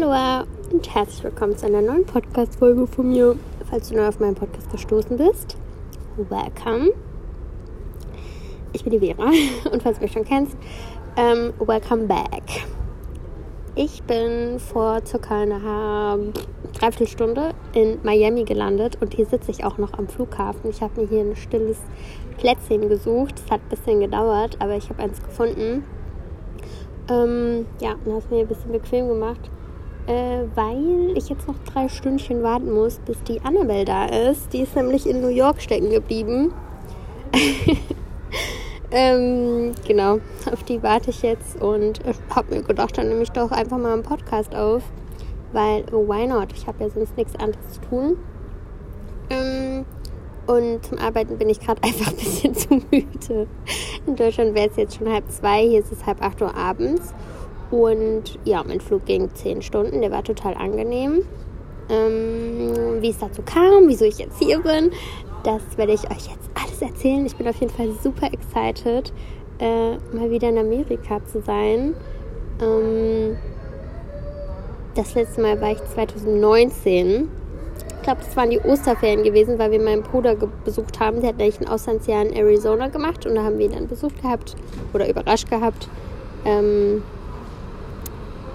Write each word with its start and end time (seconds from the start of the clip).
Hallo 0.00 0.44
und 0.70 0.94
herzlich 0.94 1.24
willkommen 1.24 1.56
zu 1.56 1.66
einer 1.66 1.82
neuen 1.82 2.04
Podcast-Folge 2.04 2.86
von 2.86 3.08
mir. 3.08 3.36
Falls 3.68 3.88
du 3.88 3.96
neu 3.96 4.06
auf 4.06 4.20
meinen 4.20 4.36
Podcast 4.36 4.70
gestoßen 4.70 5.16
bist, 5.16 5.56
welcome. 6.16 6.92
Ich 8.72 8.84
bin 8.84 8.92
die 8.92 9.00
Vera 9.00 9.32
und 9.72 9.82
falls 9.82 9.98
du 9.98 10.04
mich 10.04 10.12
schon 10.12 10.24
kennst, 10.24 10.56
ähm, 11.16 11.52
welcome 11.58 12.04
back. 12.04 12.44
Ich 13.74 14.02
bin 14.04 14.60
vor 14.60 15.00
circa 15.04 15.42
einer 15.42 16.18
Dreiviertelstunde 16.74 17.50
in 17.72 17.98
Miami 18.04 18.44
gelandet 18.44 18.98
und 19.00 19.14
hier 19.14 19.26
sitze 19.26 19.50
ich 19.50 19.64
auch 19.64 19.78
noch 19.78 19.94
am 19.94 20.06
Flughafen. 20.06 20.70
Ich 20.70 20.80
habe 20.80 21.00
mir 21.00 21.08
hier 21.08 21.22
ein 21.22 21.34
stilles 21.34 21.78
Plätzchen 22.36 22.88
gesucht. 22.88 23.42
Es 23.44 23.50
hat 23.50 23.62
ein 23.62 23.70
bisschen 23.70 23.98
gedauert, 23.98 24.58
aber 24.60 24.76
ich 24.76 24.90
habe 24.90 25.02
eins 25.02 25.20
gefunden. 25.20 25.82
Ähm, 27.10 27.66
ja, 27.80 27.96
und 28.04 28.12
habe 28.12 28.18
es 28.18 28.30
mir 28.30 28.40
ein 28.40 28.46
bisschen 28.46 28.70
bequem 28.70 29.08
gemacht 29.08 29.50
äh, 30.08 30.44
weil 30.54 31.16
ich 31.16 31.28
jetzt 31.28 31.46
noch 31.46 31.58
drei 31.70 31.88
Stündchen 31.88 32.42
warten 32.42 32.72
muss, 32.72 32.98
bis 33.00 33.22
die 33.24 33.40
Annabelle 33.42 33.84
da 33.84 34.06
ist. 34.06 34.52
Die 34.52 34.60
ist 34.60 34.74
nämlich 34.74 35.06
in 35.06 35.20
New 35.20 35.28
York 35.28 35.60
stecken 35.60 35.90
geblieben. 35.90 36.52
ähm, 38.90 39.72
genau, 39.86 40.18
auf 40.50 40.62
die 40.62 40.82
warte 40.82 41.10
ich 41.10 41.20
jetzt 41.20 41.60
und 41.60 42.00
habe 42.34 42.54
mir 42.54 42.62
gedacht, 42.62 42.96
dann 42.96 43.08
nehme 43.08 43.22
ich 43.22 43.30
doch 43.32 43.50
einfach 43.50 43.76
mal 43.76 43.92
einen 43.92 44.02
Podcast 44.02 44.54
auf, 44.54 44.82
weil 45.52 45.84
why 45.92 46.26
not? 46.26 46.54
Ich 46.54 46.66
habe 46.66 46.84
ja 46.84 46.88
sonst 46.88 47.14
nichts 47.18 47.34
anderes 47.36 47.74
zu 47.74 47.80
tun. 47.82 48.16
Ähm, 49.28 49.84
und 50.46 50.86
zum 50.86 50.96
Arbeiten 50.96 51.36
bin 51.36 51.50
ich 51.50 51.60
gerade 51.60 51.82
einfach 51.84 52.12
ein 52.12 52.16
bisschen 52.16 52.54
zu 52.54 52.80
müde. 52.90 53.46
In 54.06 54.16
Deutschland 54.16 54.54
wäre 54.54 54.70
es 54.70 54.76
jetzt 54.76 54.96
schon 54.96 55.12
halb 55.12 55.30
zwei, 55.30 55.68
hier 55.68 55.80
ist 55.80 55.92
es 55.92 56.06
halb 56.06 56.22
acht 56.22 56.40
Uhr 56.40 56.56
abends. 56.56 57.12
Und 57.70 58.38
ja, 58.44 58.64
mein 58.64 58.80
Flug 58.80 59.04
ging 59.06 59.28
zehn 59.34 59.62
Stunden, 59.62 60.00
der 60.00 60.10
war 60.10 60.24
total 60.24 60.54
angenehm. 60.54 61.24
Ähm, 61.90 63.00
wie 63.00 63.10
es 63.10 63.18
dazu 63.18 63.42
kam, 63.42 63.88
wieso 63.88 64.04
ich 64.04 64.18
jetzt 64.18 64.38
hier 64.38 64.60
bin, 64.60 64.90
das 65.42 65.62
werde 65.76 65.92
ich 65.92 66.04
euch 66.10 66.26
jetzt 66.26 66.50
alles 66.54 66.82
erzählen. 66.82 67.24
Ich 67.24 67.36
bin 67.36 67.48
auf 67.48 67.56
jeden 67.56 67.72
Fall 67.72 67.90
super 68.02 68.26
excited, 68.26 69.12
äh, 69.58 69.92
mal 70.14 70.30
wieder 70.30 70.50
in 70.50 70.58
Amerika 70.58 71.24
zu 71.24 71.40
sein. 71.40 71.94
Ähm, 72.60 73.36
das 74.94 75.14
letzte 75.14 75.40
Mal 75.40 75.60
war 75.60 75.72
ich 75.72 75.84
2019. 75.94 77.28
Ich 77.88 78.02
glaube, 78.02 78.20
das 78.24 78.36
waren 78.36 78.50
die 78.50 78.60
Osterferien 78.60 79.22
gewesen, 79.22 79.58
weil 79.58 79.70
wir 79.70 79.80
meinen 79.80 80.02
Bruder 80.02 80.34
besucht 80.64 80.98
haben. 80.98 81.20
Der 81.20 81.30
hat 81.30 81.38
nämlich 81.38 81.60
ein 81.60 81.68
Auslandsjahr 81.68 82.22
in 82.26 82.32
Arizona 82.32 82.88
gemacht 82.88 83.26
und 83.26 83.34
da 83.34 83.44
haben 83.44 83.58
wir 83.58 83.66
ihn 83.66 83.72
dann 83.72 83.86
besucht 83.86 84.20
gehabt 84.22 84.56
oder 84.92 85.08
überrascht 85.08 85.48
gehabt. 85.50 85.88
Ähm, 86.44 87.02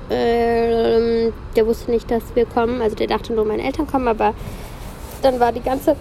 ähm, 0.09 1.33
der 1.55 1.65
wusste 1.65 1.91
nicht, 1.91 2.09
dass 2.11 2.23
wir 2.35 2.45
kommen. 2.45 2.81
Also 2.81 2.95
der 2.95 3.07
dachte 3.07 3.33
nur, 3.33 3.45
meine 3.45 3.63
Eltern 3.63 3.87
kommen, 3.87 4.07
aber 4.07 4.33
dann 5.21 5.39
war 5.39 5.51
die 5.51 5.61
ganze 5.61 5.95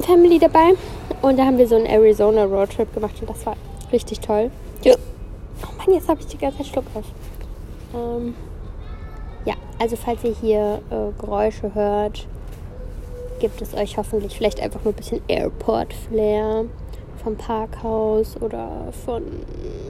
Family 0.00 0.38
dabei. 0.38 0.74
Und 1.22 1.38
da 1.38 1.44
haben 1.44 1.58
wir 1.58 1.66
so 1.66 1.76
einen 1.76 1.86
Arizona 1.86 2.44
Roadtrip 2.44 2.92
gemacht 2.94 3.14
und 3.20 3.30
das 3.30 3.44
war 3.46 3.56
richtig 3.92 4.20
toll. 4.20 4.50
Ja. 4.82 4.94
Oh 5.62 5.72
Mann, 5.78 5.94
jetzt 5.94 6.08
habe 6.08 6.20
ich 6.20 6.26
die 6.26 6.38
ganze 6.38 6.58
Zeit 6.58 6.66
Schluck 6.66 6.84
auf. 6.94 7.04
Ähm, 7.94 8.34
ja, 9.44 9.54
also 9.78 9.96
falls 9.96 10.22
ihr 10.24 10.34
hier 10.40 10.80
äh, 10.90 11.20
Geräusche 11.20 11.74
hört, 11.74 12.26
gibt 13.40 13.60
es 13.60 13.74
euch 13.74 13.96
hoffentlich 13.96 14.36
vielleicht 14.36 14.60
einfach 14.60 14.82
nur 14.84 14.92
ein 14.92 14.96
bisschen 14.96 15.20
Airport-Flair 15.28 16.64
vom 17.22 17.36
Parkhaus 17.36 18.36
oder 18.40 18.68
von 19.04 19.22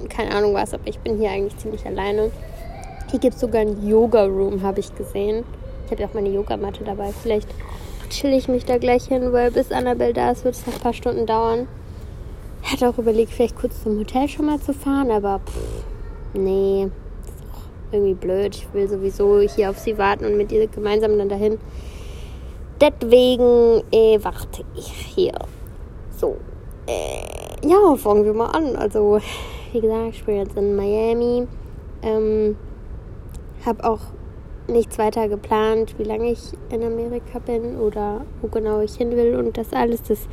keine 0.08 0.34
Ahnung 0.34 0.54
was, 0.54 0.72
aber 0.72 0.86
ich 0.86 0.98
bin 1.00 1.18
hier 1.18 1.30
eigentlich 1.30 1.56
ziemlich 1.58 1.84
alleine. 1.84 2.30
Hier 3.14 3.20
gibt 3.20 3.36
es 3.36 3.42
sogar 3.42 3.60
ein 3.60 3.86
Yoga-Room, 3.86 4.62
habe 4.62 4.80
ich 4.80 4.92
gesehen. 4.92 5.44
Ich 5.84 5.92
habe 5.92 6.02
ja 6.02 6.08
auch 6.08 6.14
meine 6.14 6.30
Yogamatte 6.30 6.82
dabei. 6.82 7.12
Vielleicht 7.12 7.46
chill 8.10 8.32
ich 8.32 8.48
mich 8.48 8.64
da 8.64 8.76
gleich 8.76 9.04
hin, 9.04 9.32
weil 9.32 9.52
bis 9.52 9.70
Annabelle 9.70 10.12
da 10.12 10.32
ist, 10.32 10.44
wird 10.44 10.56
es 10.56 10.66
noch 10.66 10.74
ein 10.74 10.80
paar 10.80 10.94
Stunden 10.94 11.24
dauern. 11.24 11.68
Ich 12.64 12.72
hatte 12.72 12.88
auch 12.88 12.98
überlegt, 12.98 13.30
vielleicht 13.30 13.54
kurz 13.54 13.84
zum 13.84 14.00
Hotel 14.00 14.26
schon 14.26 14.46
mal 14.46 14.58
zu 14.58 14.74
fahren, 14.74 15.12
aber 15.12 15.40
pff, 15.46 15.84
nee, 16.34 16.88
ist 17.22 17.44
auch 17.52 17.92
irgendwie 17.92 18.14
blöd. 18.14 18.56
Ich 18.56 18.74
will 18.74 18.88
sowieso 18.88 19.38
hier 19.42 19.70
auf 19.70 19.78
sie 19.78 19.96
warten 19.96 20.24
und 20.24 20.36
mit 20.36 20.50
ihr 20.50 20.66
gemeinsam 20.66 21.16
dann 21.16 21.28
dahin. 21.28 21.60
Deswegen 22.80 23.84
äh, 23.92 24.18
warte 24.24 24.64
ich 24.74 24.90
hier. 24.90 25.34
So. 26.16 26.38
Äh, 26.88 27.64
ja, 27.64 27.94
fangen 27.94 28.24
wir 28.24 28.34
mal 28.34 28.50
an. 28.50 28.74
Also, 28.74 29.20
wie 29.70 29.80
gesagt, 29.80 30.08
ich 30.10 30.24
bin 30.24 30.38
jetzt 30.38 30.56
in 30.56 30.74
Miami. 30.74 31.46
Ähm, 32.02 32.56
habe 33.66 33.84
auch 33.84 34.00
nichts 34.68 34.98
weiter 34.98 35.28
geplant, 35.28 35.94
wie 35.98 36.04
lange 36.04 36.30
ich 36.30 36.40
in 36.70 36.82
Amerika 36.82 37.38
bin 37.38 37.76
oder 37.78 38.22
wo 38.40 38.48
genau 38.48 38.80
ich 38.80 38.94
hin 38.94 39.10
will 39.12 39.36
und 39.36 39.58
das 39.58 39.72
alles, 39.72 40.02
das 40.02 40.26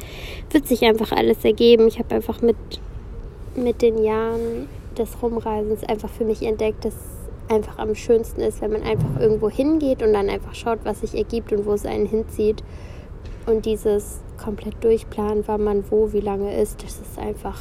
wird 0.51 0.67
sich 0.67 0.83
einfach 0.83 1.11
alles 1.11 1.43
ergeben. 1.43 1.87
Ich 1.87 1.99
habe 1.99 2.15
einfach 2.15 2.41
mit, 2.41 2.55
mit 3.55 3.81
den 3.81 4.01
Jahren 4.03 4.69
des 4.97 5.21
Rumreisens 5.21 5.83
einfach 5.83 6.09
für 6.09 6.23
mich 6.23 6.43
entdeckt, 6.43 6.85
dass 6.85 6.95
einfach 7.49 7.77
am 7.79 7.95
schönsten 7.95 8.41
ist, 8.41 8.61
wenn 8.61 8.71
man 8.71 8.83
einfach 8.83 9.19
irgendwo 9.19 9.49
hingeht 9.49 10.01
und 10.01 10.13
dann 10.13 10.29
einfach 10.29 10.55
schaut, 10.55 10.79
was 10.83 11.01
sich 11.01 11.15
ergibt 11.15 11.51
und 11.51 11.65
wo 11.65 11.73
es 11.73 11.85
einen 11.85 12.05
hinzieht. 12.05 12.63
Und 13.45 13.65
dieses 13.65 14.21
komplett 14.41 14.81
durchplanen, 14.83 15.43
wann 15.47 15.63
man 15.63 15.83
wo, 15.89 16.13
wie 16.13 16.21
lange 16.21 16.55
ist, 16.59 16.83
das 16.83 16.99
ist 16.99 17.19
einfach 17.19 17.59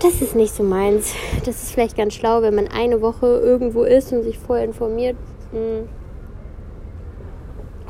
das 0.00 0.22
ist 0.22 0.34
nicht 0.34 0.54
so 0.54 0.62
meins. 0.62 1.14
Das 1.44 1.62
ist 1.62 1.72
vielleicht 1.72 1.96
ganz 1.96 2.14
schlau, 2.14 2.42
wenn 2.42 2.54
man 2.54 2.68
eine 2.68 3.00
Woche 3.00 3.26
irgendwo 3.26 3.82
ist 3.82 4.12
und 4.12 4.22
sich 4.22 4.38
vorher 4.38 4.64
informiert, 4.64 5.16
hm, 5.50 5.88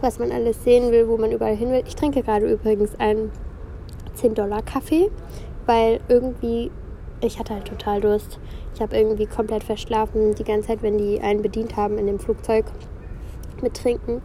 was 0.00 0.18
man 0.18 0.32
alles 0.32 0.62
sehen 0.64 0.92
will, 0.92 1.08
wo 1.08 1.16
man 1.16 1.32
überall 1.32 1.56
hin 1.56 1.70
will. 1.70 1.82
Ich 1.86 1.96
trinke 1.96 2.22
gerade 2.22 2.50
übrigens 2.50 2.98
einen 2.98 3.30
10-Dollar-Kaffee, 4.16 5.10
weil 5.66 6.00
irgendwie, 6.08 6.70
ich 7.20 7.38
hatte 7.38 7.54
halt 7.54 7.66
total 7.66 8.00
Durst. 8.00 8.38
Ich 8.74 8.80
habe 8.80 8.96
irgendwie 8.96 9.26
komplett 9.26 9.64
verschlafen 9.64 10.34
die 10.34 10.44
ganze 10.44 10.68
Zeit, 10.68 10.82
wenn 10.82 10.98
die 10.98 11.20
einen 11.20 11.42
bedient 11.42 11.76
haben 11.76 11.98
in 11.98 12.06
dem 12.06 12.18
Flugzeug 12.18 12.64
mit 13.60 13.74
Trinken. 13.74 14.22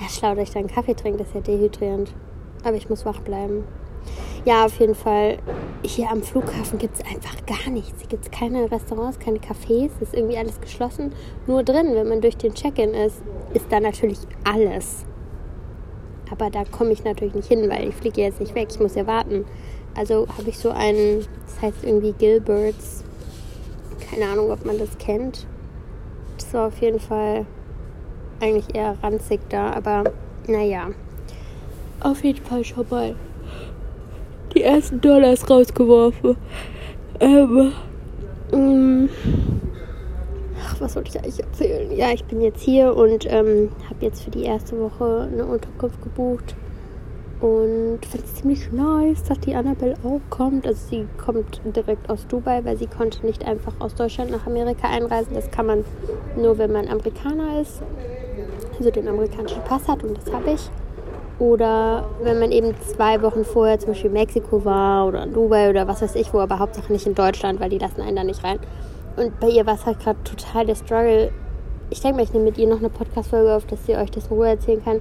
Ja, 0.00 0.08
schlau, 0.08 0.34
dass 0.34 0.48
ich 0.48 0.54
dann 0.54 0.66
Kaffee 0.66 0.94
trinke, 0.94 1.18
das 1.18 1.28
ist 1.28 1.34
ja 1.34 1.40
dehydrierend. 1.40 2.12
Aber 2.62 2.76
ich 2.76 2.88
muss 2.88 3.06
wach 3.06 3.20
bleiben. 3.20 3.64
Ja, 4.44 4.66
auf 4.66 4.78
jeden 4.78 4.94
Fall. 4.94 5.38
Hier 5.82 6.10
am 6.10 6.22
Flughafen 6.22 6.78
gibt 6.78 6.96
es 6.96 7.00
einfach 7.00 7.34
gar 7.46 7.70
nichts. 7.70 8.00
Hier 8.00 8.08
gibt 8.08 8.26
es 8.26 8.30
keine 8.30 8.70
Restaurants, 8.70 9.18
keine 9.18 9.38
Cafés. 9.38 9.90
Es 9.96 10.08
ist 10.08 10.14
irgendwie 10.14 10.36
alles 10.36 10.60
geschlossen. 10.60 11.14
Nur 11.46 11.62
drin, 11.62 11.94
wenn 11.94 12.08
man 12.08 12.20
durch 12.20 12.36
den 12.36 12.52
Check-in 12.52 12.92
ist, 12.92 13.22
ist 13.54 13.66
da 13.70 13.80
natürlich 13.80 14.18
alles. 14.44 15.06
Aber 16.30 16.50
da 16.50 16.64
komme 16.64 16.92
ich 16.92 17.04
natürlich 17.04 17.34
nicht 17.34 17.48
hin, 17.48 17.70
weil 17.70 17.88
ich 17.88 17.94
fliege 17.94 18.20
jetzt 18.20 18.40
nicht 18.40 18.54
weg. 18.54 18.68
Ich 18.70 18.80
muss 18.80 18.94
ja 18.94 19.06
warten. 19.06 19.46
Also 19.94 20.26
habe 20.36 20.50
ich 20.50 20.58
so 20.58 20.70
einen, 20.70 21.26
das 21.46 21.62
heißt 21.62 21.84
irgendwie 21.84 22.12
Gilberts. 22.12 23.02
Keine 24.10 24.30
Ahnung, 24.30 24.50
ob 24.50 24.64
man 24.66 24.78
das 24.78 24.98
kennt. 24.98 25.46
Das 26.36 26.52
war 26.52 26.68
auf 26.68 26.78
jeden 26.82 27.00
Fall 27.00 27.46
eigentlich 28.40 28.74
eher 28.74 28.96
ranzig 29.02 29.40
da, 29.48 29.72
aber 29.72 30.04
naja. 30.46 30.88
Auf 32.00 32.22
jeden 32.24 32.44
Fall 32.44 32.64
schon 32.64 32.86
mal 32.90 33.14
die 34.54 34.62
ersten 34.62 35.00
Dollars 35.00 35.48
rausgeworfen. 35.48 36.36
Ähm, 37.20 37.72
ähm, 38.52 39.08
ach, 40.64 40.80
was 40.80 40.96
wollte 40.96 41.10
ich 41.10 41.18
eigentlich 41.18 41.40
erzählen? 41.40 41.96
Ja, 41.96 42.10
ich 42.12 42.24
bin 42.24 42.40
jetzt 42.40 42.62
hier 42.62 42.94
und 42.96 43.26
ähm, 43.26 43.70
habe 43.88 44.04
jetzt 44.04 44.22
für 44.22 44.30
die 44.30 44.44
erste 44.44 44.78
Woche 44.78 45.28
eine 45.32 45.44
Unterkunft 45.44 46.02
gebucht. 46.02 46.54
Und 47.40 47.98
finde 48.06 48.26
es 48.26 48.36
ziemlich 48.36 48.72
nice, 48.72 49.22
dass 49.24 49.38
die 49.40 49.54
Annabelle 49.54 49.96
auch 50.02 50.20
kommt. 50.30 50.66
Also 50.66 50.80
sie 50.88 51.06
kommt 51.22 51.60
direkt 51.76 52.08
aus 52.08 52.26
Dubai, 52.26 52.64
weil 52.64 52.78
sie 52.78 52.86
konnte 52.86 53.26
nicht 53.26 53.44
einfach 53.46 53.74
aus 53.80 53.94
Deutschland 53.94 54.30
nach 54.30 54.46
Amerika 54.46 54.88
einreisen. 54.88 55.34
Das 55.34 55.50
kann 55.50 55.66
man 55.66 55.84
nur, 56.36 56.56
wenn 56.56 56.72
man 56.72 56.88
Amerikaner 56.88 57.60
ist. 57.60 57.82
Also 58.78 58.90
den 58.90 59.08
amerikanischen 59.08 59.62
Pass 59.64 59.86
hat 59.88 60.02
und 60.04 60.16
das 60.16 60.32
habe 60.32 60.52
ich. 60.52 60.70
Oder 61.38 62.08
wenn 62.22 62.38
man 62.38 62.52
eben 62.52 62.74
zwei 62.80 63.20
Wochen 63.22 63.44
vorher 63.44 63.78
zum 63.78 63.88
Beispiel 63.88 64.06
in 64.06 64.14
Mexiko 64.14 64.64
war 64.64 65.06
oder 65.06 65.24
in 65.24 65.32
Dubai 65.32 65.68
oder 65.68 65.88
was 65.88 66.00
weiß 66.00 66.14
ich 66.14 66.32
wo, 66.32 66.38
aber 66.38 66.60
Hauptsache 66.60 66.92
nicht 66.92 67.06
in 67.06 67.14
Deutschland, 67.14 67.60
weil 67.60 67.70
die 67.70 67.78
lassen 67.78 68.00
einen 68.02 68.16
da 68.16 68.24
nicht 68.24 68.44
rein. 68.44 68.60
Und 69.16 69.38
bei 69.40 69.48
ihr 69.48 69.66
war 69.66 69.74
es 69.74 69.84
halt 69.84 69.98
gerade 69.98 70.22
total 70.22 70.66
der 70.66 70.76
Struggle. 70.76 71.32
Ich 71.90 72.00
denke 72.00 72.16
mal, 72.16 72.22
ich 72.22 72.32
nehme 72.32 72.44
mit 72.44 72.58
ihr 72.58 72.68
noch 72.68 72.78
eine 72.78 72.88
Podcast-Folge 72.88 73.52
auf, 73.52 73.66
dass 73.66 73.84
sie 73.84 73.96
euch 73.96 74.10
das 74.10 74.28
in 74.28 74.36
Ruhe 74.36 74.48
erzählen 74.48 74.82
kann. 74.84 75.00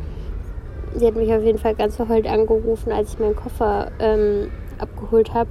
Sie 0.95 1.05
hat 1.05 1.15
mich 1.15 1.31
auf 1.33 1.43
jeden 1.43 1.57
Fall 1.57 1.75
ganz 1.75 1.95
verheult 1.95 2.27
angerufen, 2.27 2.91
als 2.91 3.13
ich 3.13 3.19
meinen 3.19 3.35
Koffer 3.35 3.91
ähm, 3.99 4.51
abgeholt 4.79 5.33
habe, 5.33 5.49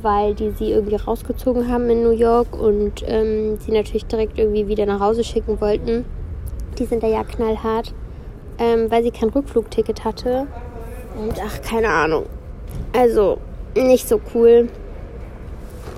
weil 0.00 0.34
die 0.34 0.50
sie 0.50 0.72
irgendwie 0.72 0.96
rausgezogen 0.96 1.70
haben 1.70 1.88
in 1.88 2.02
New 2.02 2.10
York 2.10 2.58
und 2.58 3.02
ähm, 3.06 3.58
sie 3.58 3.72
natürlich 3.72 4.06
direkt 4.06 4.38
irgendwie 4.38 4.68
wieder 4.68 4.84
nach 4.84 5.00
Hause 5.00 5.24
schicken 5.24 5.60
wollten. 5.60 6.04
Die 6.78 6.84
sind 6.84 7.02
da 7.02 7.06
ja 7.06 7.24
knallhart 7.24 7.94
ähm, 8.58 8.90
weil 8.90 9.02
sie 9.02 9.10
kein 9.10 9.30
Rückflugticket 9.30 10.04
hatte. 10.04 10.46
Und 11.18 11.34
ach, 11.44 11.62
keine 11.62 11.88
Ahnung. 11.88 12.26
Also, 12.96 13.38
nicht 13.76 14.08
so 14.08 14.20
cool. 14.34 14.68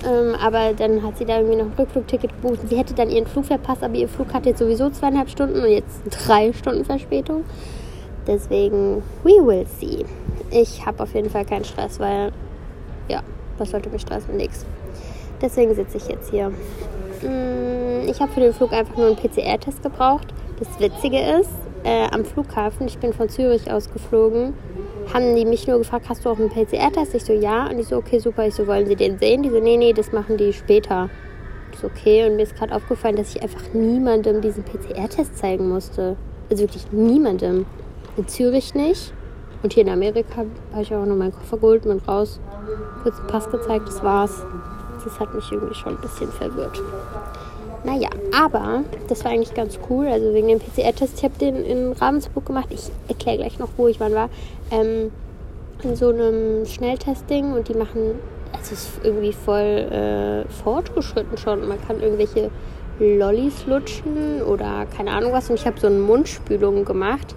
Ähm, 0.05 0.35
aber 0.35 0.73
dann 0.73 1.01
hat 1.03 1.17
sie 1.17 1.25
da 1.25 1.37
irgendwie 1.37 1.57
noch 1.57 1.65
ein 1.65 1.73
Rückflugticket 1.77 2.31
gebucht. 2.41 2.59
Sie 2.69 2.77
hätte 2.77 2.93
dann 2.93 3.09
ihren 3.09 3.25
Flug 3.25 3.45
verpasst, 3.45 3.83
aber 3.83 3.95
ihr 3.95 4.07
Flug 4.07 4.33
hat 4.33 4.45
jetzt 4.45 4.59
sowieso 4.59 4.89
zweieinhalb 4.89 5.29
Stunden 5.29 5.59
und 5.59 5.69
jetzt 5.69 6.01
drei 6.09 6.53
Stunden 6.53 6.85
Verspätung. 6.85 7.43
Deswegen, 8.27 9.01
we 9.23 9.31
will 9.45 9.65
see. 9.79 10.05
Ich 10.51 10.85
habe 10.85 11.01
auf 11.03 11.13
jeden 11.13 11.29
Fall 11.29 11.45
keinen 11.45 11.65
Stress, 11.65 11.99
weil, 11.99 12.31
ja, 13.07 13.21
was 13.57 13.71
sollte 13.71 13.89
mich 13.89 14.01
stressen? 14.01 14.37
Nix. 14.37 14.65
Deswegen 15.41 15.73
sitze 15.73 15.97
ich 15.97 16.07
jetzt 16.07 16.29
hier. 16.29 16.49
Mm, 16.49 18.07
ich 18.07 18.19
habe 18.19 18.31
für 18.31 18.41
den 18.41 18.53
Flug 18.53 18.73
einfach 18.73 18.97
nur 18.97 19.07
einen 19.07 19.15
PCR-Test 19.15 19.81
gebraucht. 19.81 20.27
Das 20.59 20.79
Witzige 20.79 21.19
ist, 21.19 21.49
äh, 21.87 22.09
am 22.11 22.25
Flughafen, 22.25 22.87
ich 22.87 22.97
bin 22.97 23.13
von 23.13 23.29
Zürich 23.29 23.71
aus 23.71 23.91
geflogen, 23.91 24.53
haben 25.13 25.35
die 25.37 25.45
mich 25.45 25.67
nur 25.67 25.77
gefragt, 25.77 26.09
hast 26.09 26.25
du 26.25 26.29
auch 26.29 26.37
einen 26.37 26.49
PCR-Test? 26.49 27.15
Ich 27.15 27.23
so, 27.23 27.31
ja. 27.31 27.67
Und 27.67 27.79
ich 27.79 27.87
so, 27.87 27.95
okay, 27.95 28.19
super. 28.19 28.45
Ich 28.45 28.55
so, 28.55 28.67
wollen 28.67 28.85
Sie 28.85 28.97
den 28.97 29.17
sehen? 29.17 29.41
Die 29.41 29.49
so, 29.49 29.59
nee, 29.59 29.77
nee, 29.77 29.93
das 29.93 30.11
machen 30.11 30.35
die 30.35 30.51
später. 30.51 31.09
Ich 31.71 31.79
so, 31.79 31.87
okay. 31.87 32.27
Und 32.27 32.35
mir 32.35 32.43
ist 32.43 32.57
gerade 32.57 32.75
aufgefallen, 32.75 33.15
dass 33.15 33.33
ich 33.33 33.41
einfach 33.41 33.61
niemandem 33.73 34.41
diesen 34.41 34.63
PCR-Test 34.63 35.37
zeigen 35.37 35.69
musste. 35.69 36.17
Also 36.49 36.63
wirklich 36.63 36.91
niemandem. 36.91 37.65
In 38.17 38.27
Zürich 38.27 38.75
nicht. 38.75 39.13
Und 39.63 39.71
hier 39.71 39.83
in 39.83 39.89
Amerika 39.89 40.45
habe 40.73 40.81
ich 40.81 40.93
auch 40.93 41.05
noch 41.05 41.15
meinen 41.15 41.31
Koffer 41.31 41.57
geholt, 41.57 41.83
bin 41.83 41.99
raus, 41.99 42.39
kurz 43.01 43.17
einen 43.17 43.27
Pass 43.27 43.49
gezeigt, 43.49 43.87
das 43.87 44.03
war's. 44.03 44.43
Das 45.03 45.19
hat 45.19 45.33
mich 45.33 45.49
irgendwie 45.51 45.73
schon 45.73 45.95
ein 45.95 46.01
bisschen 46.01 46.29
verwirrt. 46.31 46.81
Naja, 47.83 48.09
aber 48.35 48.83
das 49.07 49.23
war 49.23 49.31
eigentlich 49.31 49.53
ganz 49.53 49.79
cool. 49.89 50.07
Also 50.07 50.33
wegen 50.33 50.47
dem 50.47 50.59
PCR-Test. 50.59 51.17
Ich 51.17 51.23
habe 51.23 51.37
den 51.39 51.63
in 51.63 51.93
Ravensburg 51.93 52.45
gemacht. 52.45 52.67
Ich 52.71 52.89
erkläre 53.07 53.37
gleich 53.37 53.59
noch, 53.59 53.69
wo 53.77 53.87
ich 53.87 53.99
wann 53.99 54.13
war. 54.13 54.29
Ähm, 54.71 55.11
in 55.83 55.95
so 55.95 56.09
einem 56.09 56.65
Schnelltesting 56.65 57.53
und 57.53 57.67
die 57.67 57.75
machen, 57.75 58.15
es 58.59 58.71
ist 58.71 58.89
irgendwie 59.03 59.31
voll 59.31 59.61
äh, 59.63 60.51
fortgeschritten 60.63 61.37
schon. 61.37 61.67
Man 61.67 61.79
kann 61.85 62.01
irgendwelche 62.01 62.49
Lollis 62.99 63.65
lutschen 63.67 64.41
oder 64.41 64.87
keine 64.95 65.11
Ahnung 65.11 65.33
was. 65.33 65.49
Und 65.49 65.59
ich 65.59 65.67
habe 65.67 65.79
so 65.79 65.87
eine 65.87 65.99
Mundspülung 65.99 66.83
gemacht. 66.83 67.35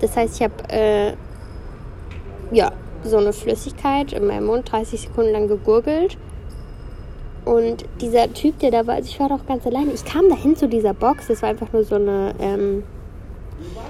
Das 0.00 0.16
heißt, 0.16 0.36
ich 0.36 0.42
habe 0.42 0.54
äh, 0.68 1.14
ja 2.52 2.72
so 3.02 3.18
eine 3.18 3.32
Flüssigkeit 3.32 4.12
in 4.12 4.26
meinem 4.26 4.46
Mund 4.46 4.70
30 4.70 5.00
Sekunden 5.00 5.32
lang 5.32 5.48
gegurgelt 5.48 6.16
und 7.44 7.84
dieser 8.00 8.32
Typ, 8.32 8.58
der 8.58 8.70
da 8.70 8.86
war, 8.86 8.94
also 8.94 9.08
ich 9.08 9.20
war 9.20 9.28
doch 9.28 9.46
ganz 9.46 9.66
alleine. 9.66 9.92
Ich 9.92 10.04
kam 10.04 10.28
dahin 10.28 10.56
zu 10.56 10.68
dieser 10.68 10.94
Box. 10.94 11.28
Das 11.28 11.42
war 11.42 11.50
einfach 11.50 11.72
nur 11.72 11.84
so 11.84 11.96
eine 11.96 12.34
ähm, 12.38 12.84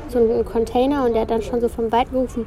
so 0.08 0.18
ein 0.18 0.44
Container 0.44 1.04
und 1.04 1.14
der 1.14 1.22
hat 1.22 1.30
dann 1.30 1.42
schon 1.42 1.60
so 1.60 1.68
vom 1.68 1.90
Weit 1.92 2.10
gerufen, 2.10 2.46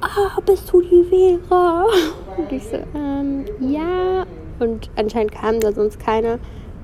ah, 0.00 0.40
bist 0.44 0.72
du 0.72 0.80
die 0.82 1.04
Vera? 1.04 1.86
Und 2.36 2.52
ich 2.52 2.64
so, 2.64 2.76
ähm, 2.94 3.44
ja. 3.60 4.24
Und 4.58 4.90
anscheinend 4.96 5.32
kam 5.32 5.58
da 5.60 5.72
sonst 5.72 5.98
keiner. 5.98 6.38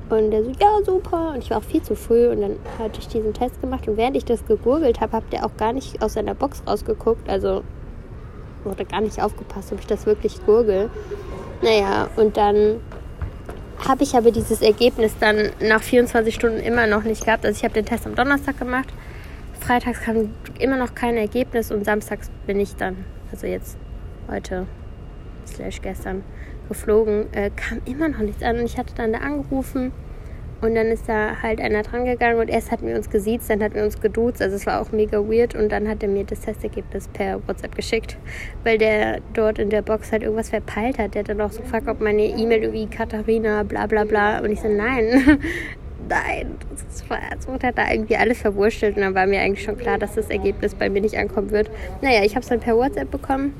Und 0.08 0.30
der 0.30 0.44
so, 0.44 0.50
ja, 0.50 0.84
super. 0.84 1.32
Und 1.34 1.38
ich 1.38 1.50
war 1.50 1.58
auch 1.58 1.62
viel 1.62 1.82
zu 1.82 1.94
früh 1.94 2.28
und 2.28 2.40
dann 2.40 2.56
hatte 2.78 3.00
ich 3.00 3.08
diesen 3.08 3.34
Test 3.34 3.60
gemacht. 3.60 3.86
Und 3.88 3.96
während 3.96 4.16
ich 4.16 4.24
das 4.24 4.44
gegurgelt 4.46 5.00
habe, 5.00 5.12
hat 5.18 5.24
der 5.32 5.44
auch 5.44 5.56
gar 5.56 5.72
nicht 5.72 6.02
aus 6.02 6.14
seiner 6.14 6.34
Box 6.34 6.62
rausgeguckt. 6.66 7.28
Also 7.28 7.62
wurde 8.64 8.84
gar 8.84 9.00
nicht 9.00 9.22
aufgepasst, 9.22 9.72
ob 9.72 9.80
ich 9.80 9.86
das 9.86 10.06
wirklich 10.06 10.44
gurgel. 10.46 10.90
Naja, 11.62 12.08
und 12.16 12.36
dann 12.36 12.80
habe 13.86 14.02
ich 14.02 14.14
aber 14.14 14.30
dieses 14.30 14.62
Ergebnis 14.62 15.12
dann 15.20 15.50
nach 15.60 15.82
24 15.82 16.34
Stunden 16.34 16.60
immer 16.60 16.86
noch 16.86 17.04
nicht 17.04 17.24
gehabt. 17.24 17.44
Also 17.44 17.56
ich 17.56 17.64
habe 17.64 17.74
den 17.74 17.84
Test 17.84 18.06
am 18.06 18.14
Donnerstag 18.14 18.58
gemacht. 18.58 18.88
Freitags 19.60 20.00
kam 20.00 20.30
immer 20.58 20.76
noch 20.76 20.94
kein 20.94 21.16
Ergebnis 21.16 21.70
und 21.70 21.84
samstags 21.84 22.30
bin 22.46 22.60
ich 22.60 22.76
dann, 22.76 23.04
also 23.32 23.46
jetzt 23.46 23.76
heute 24.30 24.66
slash 25.46 25.80
gestern 25.82 26.22
geflogen, 26.68 27.32
äh, 27.32 27.50
kam 27.54 27.80
immer 27.84 28.08
noch 28.08 28.18
nichts 28.18 28.42
an. 28.42 28.58
Und 28.58 28.64
ich 28.64 28.78
hatte 28.78 28.94
dann 28.94 29.12
da 29.12 29.18
angerufen 29.20 29.92
und 30.62 30.74
dann 30.74 30.86
ist 30.86 31.06
da 31.06 31.42
halt 31.42 31.60
einer 31.60 31.82
dran 31.82 32.06
gegangen 32.06 32.40
und 32.40 32.48
erst 32.48 32.70
hatten 32.70 32.86
wir 32.86 32.96
uns 32.96 33.10
gesiezt, 33.10 33.50
dann 33.50 33.62
hatten 33.62 33.74
wir 33.74 33.84
uns 33.84 34.00
geduzt. 34.00 34.40
Also 34.40 34.56
es 34.56 34.64
war 34.64 34.80
auch 34.80 34.90
mega 34.90 35.18
weird 35.18 35.54
und 35.54 35.70
dann 35.70 35.86
hat 35.86 36.02
er 36.02 36.08
mir 36.08 36.24
das 36.24 36.40
Testergebnis 36.40 37.08
per 37.08 37.46
WhatsApp 37.46 37.74
geschickt, 37.74 38.16
weil 38.64 38.78
der 38.78 39.20
dort 39.34 39.58
in 39.58 39.68
der 39.68 39.82
Box 39.82 40.12
halt 40.12 40.22
irgendwas 40.22 40.48
verpeilt 40.48 40.98
hat. 40.98 41.14
Der 41.14 41.20
hat 41.20 41.28
dann 41.28 41.42
auch 41.42 41.52
so 41.52 41.60
gefragt, 41.60 41.88
ob 41.88 42.00
meine 42.00 42.24
E-Mail 42.24 42.62
irgendwie 42.62 42.86
Katharina 42.86 43.64
bla 43.64 43.86
bla 43.86 44.04
bla 44.04 44.38
und 44.38 44.50
ich 44.50 44.60
so, 44.60 44.68
nein. 44.68 45.40
nein, 46.08 46.54
das 46.70 47.08
war, 47.10 47.18
es 47.38 47.46
wurde 47.46 47.72
da 47.74 47.90
irgendwie 47.90 48.16
alles 48.16 48.38
verwurschtelt 48.38 48.96
und 48.96 49.02
dann 49.02 49.14
war 49.14 49.26
mir 49.26 49.40
eigentlich 49.40 49.64
schon 49.64 49.76
klar, 49.76 49.98
dass 49.98 50.14
das 50.14 50.30
Ergebnis 50.30 50.74
bei 50.74 50.88
mir 50.88 51.02
nicht 51.02 51.18
ankommen 51.18 51.50
wird. 51.50 51.70
Naja, 52.00 52.24
ich 52.24 52.34
habe 52.34 52.42
es 52.42 52.48
dann 52.48 52.60
per 52.60 52.76
WhatsApp 52.76 53.10
bekommen. 53.10 53.52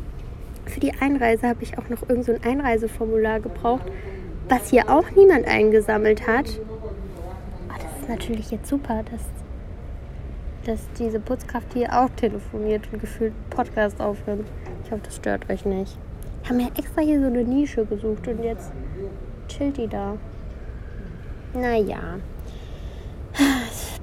Für 0.64 0.80
die 0.80 0.92
Einreise 0.98 1.46
habe 1.46 1.62
ich 1.62 1.76
auch 1.76 1.90
noch 1.90 2.08
irgend 2.08 2.24
so 2.24 2.32
ein 2.32 2.42
Einreiseformular 2.42 3.40
gebraucht, 3.40 3.84
was 4.48 4.70
hier 4.70 4.88
auch 4.88 5.10
niemand 5.14 5.46
eingesammelt 5.46 6.26
hat 6.26 6.60
natürlich 8.08 8.50
jetzt 8.50 8.68
super, 8.68 9.02
dass, 9.10 9.22
dass 10.64 10.80
diese 10.98 11.20
Putzkraft 11.20 11.72
hier 11.72 11.92
auch 11.92 12.10
telefoniert 12.10 12.82
und 12.92 13.00
gefühlt 13.00 13.32
Podcast 13.50 14.00
aufnimmt. 14.00 14.48
Ich 14.84 14.90
hoffe, 14.90 15.02
das 15.04 15.16
stört 15.16 15.48
euch 15.50 15.64
nicht. 15.64 15.98
Ich 16.42 16.48
habe 16.48 16.60
mir 16.62 16.68
extra 16.78 17.02
hier 17.02 17.20
so 17.20 17.26
eine 17.26 17.42
Nische 17.42 17.84
gesucht 17.84 18.28
und 18.28 18.42
jetzt 18.42 18.72
chillt 19.48 19.76
die 19.76 19.88
da. 19.88 20.16
Naja. 21.54 22.18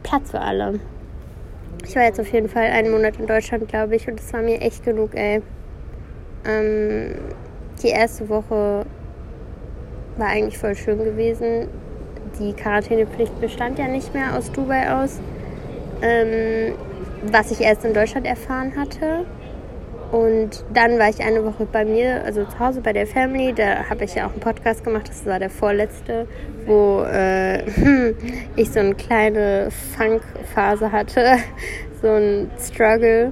Platz 0.04 0.32
für 0.32 0.42
alle. 0.42 0.80
Ich 1.86 1.96
war 1.96 2.04
jetzt 2.04 2.20
auf 2.20 2.32
jeden 2.32 2.50
Fall 2.50 2.68
einen 2.68 2.92
Monat 2.92 3.20
in 3.20 3.28
Deutschland, 3.28 3.68
glaube 3.68 3.96
ich, 3.96 4.08
und 4.08 4.20
es 4.20 4.32
war 4.34 4.42
mir 4.42 4.62
echt 4.62 4.84
genug, 4.84 5.16
ey. 5.16 5.42
Ähm, 6.46 7.16
die 7.82 7.90
erste 7.90 8.28
Woche 8.30 8.86
war 10.18 10.28
eigentlich 10.28 10.58
voll 10.58 10.76
schön 10.76 11.04
gewesen 11.04 11.68
die 12.40 12.54
Quarantänepflicht 12.54 13.40
bestand 13.40 13.80
ja 13.80 13.88
nicht 13.88 14.14
mehr 14.14 14.38
aus 14.38 14.52
Dubai 14.52 14.92
aus, 14.92 15.20
ähm, 16.02 16.76
was 17.24 17.52
ich 17.52 17.62
erst 17.62 17.86
in 17.86 17.94
Deutschland 17.94 18.28
erfahren 18.28 18.74
hatte. 18.76 19.26
Und 20.14 20.64
dann 20.72 21.00
war 21.00 21.10
ich 21.10 21.24
eine 21.24 21.44
Woche 21.44 21.66
bei 21.66 21.86
mir, 21.86 22.24
also 22.24 22.46
zu 22.46 22.60
Hause 22.60 22.82
bei 22.82 22.94
der 22.94 23.08
Family. 23.08 23.52
Da 23.52 23.90
habe 23.90 24.04
ich 24.04 24.14
ja 24.14 24.28
auch 24.28 24.32
einen 24.32 24.42
Podcast 24.42 24.84
gemacht. 24.84 25.10
Das 25.10 25.26
war 25.26 25.40
der 25.40 25.50
vorletzte, 25.50 26.28
wo 26.68 27.02
äh, 27.02 27.64
ich 28.56 28.70
so 28.70 28.80
eine 28.80 28.94
kleine 28.94 29.70
Funk-Phase 29.98 30.92
hatte. 30.92 31.38
So 32.04 32.10
ein 32.10 32.52
Struggle, 32.60 33.32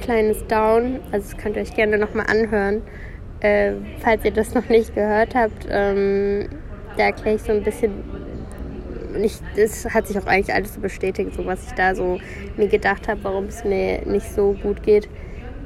kleines 0.00 0.46
Down. 0.46 1.00
Also 1.12 1.30
das 1.30 1.36
könnt 1.36 1.56
ihr 1.56 1.62
euch 1.62 1.74
gerne 1.74 1.98
nochmal 1.98 2.24
anhören, 2.26 2.80
äh, 3.40 3.72
falls 4.02 4.24
ihr 4.24 4.30
das 4.30 4.54
noch 4.54 4.70
nicht 4.70 4.94
gehört 4.94 5.34
habt. 5.34 5.66
Ähm, 5.70 6.48
da 6.96 7.04
erkläre 7.04 7.36
ich 7.36 7.42
so 7.42 7.52
ein 7.52 7.62
bisschen, 7.62 7.92
nicht, 9.16 9.42
das 9.56 9.86
hat 9.92 10.06
sich 10.06 10.18
auch 10.18 10.26
eigentlich 10.26 10.54
alles 10.54 10.74
so 10.74 10.80
bestätigt, 10.80 11.34
so 11.34 11.46
was 11.46 11.66
ich 11.66 11.72
da 11.72 11.94
so 11.94 12.18
mir 12.56 12.68
gedacht 12.68 13.08
habe, 13.08 13.22
warum 13.22 13.44
es 13.46 13.64
mir 13.64 14.02
nicht 14.06 14.32
so 14.32 14.54
gut 14.62 14.82
geht. 14.82 15.08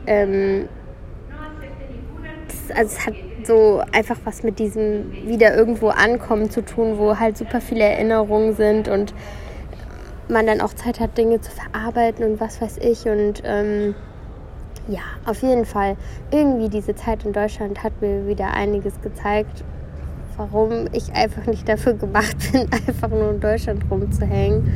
Ähm, 0.07 0.69
das, 2.47 2.77
also 2.77 2.97
es 2.97 3.07
hat 3.07 3.15
so 3.45 3.83
einfach 3.93 4.17
was 4.25 4.43
mit 4.43 4.59
diesem 4.59 5.13
wieder 5.27 5.55
irgendwo 5.55 5.89
ankommen 5.89 6.51
zu 6.51 6.65
tun, 6.65 6.99
wo 6.99 7.19
halt 7.19 7.37
super 7.37 7.61
viele 7.61 7.85
Erinnerungen 7.85 8.55
sind 8.55 8.89
und 8.89 9.15
man 10.29 10.47
dann 10.47 10.61
auch 10.61 10.73
Zeit 10.73 11.01
hat, 11.01 11.19
Dinge 11.19 11.41
zu 11.41 11.51
verarbeiten 11.51 12.25
und 12.25 12.41
was 12.41 12.61
weiß 12.61 12.79
ich. 12.79 13.05
Und 13.07 13.43
ähm, 13.45 13.95
ja, 14.89 15.01
auf 15.27 15.43
jeden 15.43 15.67
Fall, 15.67 15.97
irgendwie 16.31 16.69
diese 16.69 16.95
Zeit 16.95 17.25
in 17.25 17.33
Deutschland 17.33 17.83
hat 17.83 18.01
mir 18.01 18.27
wieder 18.27 18.55
einiges 18.55 19.01
gezeigt 19.03 19.65
warum 20.37 20.87
ich 20.93 21.13
einfach 21.13 21.47
nicht 21.47 21.69
dafür 21.69 21.95
gemacht 21.95 22.37
bin, 22.53 22.69
einfach 22.73 23.09
nur 23.09 23.31
in 23.31 23.41
Deutschland 23.41 23.83
rumzuhängen. 23.91 24.73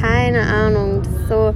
Keine 0.00 0.42
Ahnung. 0.42 1.02
so, 1.28 1.54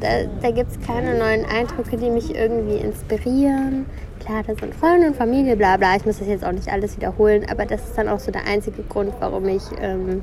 da, 0.00 0.08
da 0.40 0.50
gibt 0.50 0.70
es 0.70 0.80
keine 0.86 1.16
neuen 1.18 1.44
Eindrücke, 1.44 1.96
die 1.96 2.10
mich 2.10 2.34
irgendwie 2.34 2.76
inspirieren. 2.76 3.86
Klar, 4.24 4.42
da 4.46 4.54
sind 4.54 4.74
Freunde 4.74 5.08
und 5.08 5.16
Familie, 5.16 5.56
bla 5.56 5.76
bla. 5.76 5.96
Ich 5.96 6.04
muss 6.04 6.18
das 6.18 6.28
jetzt 6.28 6.44
auch 6.44 6.52
nicht 6.52 6.68
alles 6.68 6.96
wiederholen, 6.96 7.46
aber 7.50 7.66
das 7.66 7.82
ist 7.88 7.98
dann 7.98 8.08
auch 8.08 8.20
so 8.20 8.30
der 8.30 8.46
einzige 8.46 8.82
Grund, 8.82 9.12
warum 9.20 9.48
ich 9.48 9.62
ähm, 9.80 10.22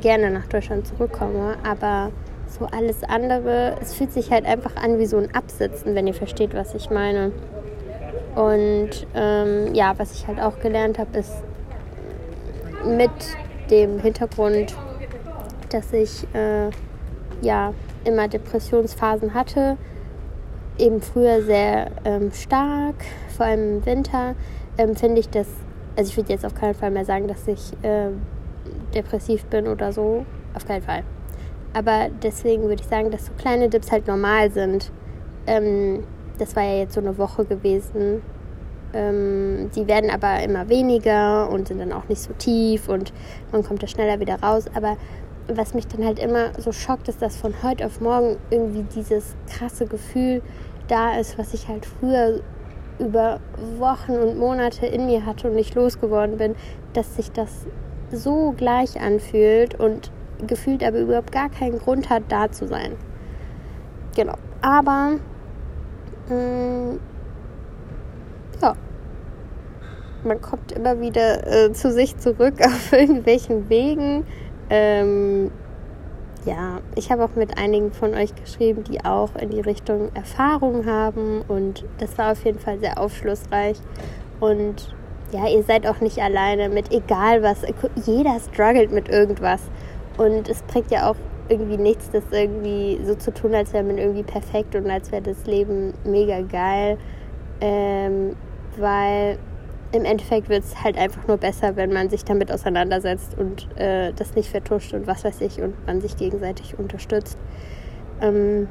gerne 0.00 0.30
nach 0.30 0.46
Deutschland 0.46 0.86
zurückkomme. 0.86 1.56
Aber 1.68 2.10
so 2.46 2.66
alles 2.66 3.04
andere, 3.04 3.76
es 3.80 3.94
fühlt 3.94 4.12
sich 4.12 4.30
halt 4.30 4.46
einfach 4.46 4.76
an 4.76 4.98
wie 4.98 5.06
so 5.06 5.18
ein 5.18 5.34
Absitzen, 5.34 5.94
wenn 5.94 6.06
ihr 6.06 6.14
versteht, 6.14 6.54
was 6.54 6.74
ich 6.74 6.90
meine. 6.90 7.32
Und 8.38 8.90
ähm, 9.16 9.74
ja, 9.74 9.98
was 9.98 10.12
ich 10.12 10.28
halt 10.28 10.40
auch 10.40 10.60
gelernt 10.60 11.00
habe, 11.00 11.18
ist 11.18 11.42
mit 12.86 13.10
dem 13.68 13.98
Hintergrund, 13.98 14.76
dass 15.70 15.92
ich 15.92 16.24
äh, 16.34 16.70
ja 17.40 17.74
immer 18.04 18.28
Depressionsphasen 18.28 19.34
hatte, 19.34 19.76
eben 20.78 21.02
früher 21.02 21.42
sehr 21.42 21.90
ähm, 22.04 22.30
stark, 22.30 22.94
vor 23.36 23.46
allem 23.46 23.78
im 23.78 23.86
Winter, 23.86 24.36
ähm, 24.78 24.94
finde 24.94 25.18
ich 25.18 25.28
das, 25.28 25.48
also 25.96 26.08
ich 26.08 26.16
würde 26.16 26.32
jetzt 26.32 26.46
auf 26.46 26.54
keinen 26.54 26.74
Fall 26.74 26.92
mehr 26.92 27.04
sagen, 27.04 27.26
dass 27.26 27.48
ich 27.48 27.72
äh, 27.82 28.10
depressiv 28.94 29.46
bin 29.46 29.66
oder 29.66 29.92
so, 29.92 30.24
auf 30.54 30.64
keinen 30.64 30.82
Fall. 30.82 31.02
Aber 31.72 32.06
deswegen 32.22 32.62
würde 32.62 32.82
ich 32.82 32.88
sagen, 32.88 33.10
dass 33.10 33.26
so 33.26 33.32
kleine 33.36 33.68
Dips 33.68 33.90
halt 33.90 34.06
normal 34.06 34.52
sind. 34.52 34.92
Ähm, 35.48 36.04
das 36.38 36.56
war 36.56 36.62
ja 36.62 36.78
jetzt 36.78 36.94
so 36.94 37.00
eine 37.00 37.18
Woche 37.18 37.44
gewesen. 37.44 38.22
Ähm, 38.94 39.70
die 39.74 39.86
werden 39.86 40.10
aber 40.10 40.42
immer 40.42 40.68
weniger 40.68 41.50
und 41.50 41.68
sind 41.68 41.78
dann 41.78 41.92
auch 41.92 42.08
nicht 42.08 42.22
so 42.22 42.32
tief 42.34 42.88
und 42.88 43.12
man 43.52 43.62
kommt 43.62 43.82
da 43.82 43.86
schneller 43.86 44.18
wieder 44.20 44.40
raus. 44.40 44.64
Aber 44.74 44.96
was 45.48 45.74
mich 45.74 45.86
dann 45.86 46.04
halt 46.04 46.18
immer 46.18 46.50
so 46.58 46.72
schockt, 46.72 47.08
ist, 47.08 47.20
dass 47.20 47.36
von 47.36 47.54
heute 47.62 47.86
auf 47.86 48.00
morgen 48.00 48.36
irgendwie 48.50 48.84
dieses 48.94 49.34
krasse 49.48 49.86
Gefühl 49.86 50.42
da 50.88 51.18
ist, 51.18 51.38
was 51.38 51.54
ich 51.54 51.68
halt 51.68 51.86
früher 51.86 52.40
über 52.98 53.40
Wochen 53.78 54.12
und 54.12 54.38
Monate 54.38 54.86
in 54.86 55.06
mir 55.06 55.24
hatte 55.24 55.48
und 55.48 55.54
nicht 55.54 55.74
losgeworden 55.74 56.36
bin, 56.36 56.56
dass 56.94 57.16
sich 57.16 57.30
das 57.30 57.66
so 58.10 58.52
gleich 58.56 59.00
anfühlt 59.00 59.78
und 59.78 60.10
gefühlt 60.46 60.82
aber 60.82 60.98
überhaupt 60.98 61.32
gar 61.32 61.48
keinen 61.50 61.78
Grund 61.78 62.10
hat, 62.10 62.24
da 62.28 62.50
zu 62.50 62.66
sein. 62.66 62.92
Genau. 64.16 64.34
Aber 64.62 65.12
mh, 66.28 66.34
mm, 66.34 67.00
ja, 68.62 68.74
man 70.24 70.40
kommt 70.40 70.72
immer 70.72 71.00
wieder 71.00 71.46
äh, 71.46 71.72
zu 71.72 71.92
sich 71.92 72.16
zurück 72.18 72.54
auf 72.64 72.92
irgendwelchen 72.92 73.68
Wegen. 73.68 74.26
Ähm, 74.70 75.50
ja, 76.44 76.80
ich 76.94 77.10
habe 77.10 77.24
auch 77.24 77.34
mit 77.34 77.58
einigen 77.58 77.92
von 77.92 78.14
euch 78.14 78.34
geschrieben, 78.34 78.84
die 78.84 79.04
auch 79.04 79.34
in 79.36 79.50
die 79.50 79.60
Richtung 79.60 80.10
Erfahrung 80.14 80.86
haben 80.86 81.42
und 81.48 81.84
das 81.98 82.16
war 82.16 82.32
auf 82.32 82.44
jeden 82.44 82.58
Fall 82.58 82.78
sehr 82.78 82.98
aufschlussreich 82.98 83.76
und 84.40 84.94
ja, 85.32 85.46
ihr 85.46 85.62
seid 85.62 85.86
auch 85.86 86.00
nicht 86.00 86.18
alleine 86.20 86.70
mit 86.70 86.90
egal 86.90 87.42
was. 87.42 87.58
Jeder 88.06 88.38
struggelt 88.40 88.92
mit 88.92 89.08
irgendwas 89.08 89.60
und 90.16 90.48
es 90.48 90.62
bringt 90.62 90.90
ja 90.90 91.10
auch 91.10 91.16
irgendwie 91.48 91.76
nichts, 91.76 92.10
das 92.10 92.24
irgendwie 92.30 92.98
so 93.04 93.14
zu 93.14 93.32
tun, 93.32 93.54
als 93.54 93.72
wäre 93.72 93.84
man 93.84 93.98
irgendwie 93.98 94.22
perfekt 94.22 94.74
und 94.74 94.90
als 94.90 95.10
wäre 95.12 95.22
das 95.22 95.46
Leben 95.46 95.94
mega 96.04 96.40
geil, 96.42 96.98
ähm, 97.60 98.36
weil 98.76 99.38
im 99.92 100.04
Endeffekt 100.04 100.48
wird 100.48 100.64
es 100.64 100.82
halt 100.82 100.98
einfach 100.98 101.26
nur 101.26 101.38
besser, 101.38 101.76
wenn 101.76 101.92
man 101.92 102.10
sich 102.10 102.24
damit 102.24 102.52
auseinandersetzt 102.52 103.36
und 103.38 103.68
äh, 103.78 104.12
das 104.12 104.34
nicht 104.34 104.50
vertuscht 104.50 104.92
und 104.92 105.06
was 105.06 105.24
weiß 105.24 105.40
ich 105.40 105.62
und 105.62 105.74
man 105.86 106.00
sich 106.00 106.16
gegenseitig 106.16 106.78
unterstützt. 106.78 107.38
Ähm, 108.20 108.68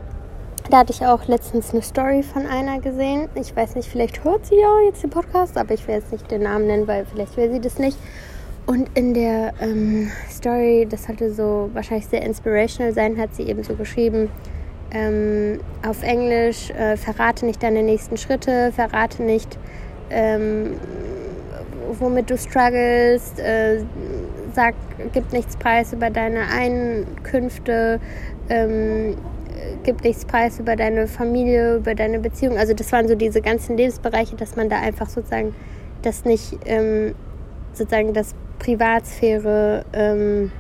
da 0.69 0.79
hatte 0.79 0.91
ich 0.91 1.05
auch 1.05 1.25
letztens 1.27 1.71
eine 1.71 1.81
Story 1.81 2.23
von 2.23 2.45
einer 2.45 2.79
gesehen. 2.79 3.29
Ich 3.35 3.55
weiß 3.55 3.75
nicht, 3.75 3.89
vielleicht 3.89 4.23
hört 4.23 4.45
sie 4.45 4.59
ja 4.59 4.81
jetzt 4.85 5.01
den 5.01 5.09
Podcast, 5.09 5.57
aber 5.57 5.73
ich 5.73 5.87
will 5.87 5.95
jetzt 5.95 6.11
nicht 6.11 6.29
den 6.29 6.43
Namen 6.43 6.67
nennen, 6.67 6.87
weil 6.87 7.05
vielleicht 7.05 7.37
will 7.37 7.51
sie 7.51 7.61
das 7.61 7.79
nicht. 7.79 7.97
Und 8.67 8.89
in 8.95 9.13
der 9.13 9.53
ähm, 9.61 10.11
Story, 10.29 10.85
das 10.89 11.05
sollte 11.05 11.33
so 11.33 11.69
wahrscheinlich 11.73 12.07
sehr 12.07 12.21
inspirational 12.21 12.91
sein, 12.91 13.17
hat 13.17 13.33
sie 13.33 13.43
eben 13.43 13.63
so 13.63 13.75
geschrieben, 13.75 14.29
ähm, 14.91 15.61
auf 15.87 16.03
Englisch, 16.03 16.69
äh, 16.71 16.97
verrate 16.97 17.45
nicht 17.45 17.63
deine 17.63 17.81
nächsten 17.81 18.17
Schritte, 18.17 18.73
verrate 18.73 19.23
nicht, 19.23 19.57
ähm, 20.09 20.73
womit 21.97 22.29
du 22.29 22.37
struggles, 22.37 23.39
äh, 23.39 23.85
sag, 24.53 24.75
gib 25.13 25.31
nichts 25.31 25.55
preis 25.55 25.93
über 25.93 26.09
deine 26.09 26.49
Einkünfte, 26.49 28.01
ähm, 28.49 29.15
gib 29.83 30.03
nichts 30.03 30.25
preis 30.25 30.59
über 30.59 30.75
deine 30.75 31.07
Familie, 31.07 31.77
über 31.77 31.95
deine 31.95 32.19
Beziehung. 32.19 32.57
Also 32.57 32.73
das 32.73 32.91
waren 32.91 33.07
so 33.07 33.15
diese 33.15 33.41
ganzen 33.41 33.77
Lebensbereiche, 33.77 34.35
dass 34.35 34.57
man 34.57 34.67
da 34.67 34.81
einfach 34.81 35.07
sozusagen 35.07 35.55
das 36.01 36.25
nicht, 36.25 36.59
ähm, 36.65 37.15
sozusagen 37.73 38.13
das 38.13 38.35
Privatsphäre 38.59 39.85
ähm, 39.93 40.51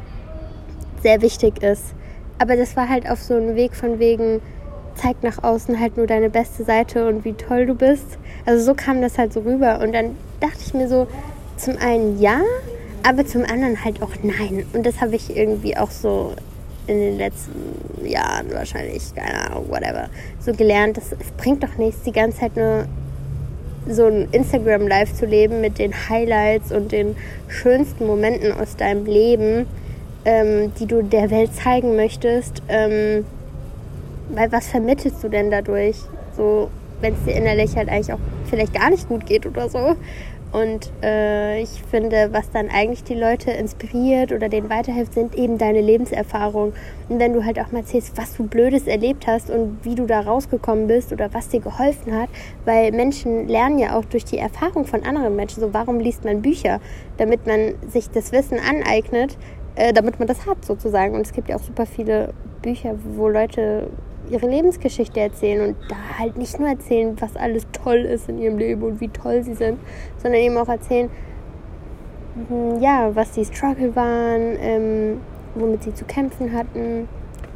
sehr 1.01 1.21
wichtig 1.21 1.61
ist. 1.63 1.93
Aber 2.39 2.55
das 2.55 2.75
war 2.75 2.89
halt 2.89 3.09
auf 3.09 3.21
so 3.21 3.35
einem 3.35 3.55
Weg 3.55 3.75
von 3.75 3.99
wegen, 3.99 4.41
zeig 4.95 5.23
nach 5.23 5.43
außen 5.43 5.79
halt 5.79 5.97
nur 5.97 6.07
deine 6.07 6.29
beste 6.29 6.63
Seite 6.63 7.07
und 7.07 7.25
wie 7.25 7.33
toll 7.33 7.65
du 7.65 7.75
bist. 7.75 8.17
Also 8.45 8.63
so 8.63 8.73
kam 8.73 9.01
das 9.01 9.17
halt 9.17 9.33
so 9.33 9.41
rüber. 9.41 9.79
Und 9.81 9.93
dann 9.93 10.15
dachte 10.39 10.59
ich 10.65 10.73
mir 10.73 10.87
so, 10.87 11.07
zum 11.57 11.77
einen 11.77 12.19
ja, 12.19 12.41
aber 13.07 13.25
zum 13.25 13.43
anderen 13.43 13.83
halt 13.83 14.01
auch 14.01 14.11
nein. 14.23 14.65
Und 14.73 14.85
das 14.85 15.01
habe 15.01 15.15
ich 15.15 15.35
irgendwie 15.35 15.77
auch 15.77 15.91
so 15.91 16.33
in 16.87 16.99
den 16.99 17.17
letzten 17.17 18.05
Jahren 18.05 18.51
wahrscheinlich, 18.53 19.13
keine 19.13 19.49
Ahnung, 19.49 19.69
whatever, 19.69 20.09
so 20.39 20.53
gelernt, 20.53 20.97
dass 20.97 21.11
es 21.11 21.31
bringt 21.35 21.63
doch 21.63 21.77
nichts, 21.77 22.03
die 22.03 22.11
ganze 22.11 22.39
Zeit 22.39 22.55
nur 22.55 22.85
so 23.89 24.05
ein 24.05 24.27
Instagram-Live 24.31 25.13
zu 25.13 25.25
leben 25.25 25.61
mit 25.61 25.79
den 25.79 25.93
Highlights 26.09 26.71
und 26.71 26.91
den 26.91 27.15
schönsten 27.47 28.05
Momenten 28.05 28.51
aus 28.51 28.75
deinem 28.75 29.05
Leben, 29.05 29.65
ähm, 30.25 30.71
die 30.79 30.85
du 30.85 31.03
der 31.03 31.31
Welt 31.31 31.53
zeigen 31.53 31.95
möchtest. 31.95 32.61
Ähm, 32.67 33.25
weil 34.29 34.51
was 34.51 34.67
vermittelst 34.67 35.23
du 35.23 35.29
denn 35.29 35.51
dadurch? 35.51 35.97
So, 36.35 36.69
wenn 37.01 37.13
es 37.13 37.23
dir 37.25 37.35
innerlich 37.35 37.75
halt 37.75 37.89
eigentlich 37.89 38.13
auch 38.13 38.19
vielleicht 38.45 38.73
gar 38.73 38.89
nicht 38.89 39.07
gut 39.07 39.25
geht 39.25 39.45
oder 39.45 39.69
so. 39.69 39.95
Und 40.51 40.91
äh, 41.03 41.61
ich 41.61 41.83
finde, 41.91 42.29
was 42.31 42.49
dann 42.51 42.69
eigentlich 42.69 43.03
die 43.03 43.15
Leute 43.15 43.51
inspiriert 43.51 44.31
oder 44.31 44.47
denen 44.47 44.69
weiterhilft, 44.69 45.13
sind 45.13 45.35
eben 45.35 45.57
deine 45.57 45.81
Lebenserfahrungen. 45.81 46.73
Und 47.09 47.19
wenn 47.19 47.33
du 47.33 47.43
halt 47.43 47.59
auch 47.59 47.71
mal 47.71 47.79
erzählst, 47.79 48.17
was 48.17 48.35
du 48.35 48.47
Blödes 48.47 48.87
erlebt 48.87 49.27
hast 49.27 49.49
und 49.49 49.79
wie 49.83 49.95
du 49.95 50.05
da 50.05 50.21
rausgekommen 50.21 50.87
bist 50.87 51.11
oder 51.11 51.33
was 51.33 51.49
dir 51.49 51.59
geholfen 51.59 52.13
hat, 52.13 52.29
weil 52.63 52.91
Menschen 52.91 53.47
lernen 53.47 53.77
ja 53.77 53.97
auch 53.97 54.05
durch 54.05 54.23
die 54.23 54.37
Erfahrung 54.37 54.85
von 54.85 55.03
anderen 55.03 55.35
Menschen. 55.35 55.59
So, 55.61 55.73
warum 55.73 55.99
liest 55.99 56.23
man 56.23 56.41
Bücher? 56.41 56.79
Damit 57.17 57.45
man 57.45 57.73
sich 57.89 58.09
das 58.09 58.31
Wissen 58.31 58.57
aneignet, 58.59 59.37
äh, 59.75 59.91
damit 59.91 60.17
man 60.17 60.27
das 60.27 60.45
hat 60.45 60.63
sozusagen. 60.63 61.13
Und 61.13 61.21
es 61.21 61.33
gibt 61.33 61.49
ja 61.49 61.57
auch 61.57 61.63
super 61.63 61.85
viele 61.85 62.33
Bücher, 62.61 62.95
wo 63.15 63.27
Leute 63.27 63.89
ihre 64.29 64.47
Lebensgeschichte 64.47 65.19
erzählen 65.19 65.69
und 65.69 65.75
da 65.89 65.95
halt 66.19 66.37
nicht 66.37 66.59
nur 66.59 66.69
erzählen, 66.69 67.15
was 67.19 67.35
alles 67.35 67.65
toll 67.71 67.97
ist 67.97 68.29
in 68.29 68.39
ihrem 68.39 68.57
Leben 68.57 68.83
und 68.83 69.01
wie 69.01 69.09
toll 69.09 69.43
sie 69.43 69.53
sind, 69.53 69.79
sondern 70.17 70.41
eben 70.41 70.57
auch 70.57 70.67
erzählen, 70.67 71.09
hm, 72.49 72.81
ja, 72.81 73.15
was 73.15 73.31
die 73.31 73.45
Struggle 73.45 73.95
waren, 73.95 74.57
ähm, 74.59 75.21
womit 75.55 75.83
sie 75.83 75.93
zu 75.93 76.05
kämpfen 76.05 76.53
hatten, 76.53 77.07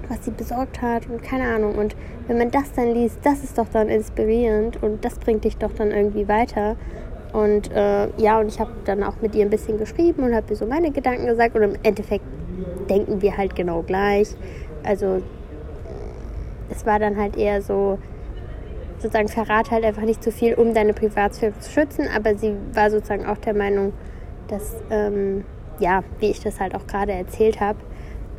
was 0.10 0.26
sie 0.26 0.32
besorgt 0.32 0.82
hat 0.82 1.08
und 1.08 1.22
keine 1.22 1.48
Ahnung. 1.48 1.76
Und 1.76 1.96
wenn 2.28 2.38
man 2.38 2.52
das 2.52 2.72
dann 2.74 2.94
liest, 2.94 3.20
das 3.24 3.44
ist 3.44 3.58
doch 3.58 3.68
dann 3.72 3.90
inspirierend 3.90 4.82
und 4.82 5.06
das 5.06 5.20
bringt 5.20 5.44
dich 5.44 5.58
doch 5.58 5.72
dann 5.74 5.92
irgendwie 5.92 6.28
weiter. 6.28 6.76
Und 7.34 7.72
äh, 7.72 8.10
ja, 8.18 8.40
und 8.40 8.48
ich 8.48 8.60
habe 8.60 8.72
dann 8.86 9.04
auch 9.04 9.22
mit 9.22 9.36
ihr 9.36 9.46
ein 9.46 9.50
bisschen 9.50 9.78
geschrieben 9.78 10.24
und 10.24 10.36
habe 10.36 10.48
ihr 10.50 10.56
so 10.56 10.66
meine 10.66 10.92
Gedanken 10.92 11.28
gesagt 11.28 11.56
und 11.56 11.64
im 11.64 11.76
Endeffekt 11.84 12.26
denken 12.90 13.22
wir 13.22 13.38
halt 13.38 13.56
genau 13.56 13.84
gleich. 13.84 14.36
Also 14.84 15.22
es 16.72 16.86
war 16.86 17.00
dann 17.00 17.18
halt 17.18 17.38
eher 17.38 17.62
so, 17.62 18.00
sozusagen 18.98 19.28
verrat 19.28 19.72
halt 19.72 19.84
einfach 19.84 20.04
nicht 20.04 20.24
zu 20.24 20.32
viel, 20.32 20.54
um 20.54 20.74
deine 20.74 20.94
Privatsphäre 20.94 21.58
zu 21.60 21.70
schützen, 21.70 22.08
aber 22.16 22.36
sie 22.36 22.56
war 22.74 22.90
sozusagen 22.90 23.26
auch 23.26 23.38
der 23.38 23.54
Meinung, 23.54 23.94
dass, 24.48 24.76
ähm, 24.90 25.44
ja, 25.80 26.04
wie 26.20 26.30
ich 26.32 26.40
das 26.40 26.60
halt 26.60 26.76
auch 26.76 26.88
gerade 26.88 27.12
erzählt 27.12 27.60
habe. 27.60 27.80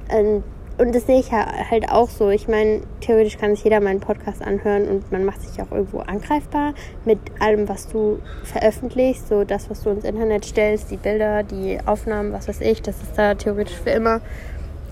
Ähm, 0.08 0.42
und 0.78 0.94
das 0.94 1.06
sehe 1.06 1.20
ich 1.20 1.30
halt 1.32 1.90
auch 1.90 2.08
so. 2.08 2.30
Ich 2.30 2.48
meine, 2.48 2.80
theoretisch 3.00 3.36
kann 3.36 3.54
sich 3.54 3.62
jeder 3.62 3.80
meinen 3.80 4.00
Podcast 4.00 4.42
anhören 4.42 4.88
und 4.88 5.12
man 5.12 5.24
macht 5.24 5.42
sich 5.42 5.62
auch 5.62 5.70
irgendwo 5.70 5.98
angreifbar 5.98 6.72
mit 7.04 7.18
allem, 7.40 7.68
was 7.68 7.88
du 7.88 8.20
veröffentlichst. 8.42 9.28
So 9.28 9.44
das, 9.44 9.68
was 9.68 9.82
du 9.82 9.90
ins 9.90 10.04
Internet 10.04 10.46
stellst, 10.46 10.90
die 10.90 10.96
Bilder, 10.96 11.42
die 11.42 11.78
Aufnahmen, 11.84 12.32
was 12.32 12.48
weiß 12.48 12.62
ich, 12.62 12.80
das 12.80 13.02
ist 13.02 13.16
da 13.16 13.34
theoretisch 13.34 13.76
für 13.76 13.90
immer. 13.90 14.22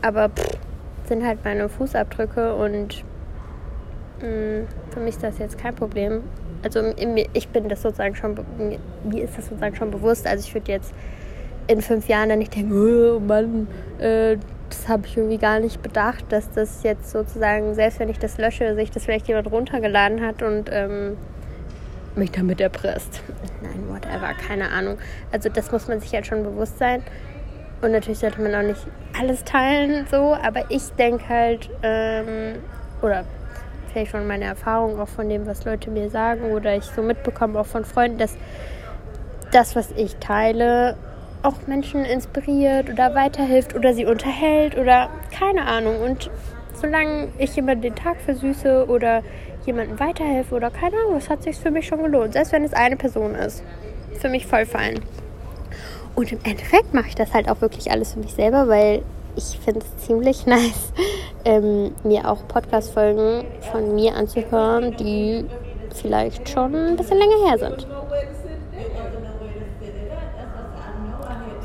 Aber 0.03 0.29
pff, 0.29 0.59
sind 1.09 1.27
halt 1.27 1.45
meine 1.45 1.69
Fußabdrücke 1.69 2.55
und 2.55 3.03
für 4.21 5.01
mich 5.01 5.15
ist 5.15 5.23
das 5.23 5.39
jetzt 5.39 5.59
kein 5.59 5.75
Problem. 5.75 6.23
Also 6.63 6.83
ich 7.33 7.49
bin 7.49 7.69
das 7.69 7.83
sozusagen 7.83 8.15
schon, 8.15 8.39
mir 9.05 9.25
ist 9.25 9.39
das 9.39 9.47
sozusagen 9.47 9.75
schon 9.77 9.91
bewusst. 9.91 10.27
Also 10.27 10.47
ich 10.47 10.55
würde 10.55 10.71
jetzt 10.73 10.93
in 11.67 11.81
fünf 11.81 12.09
Jahren 12.09 12.29
dann 12.29 12.39
nicht 12.39 12.55
denken, 12.55 12.73
oh 12.73 13.21
Mann, 13.21 13.67
äh, 13.99 14.37
das 14.69 14.89
habe 14.89 15.07
ich 15.07 15.17
irgendwie 15.17 15.39
gar 15.39 15.59
nicht 15.59 15.83
bedacht, 15.83 16.25
dass 16.31 16.51
das 16.51 16.83
jetzt 16.83 17.11
sozusagen, 17.11 17.75
selbst 17.75 17.99
wenn 17.99 18.09
ich 18.09 18.19
das 18.19 18.39
lösche, 18.39 18.75
sich 18.75 18.91
das 18.91 19.05
vielleicht 19.05 19.29
jemand 19.29 19.51
runtergeladen 19.51 20.21
hat 20.21 20.43
und 20.43 20.69
ähm, 20.71 21.17
mich 22.15 22.31
damit 22.31 22.61
erpresst. 22.61 23.23
Nein, 23.63 23.89
whatever, 23.89 24.33
keine 24.35 24.71
Ahnung. 24.71 24.99
Also 25.33 25.49
das 25.49 25.73
muss 25.73 25.89
man 25.89 26.01
sich 26.01 26.13
halt 26.13 26.27
schon 26.27 26.43
bewusst 26.43 26.79
sein. 26.79 27.03
Und 27.83 27.93
natürlich 27.93 28.19
sollte 28.19 28.41
man 28.43 28.55
auch 28.55 28.63
nicht 28.63 28.87
alles 29.19 29.43
teilen, 29.45 30.07
so, 30.11 30.35
aber 30.35 30.65
ich 30.69 30.91
denke 30.99 31.29
halt, 31.29 31.71
ähm, 31.83 32.57
oder 33.01 33.25
vielleicht 33.91 34.11
von 34.11 34.27
meiner 34.27 34.47
Erfahrung, 34.47 35.01
auch 35.01 35.09
von 35.09 35.29
dem, 35.29 35.47
was 35.47 35.65
Leute 35.65 35.91
mir 35.91 36.11
sagen 36.11 36.53
oder 36.53 36.77
ich 36.77 36.85
so 36.85 37.03
mitbekomme, 37.03 37.59
auch 37.59 37.67
von 37.67 37.85
Freunden, 37.85 38.19
dass 38.19 38.37
das, 39.53 39.75
was 39.77 39.91
ich 39.97 40.17
teile, 40.17 40.97
auch 41.43 41.55
Menschen 41.67 42.05
inspiriert 42.05 42.91
oder 42.91 43.15
weiterhilft 43.15 43.75
oder 43.75 43.95
sie 43.95 44.05
unterhält 44.07 44.77
oder 44.77 45.09
keine 45.37 45.67
Ahnung. 45.67 46.01
Und 46.01 46.31
solange 46.75 47.29
ich 47.39 47.57
jemanden 47.57 47.83
den 47.83 47.95
Tag 47.95 48.21
versüße 48.21 48.87
oder 48.89 49.23
jemandem 49.67 49.99
weiterhelfe 49.99 50.55
oder 50.55 50.71
keine 50.71 50.97
Ahnung, 50.97 51.15
das 51.15 51.29
hat 51.29 51.43
sich 51.43 51.57
für 51.57 51.71
mich 51.71 51.87
schon 51.87 52.03
gelohnt. 52.03 52.35
Selbst 52.35 52.53
wenn 52.53 52.65
es 52.65 52.73
eine 52.73 52.97
Person 52.97 53.35
ist. 53.35 53.63
Für 54.19 54.29
mich 54.29 54.47
voll 54.47 54.67
fein. 54.67 55.01
Und 56.15 56.33
im 56.33 56.41
Endeffekt 56.45 56.93
mache 56.93 57.09
ich 57.09 57.15
das 57.15 57.33
halt 57.33 57.49
auch 57.49 57.61
wirklich 57.61 57.91
alles 57.91 58.13
für 58.13 58.19
mich 58.19 58.35
selber, 58.35 58.69
weil 58.69 59.03
ich 59.37 59.59
finde 59.59 59.81
es 59.81 60.07
ziemlich 60.07 60.47
nice, 60.47 60.93
ähm, 61.45 61.93
mir 62.05 62.31
auch 62.31 62.47
Podcast-Folgen 62.49 63.45
von 63.73 63.95
mir 63.95 64.15
anzuhören, 64.15 64.97
die 64.97 65.47
vielleicht 65.95 66.49
schon 66.49 66.75
ein 66.75 66.97
bisschen 66.97 67.19
länger 67.19 67.49
her 67.49 67.59
sind. 67.59 67.87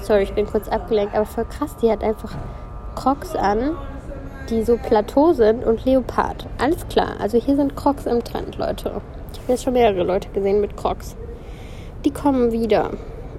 Sorry, 0.01 0.23
ich 0.23 0.33
bin 0.33 0.45
kurz 0.45 0.67
abgelenkt, 0.67 1.15
aber 1.15 1.25
voll 1.25 1.45
krass, 1.45 1.75
die 1.81 1.89
hat 1.89 2.03
einfach 2.03 2.31
Crocs 2.95 3.35
an, 3.35 3.75
die 4.49 4.63
so 4.63 4.77
Plateau 4.77 5.33
sind 5.33 5.63
und 5.63 5.83
Leopard. 5.85 6.45
Alles 6.59 6.87
klar, 6.87 7.15
also 7.19 7.39
hier 7.39 7.55
sind 7.55 7.75
Crocs 7.75 8.05
im 8.05 8.23
Trend, 8.23 8.57
Leute. 8.57 9.01
Ich 9.33 9.39
habe 9.39 9.51
jetzt 9.51 9.63
schon 9.63 9.73
mehrere 9.73 10.03
Leute 10.03 10.29
gesehen 10.29 10.61
mit 10.61 10.77
Crocs. 10.77 11.15
Die 12.03 12.11
kommen 12.11 12.51
wieder. 12.51 12.91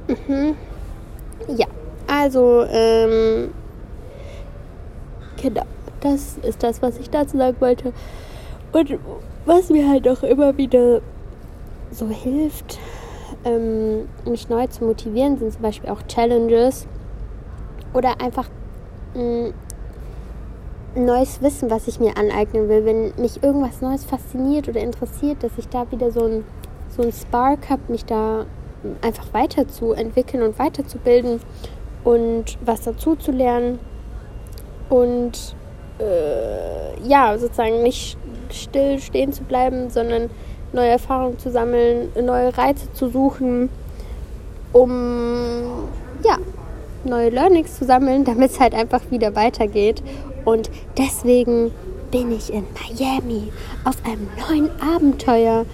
Mhm. 0.08 0.56
Ja, 1.48 1.66
also 2.08 2.64
ähm, 2.68 3.52
genau. 5.46 5.66
Das 6.00 6.38
ist 6.38 6.62
das, 6.62 6.82
was 6.82 6.98
ich 6.98 7.10
dazu 7.10 7.38
sagen 7.38 7.56
wollte. 7.60 7.92
Und 8.72 8.98
was 9.44 9.70
mir 9.70 9.88
halt 9.88 10.08
auch 10.08 10.22
immer 10.22 10.56
wieder 10.58 11.00
so 11.90 12.08
hilft, 12.08 12.78
ähm, 13.44 14.08
mich 14.24 14.48
neu 14.48 14.66
zu 14.66 14.84
motivieren, 14.84 15.38
sind 15.38 15.52
zum 15.52 15.62
Beispiel 15.62 15.90
auch 15.90 16.02
Challenges 16.02 16.86
oder 17.94 18.20
einfach 18.20 18.48
mh, 19.14 19.22
mm, 19.22 19.54
neues 21.06 21.40
Wissen, 21.42 21.70
was 21.70 21.88
ich 21.88 22.00
mir 22.00 22.16
aneignen 22.16 22.68
will. 22.68 22.84
Wenn 22.84 23.12
mich 23.16 23.42
irgendwas 23.42 23.80
Neues 23.80 24.04
fasziniert 24.04 24.68
oder 24.68 24.80
interessiert, 24.80 25.42
dass 25.42 25.52
ich 25.58 25.68
da 25.68 25.90
wieder 25.90 26.10
so 26.10 26.24
ein, 26.24 26.44
so 26.88 27.02
ein 27.02 27.12
Spark 27.12 27.70
habe, 27.70 27.82
mich 27.88 28.04
da 28.04 28.46
einfach 29.00 29.32
weiterzuentwickeln 29.32 30.42
und 30.42 30.58
weiterzubilden 30.58 31.40
und 32.04 32.58
was 32.64 32.82
dazu 32.82 33.16
zu 33.16 33.32
lernen 33.32 33.78
und 34.88 35.54
äh, 35.98 37.00
ja, 37.06 37.36
sozusagen 37.38 37.82
nicht 37.82 38.16
still 38.50 38.98
stehen 39.00 39.32
zu 39.32 39.42
bleiben, 39.42 39.90
sondern 39.90 40.30
neue 40.72 40.90
Erfahrungen 40.90 41.38
zu 41.38 41.50
sammeln, 41.50 42.10
neue 42.20 42.56
Reize 42.56 42.92
zu 42.92 43.08
suchen, 43.08 43.68
um 44.72 45.88
ja, 46.24 46.38
neue 47.04 47.30
Learnings 47.30 47.78
zu 47.78 47.84
sammeln, 47.84 48.24
damit 48.24 48.50
es 48.52 48.60
halt 48.60 48.74
einfach 48.74 49.02
wieder 49.10 49.34
weitergeht. 49.34 50.02
Und 50.44 50.70
deswegen 50.96 51.72
bin 52.10 52.30
ich 52.32 52.52
in 52.52 52.64
Miami 52.74 53.52
auf 53.84 53.96
einem 54.04 54.28
neuen 54.48 54.70
Abenteuer 54.80 55.64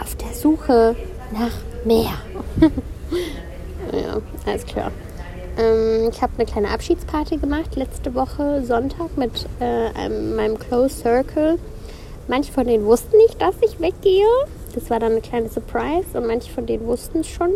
auf 0.00 0.14
der 0.16 0.34
Suche 0.34 0.96
nach 1.32 1.52
mehr. 1.84 2.12
ja, 3.92 4.20
alles 4.46 4.66
klar. 4.66 4.90
Ähm, 5.56 6.08
ich 6.10 6.20
habe 6.20 6.32
eine 6.36 6.46
kleine 6.46 6.70
Abschiedsparty 6.70 7.36
gemacht 7.36 7.76
letzte 7.76 8.14
Woche 8.14 8.64
Sonntag 8.64 9.16
mit 9.16 9.46
äh, 9.60 9.90
einem, 9.96 10.34
meinem 10.34 10.58
Close 10.58 10.96
Circle. 10.96 11.58
Manche 12.26 12.52
von 12.52 12.66
denen 12.66 12.84
wussten 12.86 13.16
nicht, 13.18 13.40
dass 13.40 13.54
ich 13.60 13.80
weggehe. 13.80 14.26
Das 14.74 14.90
war 14.90 14.98
dann 14.98 15.12
eine 15.12 15.20
kleine 15.20 15.48
Surprise 15.48 16.18
und 16.18 16.26
manche 16.26 16.50
von 16.50 16.66
denen 16.66 16.86
wussten 16.86 17.20
es 17.20 17.28
schon, 17.28 17.50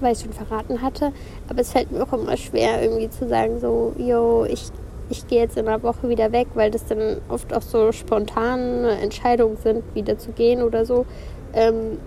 weil 0.00 0.12
ich 0.12 0.18
es 0.18 0.24
schon 0.24 0.32
verraten 0.32 0.82
hatte. 0.82 1.12
Aber 1.48 1.60
es 1.60 1.72
fällt 1.72 1.90
mir 1.90 2.02
auch 2.02 2.12
immer 2.12 2.36
schwer, 2.36 2.82
irgendwie 2.82 3.10
zu 3.10 3.28
sagen, 3.28 3.58
so, 3.58 3.92
yo, 3.98 4.44
ich, 4.44 4.66
ich 5.08 5.26
gehe 5.26 5.40
jetzt 5.40 5.56
in 5.56 5.66
einer 5.66 5.82
Woche 5.82 6.08
wieder 6.08 6.30
weg, 6.30 6.48
weil 6.54 6.70
das 6.70 6.84
dann 6.86 7.16
oft 7.28 7.52
auch 7.52 7.62
so 7.62 7.90
spontane 7.90 9.00
Entscheidungen 9.00 9.56
sind, 9.56 9.82
wieder 9.94 10.18
zu 10.18 10.30
gehen 10.30 10.62
oder 10.62 10.84
so. 10.84 11.06
Ähm, 11.52 11.98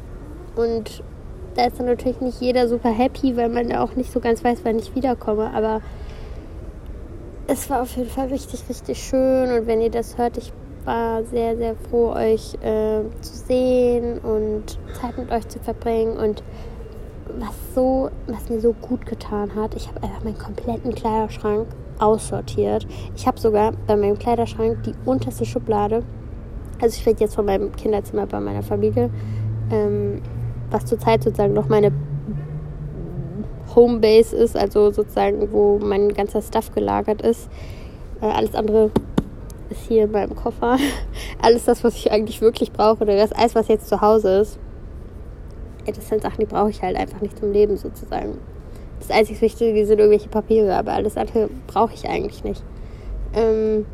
und 0.55 1.03
da 1.56 1.65
ist 1.65 1.79
dann 1.79 1.88
natürlich 1.88 2.22
nicht 2.22 2.41
jeder 2.41 2.68
super 2.68 2.89
happy, 2.89 3.36
weil 3.36 3.50
man 3.50 3.70
ja 3.70 3.84
auch 3.84 3.96
nicht 3.96 4.12
so 4.12 4.20
ganz 4.20 4.44
weiß, 4.44 4.60
wann 4.63 4.79
ich 4.79 4.96
wiederkomme. 4.96 5.51
Aber 5.53 5.82
es 7.48 7.70
war 7.70 7.82
auf 7.82 7.96
jeden 7.96 8.10
Fall 8.10 8.27
richtig, 8.27 8.63
richtig 8.70 9.01
schön. 9.01 9.51
Und 9.51 9.68
wenn 9.68 9.82
ihr 9.82 9.89
das 9.89 10.18
hört, 10.18 10.38
ich 10.38 10.53
war 10.86 11.24
sehr, 11.24 11.58
sehr 11.58 11.75
froh, 11.75 12.13
euch 12.13 12.56
äh, 12.62 13.01
zu 13.22 13.34
sehen 13.34 14.20
und 14.20 14.79
Zeit 15.00 15.18
mit 15.18 15.32
euch 15.32 15.48
zu 15.48 15.60
verbringen. 15.60 16.18
Und 16.18 16.44
was 17.38 17.53
so, 17.75 18.10
was 18.27 18.50
mir 18.50 18.60
so 18.60 18.74
gut 18.74 19.06
getan 19.06 19.53
hat, 19.56 19.75
ich 19.75 19.88
habe 19.88 20.03
einfach 20.03 20.24
meinen 20.24 20.38
kompletten 20.38 20.94
Kleiderschrank 20.94 21.68
aussortiert. 22.00 22.88
Ich 23.15 23.27
habe 23.27 23.39
sogar 23.39 23.74
bei 23.88 23.96
meinem 23.96 24.18
Kleiderschrank 24.18 24.84
die 24.84 24.94
unterste 25.06 25.46
Schublade. 25.46 26.04
Also 26.82 26.97
ich 26.97 27.06
rede 27.06 27.21
jetzt 27.21 27.36
von 27.36 27.45
meinem 27.45 27.76
Kinderzimmer 27.76 28.26
bei 28.26 28.39
meiner 28.39 28.63
Familie. 28.63 29.10
Ähm, 29.71 30.21
was 30.71 30.86
zurzeit 30.86 31.23
sozusagen 31.23 31.53
noch 31.53 31.67
meine 31.67 31.91
Homebase 33.75 34.36
ist, 34.36 34.58
also 34.58 34.91
sozusagen, 34.91 35.51
wo 35.51 35.79
mein 35.79 36.13
ganzer 36.13 36.41
Stuff 36.41 36.73
gelagert 36.73 37.21
ist. 37.21 37.49
Äh, 38.21 38.25
alles 38.25 38.55
andere 38.55 38.91
ist 39.69 39.82
hier 39.88 40.05
in 40.05 40.12
meinem 40.12 40.36
Koffer. 40.36 40.77
alles 41.41 41.65
das, 41.65 41.84
was 41.84 41.95
ich 41.95 42.12
eigentlich 42.12 42.41
wirklich 42.41 42.71
brauche, 42.71 43.03
oder 43.03 43.15
das 43.15 43.32
alles, 43.32 43.55
was 43.55 43.67
jetzt 43.67 43.88
zu 43.88 44.01
Hause 44.01 44.39
ist. 44.39 44.60
Ja, 45.86 45.93
das 45.93 46.08
sind 46.08 46.21
Sachen, 46.21 46.39
die 46.39 46.45
brauche 46.45 46.69
ich 46.69 46.82
halt 46.82 46.97
einfach 46.97 47.21
nicht 47.21 47.38
zum 47.38 47.51
Leben 47.51 47.77
sozusagen. 47.77 48.38
Das 48.99 49.12
einzig 49.12 49.41
Wichtige 49.41 49.86
sind 49.86 49.99
irgendwelche 49.99 50.29
Papiere, 50.29 50.75
aber 50.75 50.93
alles 50.93 51.15
andere 51.15 51.49
brauche 51.67 51.93
ich 51.93 52.08
eigentlich 52.08 52.43
nicht. 52.43 52.63
Ähm, 53.34 53.86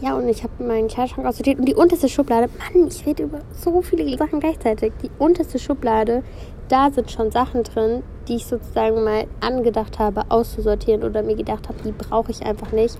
ja, 0.00 0.16
und 0.16 0.28
ich 0.28 0.42
habe 0.42 0.62
meinen 0.62 0.88
Kleiderschrank 0.88 1.26
aussortiert. 1.26 1.58
Und 1.58 1.66
die 1.66 1.74
unterste 1.74 2.08
Schublade, 2.08 2.48
Mann, 2.58 2.88
ich 2.88 3.06
rede 3.06 3.24
über 3.24 3.40
so 3.52 3.82
viele 3.82 4.16
Sachen 4.16 4.40
gleichzeitig. 4.40 4.92
Die 5.02 5.10
unterste 5.18 5.58
Schublade, 5.58 6.22
da 6.68 6.90
sind 6.90 7.10
schon 7.10 7.30
Sachen 7.30 7.62
drin, 7.62 8.02
die 8.28 8.36
ich 8.36 8.46
sozusagen 8.46 9.04
mal 9.04 9.26
angedacht 9.40 9.98
habe, 9.98 10.22
auszusortieren 10.28 11.04
oder 11.04 11.22
mir 11.22 11.36
gedacht 11.36 11.68
habe, 11.68 11.78
die 11.84 11.92
brauche 11.92 12.30
ich 12.30 12.44
einfach 12.44 12.72
nicht. 12.72 12.98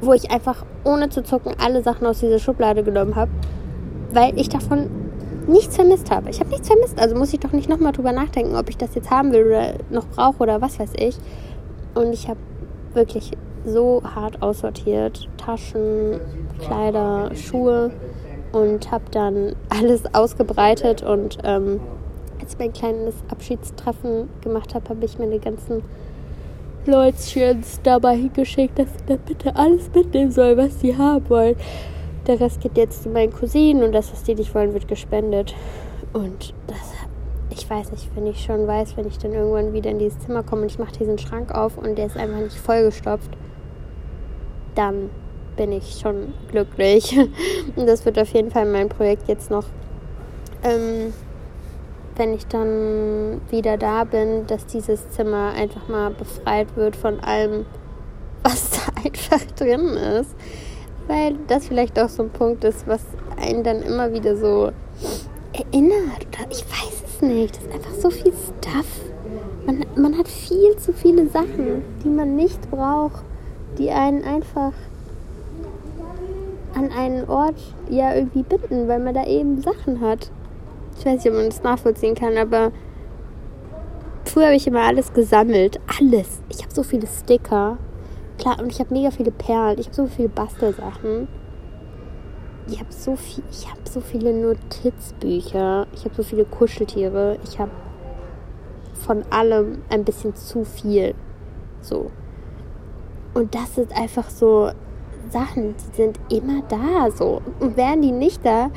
Wo 0.00 0.12
ich 0.12 0.30
einfach 0.30 0.64
ohne 0.84 1.08
zu 1.08 1.22
zucken 1.22 1.54
alle 1.62 1.82
Sachen 1.82 2.06
aus 2.06 2.20
dieser 2.20 2.38
Schublade 2.38 2.82
genommen 2.82 3.16
habe, 3.16 3.30
weil 4.12 4.38
ich 4.38 4.48
davon 4.48 4.88
nichts 5.46 5.76
vermisst 5.76 6.10
habe. 6.10 6.30
Ich 6.30 6.40
habe 6.40 6.50
nichts 6.50 6.68
vermisst, 6.68 7.00
also 7.00 7.16
muss 7.16 7.32
ich 7.32 7.40
doch 7.40 7.52
nicht 7.52 7.68
nochmal 7.68 7.92
drüber 7.92 8.12
nachdenken, 8.12 8.54
ob 8.54 8.68
ich 8.68 8.76
das 8.76 8.94
jetzt 8.94 9.10
haben 9.10 9.32
will 9.32 9.46
oder 9.46 9.74
noch 9.90 10.06
brauche 10.06 10.42
oder 10.42 10.60
was 10.60 10.78
weiß 10.78 10.92
ich. 10.98 11.16
Und 11.94 12.12
ich 12.12 12.28
habe 12.28 12.38
wirklich 12.94 13.32
so 13.64 14.02
hart 14.04 14.42
aussortiert. 14.42 15.28
Taschen, 15.36 16.20
Kleider, 16.60 17.34
Schuhe 17.34 17.90
und 18.52 18.90
habe 18.90 19.04
dann 19.10 19.56
alles 19.68 20.14
ausgebreitet 20.14 21.02
und 21.02 21.38
ähm, 21.44 21.80
als 22.40 22.52
ich 22.52 22.58
mein 22.58 22.72
kleines 22.72 23.14
Abschiedstreffen 23.30 24.28
gemacht 24.40 24.74
habe, 24.74 24.88
habe 24.88 25.04
ich 25.04 25.18
meine 25.18 25.38
ganzen 25.38 25.82
Leutchens 26.86 27.80
dabei 27.82 28.16
hingeschickt, 28.16 28.78
dass 28.78 28.88
sie 28.88 29.04
dann 29.06 29.18
bitte 29.18 29.54
alles 29.56 29.90
mitnehmen 29.94 30.30
sollen, 30.30 30.56
was 30.56 30.80
sie 30.80 30.96
haben 30.96 31.28
wollen. 31.28 31.56
Der 32.26 32.40
Rest 32.40 32.60
geht 32.60 32.76
jetzt 32.76 33.02
zu 33.02 33.08
meinen 33.08 33.32
Cousinen 33.32 33.82
und 33.82 33.92
das, 33.92 34.12
was 34.12 34.22
die 34.22 34.34
nicht 34.34 34.54
wollen, 34.54 34.72
wird 34.72 34.88
gespendet. 34.88 35.54
Und 36.12 36.54
das 36.66 36.92
ich 37.58 37.68
weiß 37.68 37.90
nicht, 37.90 38.08
wenn 38.14 38.26
ich 38.26 38.42
schon 38.44 38.66
weiß, 38.66 38.96
wenn 38.96 39.06
ich 39.06 39.18
dann 39.18 39.32
irgendwann 39.32 39.72
wieder 39.72 39.90
in 39.90 39.98
dieses 39.98 40.18
Zimmer 40.20 40.42
komme 40.42 40.62
und 40.62 40.70
ich 40.70 40.78
mache 40.78 40.92
diesen 40.92 41.18
Schrank 41.18 41.52
auf 41.52 41.76
und 41.76 41.96
der 41.96 42.06
ist 42.06 42.16
einfach 42.16 42.38
nicht 42.38 42.56
vollgestopft, 42.56 43.30
dann 44.78 45.10
bin 45.56 45.72
ich 45.72 45.98
schon 46.00 46.32
glücklich. 46.50 47.18
Und 47.76 47.86
das 47.86 48.06
wird 48.06 48.18
auf 48.18 48.32
jeden 48.32 48.50
Fall 48.50 48.64
mein 48.64 48.88
Projekt 48.88 49.28
jetzt 49.28 49.50
noch, 49.50 49.64
ähm, 50.62 51.12
wenn 52.16 52.32
ich 52.32 52.46
dann 52.46 53.40
wieder 53.50 53.76
da 53.76 54.04
bin, 54.04 54.46
dass 54.46 54.66
dieses 54.66 55.10
Zimmer 55.10 55.52
einfach 55.54 55.88
mal 55.88 56.10
befreit 56.10 56.68
wird 56.76 56.96
von 56.96 57.20
allem, 57.20 57.66
was 58.42 58.70
da 58.70 59.02
einfach 59.04 59.44
drin 59.56 59.88
ist. 59.88 60.34
Weil 61.08 61.36
das 61.48 61.66
vielleicht 61.66 61.98
auch 61.98 62.08
so 62.08 62.22
ein 62.22 62.30
Punkt 62.30 62.64
ist, 62.64 62.86
was 62.86 63.00
einen 63.40 63.64
dann 63.64 63.82
immer 63.82 64.12
wieder 64.12 64.36
so 64.36 64.70
erinnert. 65.52 66.26
Oder 66.28 66.50
ich 66.50 66.64
weiß 66.64 67.02
es 67.06 67.22
nicht. 67.22 67.56
Das 67.56 67.64
ist 67.64 67.72
einfach 67.72 67.94
so 67.94 68.10
viel 68.10 68.32
Stuff. 68.32 68.86
Man, 69.64 69.84
man 69.96 70.18
hat 70.18 70.28
viel 70.28 70.76
zu 70.76 70.92
viele 70.92 71.26
Sachen, 71.28 71.82
die 72.04 72.08
man 72.08 72.36
nicht 72.36 72.70
braucht 72.70 73.24
die 73.78 73.90
einen 73.90 74.24
einfach 74.24 74.72
an 76.74 76.90
einen 76.92 77.28
Ort 77.28 77.56
ja 77.88 78.14
irgendwie 78.14 78.42
binden, 78.42 78.88
weil 78.88 79.00
man 79.00 79.14
da 79.14 79.24
eben 79.24 79.60
Sachen 79.60 80.00
hat. 80.00 80.30
Ich 80.98 81.06
weiß 81.06 81.24
nicht, 81.24 81.28
ob 81.28 81.34
man 81.34 81.48
das 81.48 81.62
nachvollziehen 81.62 82.14
kann, 82.14 82.36
aber 82.36 82.72
früher 84.24 84.46
habe 84.46 84.56
ich 84.56 84.66
immer 84.66 84.82
alles 84.82 85.12
gesammelt. 85.12 85.80
Alles. 86.00 86.42
Ich 86.48 86.62
habe 86.62 86.74
so 86.74 86.82
viele 86.82 87.06
Sticker. 87.06 87.78
Klar, 88.38 88.58
und 88.60 88.70
ich 88.70 88.78
habe 88.80 88.94
mega 88.94 89.10
viele 89.10 89.30
Perlen. 89.30 89.78
Ich 89.78 89.86
habe 89.86 89.96
so 89.96 90.06
viele 90.06 90.28
Bastelsachen. 90.28 91.28
Ich 92.68 92.78
habe 92.78 92.92
so 92.92 93.16
viel, 93.16 93.42
ich 93.50 93.68
habe 93.68 93.80
so 93.88 94.00
viele 94.00 94.32
Notizbücher. 94.32 95.86
Ich 95.94 96.04
habe 96.04 96.14
so 96.14 96.22
viele 96.22 96.44
Kuscheltiere. 96.44 97.38
Ich 97.44 97.58
habe 97.58 97.70
von 98.94 99.24
allem 99.30 99.82
ein 99.88 100.04
bisschen 100.04 100.34
zu 100.34 100.64
viel. 100.64 101.14
So. 101.80 102.10
Und 103.38 103.54
das 103.54 103.76
sind 103.76 103.96
einfach 103.96 104.28
so 104.30 104.72
Sachen, 105.30 105.76
die 105.76 105.96
sind 105.96 106.18
immer 106.28 106.60
da 106.68 107.08
so. 107.12 107.40
Und 107.60 107.76
wären 107.76 108.02
die 108.02 108.10
nicht 108.10 108.44
da, 108.44 108.68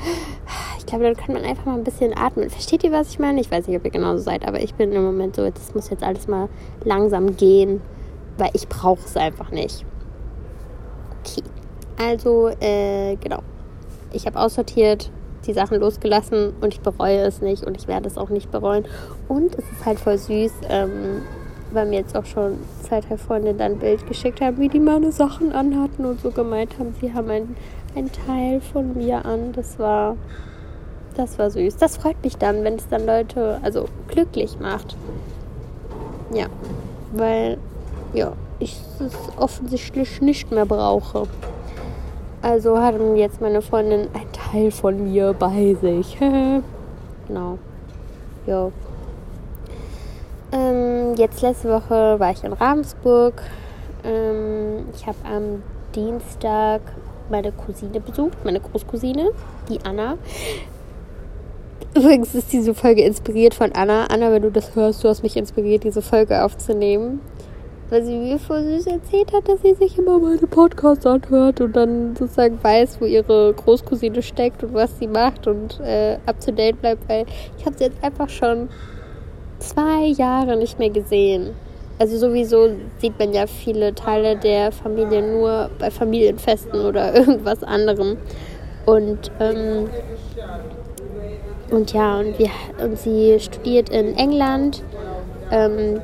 ich 0.78 0.86
glaube, 0.86 1.04
dann 1.04 1.16
kann 1.16 1.34
man 1.34 1.44
einfach 1.44 1.66
mal 1.66 1.74
ein 1.74 1.84
bisschen 1.84 2.16
atmen. 2.16 2.48
Versteht 2.52 2.84
ihr, 2.84 2.92
was 2.92 3.10
ich 3.10 3.18
meine? 3.18 3.42
Ich 3.42 3.50
weiß 3.50 3.66
nicht, 3.66 3.76
ob 3.76 3.84
ihr 3.86 3.90
genauso 3.90 4.22
seid, 4.22 4.48
aber 4.48 4.62
ich 4.62 4.76
bin 4.76 4.92
im 4.92 5.04
Moment 5.04 5.36
so, 5.36 5.50
das 5.50 5.74
muss 5.74 5.90
jetzt 5.90 6.04
alles 6.04 6.28
mal 6.28 6.48
langsam 6.84 7.36
gehen, 7.38 7.82
weil 8.38 8.52
ich 8.54 8.68
brauche 8.68 9.04
es 9.04 9.18
einfach 9.18 9.50
nicht. 9.50 9.84
Okay. 11.22 11.42
Also, 12.00 12.50
äh, 12.60 13.16
genau. 13.16 13.40
Ich 14.12 14.28
habe 14.28 14.40
aussortiert, 14.40 15.10
die 15.48 15.54
Sachen 15.54 15.80
losgelassen 15.80 16.54
und 16.62 16.76
ich 16.76 16.82
bereue 16.82 17.22
es 17.22 17.42
nicht 17.42 17.64
und 17.64 17.78
ich 17.78 17.88
werde 17.88 18.08
es 18.08 18.16
auch 18.16 18.30
nicht 18.30 18.52
bereuen. 18.52 18.86
Und 19.28 19.56
es 19.56 19.64
ist 19.72 19.86
halt 19.88 20.00
voll 20.00 20.20
süß, 20.20 20.52
ähm, 20.70 21.24
weil 21.74 21.86
mir 21.88 22.00
jetzt 22.00 22.16
auch 22.16 22.26
schon 22.26 22.60
zwei, 22.84 23.02
drei 23.02 23.18
Freunde 23.18 23.54
dann 23.54 23.74
ein 23.74 23.80
Bild 23.80 24.08
geschickt 24.08 24.42
haben, 24.42 24.58
wie 24.60 24.70
die 24.70 24.80
meine 24.80 25.12
Sachen 25.12 25.52
anhatten 25.52 26.06
und 26.06 26.22
so 26.22 26.32
gemeint 26.32 26.78
haben, 26.78 26.94
sie 27.00 27.14
haben 27.14 27.30
ein, 27.30 27.56
ein 27.96 28.10
Teil 28.12 28.62
von 28.62 28.96
mir 28.96 29.26
an. 29.26 29.52
Das 29.54 29.80
war, 29.80 30.16
das 31.16 31.40
war 31.40 31.50
süß. 31.50 31.78
Das 31.78 31.98
freut 31.98 32.22
mich 32.24 32.38
dann, 32.38 32.64
wenn 32.64 32.76
es 32.76 32.88
dann 32.90 33.06
Leute, 33.06 33.60
also 33.64 33.86
glücklich 34.08 34.60
macht. 34.60 34.96
Ja, 36.34 36.48
weil, 37.14 37.58
ja, 38.14 38.34
ich 38.60 38.80
es 39.00 39.16
offensichtlich 39.38 40.22
nicht 40.22 40.52
mehr 40.52 40.66
brauche. 40.66 41.28
Also 42.42 42.80
haben 42.80 43.16
jetzt 43.16 43.42
meine 43.42 43.62
Freundin 43.62 44.08
ein 44.14 44.32
Teil 44.32 44.72
von 44.72 45.12
mir 45.12 45.34
bei 45.34 45.76
sich. 45.82 46.18
genau. 47.28 47.58
Ja. 48.48 48.72
Ähm, 50.52 50.91
jetzt 51.20 51.42
letzte 51.42 51.70
Woche 51.70 52.20
war 52.20 52.32
ich 52.32 52.44
in 52.44 52.54
Ravensburg. 52.54 53.42
Ähm, 54.04 54.86
ich 54.96 55.06
habe 55.06 55.18
am 55.24 55.64
Dienstag 55.96 56.82
meine 57.30 57.52
Cousine 57.52 58.00
besucht, 58.00 58.44
meine 58.44 58.60
Großcousine, 58.60 59.32
die 59.70 59.80
Anna. 59.86 60.18
Übrigens 61.96 62.34
ist 62.36 62.54
diese 62.54 62.74
Folge 62.74 63.04
inspiriert 63.04 63.54
von 63.54 63.72
Anna. 63.74 64.06
Anna, 64.06 64.32
wenn 64.32 64.42
du 64.42 64.52
das 64.52 64.76
hörst, 64.76 65.04
du 65.04 65.10
hast 65.10 65.24
mich 65.24 65.36
inspiriert, 65.36 65.84
diese 65.84 66.02
Folge 66.02 66.44
aufzunehmen 66.44 67.22
weil 67.92 68.06
sie 68.06 68.18
mir 68.18 68.40
voll 68.40 68.64
süß 68.64 68.88
erzählt 68.88 69.34
hat, 69.34 69.50
dass 69.50 69.62
sie 69.62 69.74
sich 69.74 69.98
immer 69.98 70.18
meine 70.18 70.48
Podcasts 70.48 71.06
anhört 71.06 71.60
und 71.60 71.76
dann 71.76 72.16
sozusagen 72.16 72.58
weiß, 72.64 73.02
wo 73.02 73.06
ihre 73.06 73.54
Großcousine 73.54 74.22
steckt 74.22 74.64
und 74.64 74.74
was 74.74 74.98
sie 74.98 75.08
macht 75.08 75.46
und 75.46 75.78
äh, 75.82 76.18
up 76.26 76.40
to 76.40 76.54
date 76.54 76.80
bleibt, 76.80 77.08
weil 77.10 77.26
ich 77.58 77.66
habe 77.66 77.78
sie 77.78 77.84
jetzt 77.84 78.02
einfach 78.02 78.30
schon 78.30 78.70
zwei 79.62 80.06
Jahre 80.06 80.58
nicht 80.58 80.80
mehr 80.80 80.90
gesehen. 80.90 81.52
Also 82.00 82.18
sowieso 82.18 82.70
sieht 83.00 83.18
man 83.20 83.32
ja 83.32 83.46
viele 83.48 83.94
Teile 83.94 84.36
der 84.36 84.72
Familie 84.72 85.22
nur 85.22 85.70
bei 85.78 85.92
Familienfesten 85.92 86.82
oder 86.82 87.14
irgendwas 87.16 87.64
anderem. 87.64 88.18
Und 88.86 89.32
ähm, 89.40 89.90
und 91.70 91.94
ja, 91.94 92.20
und, 92.20 92.38
wir, 92.38 92.50
und 92.84 93.00
sie 93.00 93.40
studiert 93.40 93.90
in 93.90 94.18
England. 94.18 94.84
Ähm, 95.52 96.02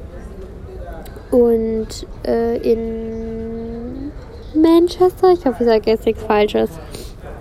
und 1.31 1.87
äh, 2.25 2.57
in 2.57 4.11
Manchester. 4.55 5.33
Ich 5.33 5.45
hoffe, 5.45 5.63
ich 5.63 5.69
sage 5.69 5.91
jetzt 5.91 6.05
nichts 6.05 6.23
Falsches. 6.23 6.69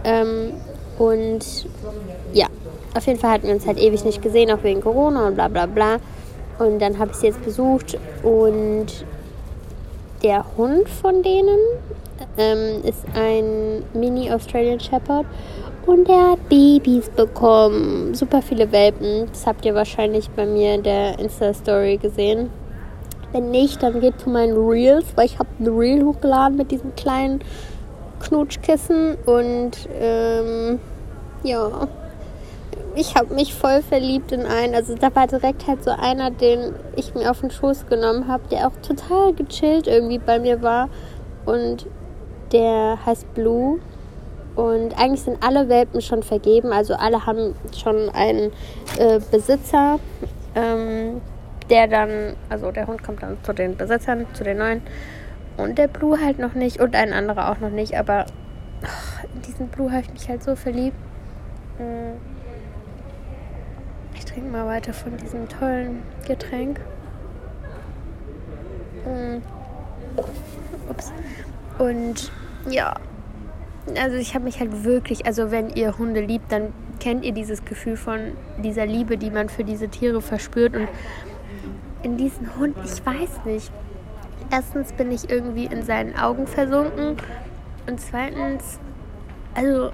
Ähm, 0.04 0.54
und 0.98 1.66
ja, 2.32 2.46
auf 2.96 3.06
jeden 3.06 3.18
Fall 3.18 3.30
hatten 3.30 3.46
wir 3.46 3.54
uns 3.54 3.66
halt 3.66 3.78
ewig 3.78 4.04
nicht 4.04 4.22
gesehen, 4.22 4.50
auch 4.50 4.62
wegen 4.62 4.80
Corona 4.80 5.28
und 5.28 5.34
bla 5.34 5.48
bla 5.48 5.66
bla. 5.66 5.96
Und 6.58 6.80
dann 6.80 6.98
habe 6.98 7.10
ich 7.10 7.18
sie 7.18 7.26
jetzt 7.26 7.44
besucht 7.44 7.98
und 8.22 8.86
der 10.22 10.44
Hund 10.56 10.88
von 10.88 11.22
denen 11.22 11.58
ähm, 12.38 12.82
ist 12.82 13.04
ein 13.14 13.82
Mini 13.92 14.32
Australian 14.32 14.80
Shepherd 14.80 15.26
und 15.84 16.08
der 16.08 16.32
hat 16.32 16.48
Babys 16.48 17.10
bekommen. 17.10 18.14
Super 18.14 18.42
viele 18.42 18.72
Welpen. 18.72 19.26
Das 19.30 19.46
habt 19.46 19.64
ihr 19.64 19.74
wahrscheinlich 19.74 20.30
bei 20.30 20.46
mir 20.46 20.74
in 20.74 20.82
der 20.82 21.18
Insta-Story 21.18 21.98
gesehen. 21.98 22.50
Wenn 23.32 23.50
nicht, 23.50 23.82
dann 23.82 24.00
geht 24.00 24.18
zu 24.20 24.30
meinen 24.30 24.56
Reels, 24.56 25.04
weil 25.14 25.26
ich 25.26 25.38
habe 25.38 25.48
ein 25.60 25.68
Reel 25.68 26.04
hochgeladen 26.04 26.56
mit 26.56 26.70
diesem 26.70 26.94
kleinen 26.96 27.40
Knutschkissen 28.20 29.16
und 29.26 29.72
ähm, 30.00 30.80
ja, 31.42 31.86
ich 32.96 33.14
habe 33.14 33.34
mich 33.34 33.54
voll 33.54 33.82
verliebt 33.82 34.32
in 34.32 34.46
einen. 34.46 34.74
Also 34.74 34.94
da 34.94 35.14
war 35.14 35.26
direkt 35.26 35.66
halt 35.66 35.84
so 35.84 35.90
einer, 35.90 36.30
den 36.30 36.74
ich 36.96 37.14
mir 37.14 37.30
auf 37.30 37.40
den 37.40 37.50
Schoß 37.50 37.86
genommen 37.86 38.26
habe, 38.26 38.48
der 38.50 38.66
auch 38.66 38.76
total 38.82 39.34
gechillt 39.34 39.86
irgendwie 39.86 40.18
bei 40.18 40.38
mir 40.38 40.62
war 40.62 40.88
und 41.44 41.86
der 42.52 42.98
heißt 43.04 43.32
Blue. 43.34 43.78
Und 44.54 44.98
eigentlich 44.98 45.22
sind 45.22 45.44
alle 45.44 45.68
Welpen 45.68 46.00
schon 46.00 46.22
vergeben, 46.22 46.72
also 46.72 46.94
alle 46.94 47.26
haben 47.26 47.54
schon 47.76 48.08
einen 48.08 48.52
äh, 48.98 49.20
Besitzer. 49.30 50.00
Ähm, 50.54 51.20
der 51.68 51.88
dann, 51.88 52.36
also 52.48 52.70
der 52.70 52.86
Hund 52.86 53.02
kommt 53.02 53.22
dann 53.22 53.36
zu 53.42 53.52
den 53.52 53.76
Besitzern, 53.76 54.24
zu 54.32 54.44
den 54.44 54.58
neuen. 54.58 54.82
Und 55.56 55.78
der 55.78 55.88
Blue 55.88 56.18
halt 56.18 56.38
noch 56.38 56.54
nicht 56.54 56.80
und 56.80 56.94
ein 56.94 57.12
anderer 57.12 57.50
auch 57.50 57.58
noch 57.58 57.70
nicht. 57.70 57.98
Aber 57.98 58.26
ach, 58.82 59.24
in 59.34 59.42
diesen 59.42 59.68
Blue 59.68 59.90
habe 59.90 60.02
ich 60.02 60.12
mich 60.12 60.28
halt 60.28 60.42
so 60.42 60.54
verliebt. 60.54 60.96
Mm. 61.78 62.35
Ich 64.16 64.24
trinke 64.24 64.50
mal 64.50 64.66
weiter 64.66 64.92
von 64.92 65.16
diesem 65.16 65.48
tollen 65.48 66.02
Getränk. 66.26 66.80
Mm. 69.04 69.42
Ups. 70.88 71.12
Und 71.78 72.32
ja, 72.68 72.94
also 74.00 74.16
ich 74.16 74.34
habe 74.34 74.44
mich 74.44 74.58
halt 74.58 74.84
wirklich, 74.84 75.26
also 75.26 75.50
wenn 75.50 75.70
ihr 75.70 75.98
Hunde 75.98 76.20
liebt, 76.20 76.50
dann 76.50 76.72
kennt 76.98 77.24
ihr 77.24 77.32
dieses 77.32 77.64
Gefühl 77.64 77.96
von 77.96 78.32
dieser 78.62 78.86
Liebe, 78.86 79.18
die 79.18 79.30
man 79.30 79.48
für 79.48 79.64
diese 79.64 79.88
Tiere 79.88 80.22
verspürt. 80.22 80.74
Und 80.74 80.88
in 82.02 82.16
diesen 82.16 82.56
Hund, 82.56 82.76
ich 82.84 83.04
weiß 83.04 83.44
nicht. 83.44 83.70
Erstens 84.50 84.92
bin 84.92 85.10
ich 85.10 85.28
irgendwie 85.28 85.66
in 85.66 85.82
seinen 85.82 86.16
Augen 86.16 86.46
versunken 86.46 87.16
und 87.86 88.00
zweitens, 88.00 88.78
also 89.54 89.90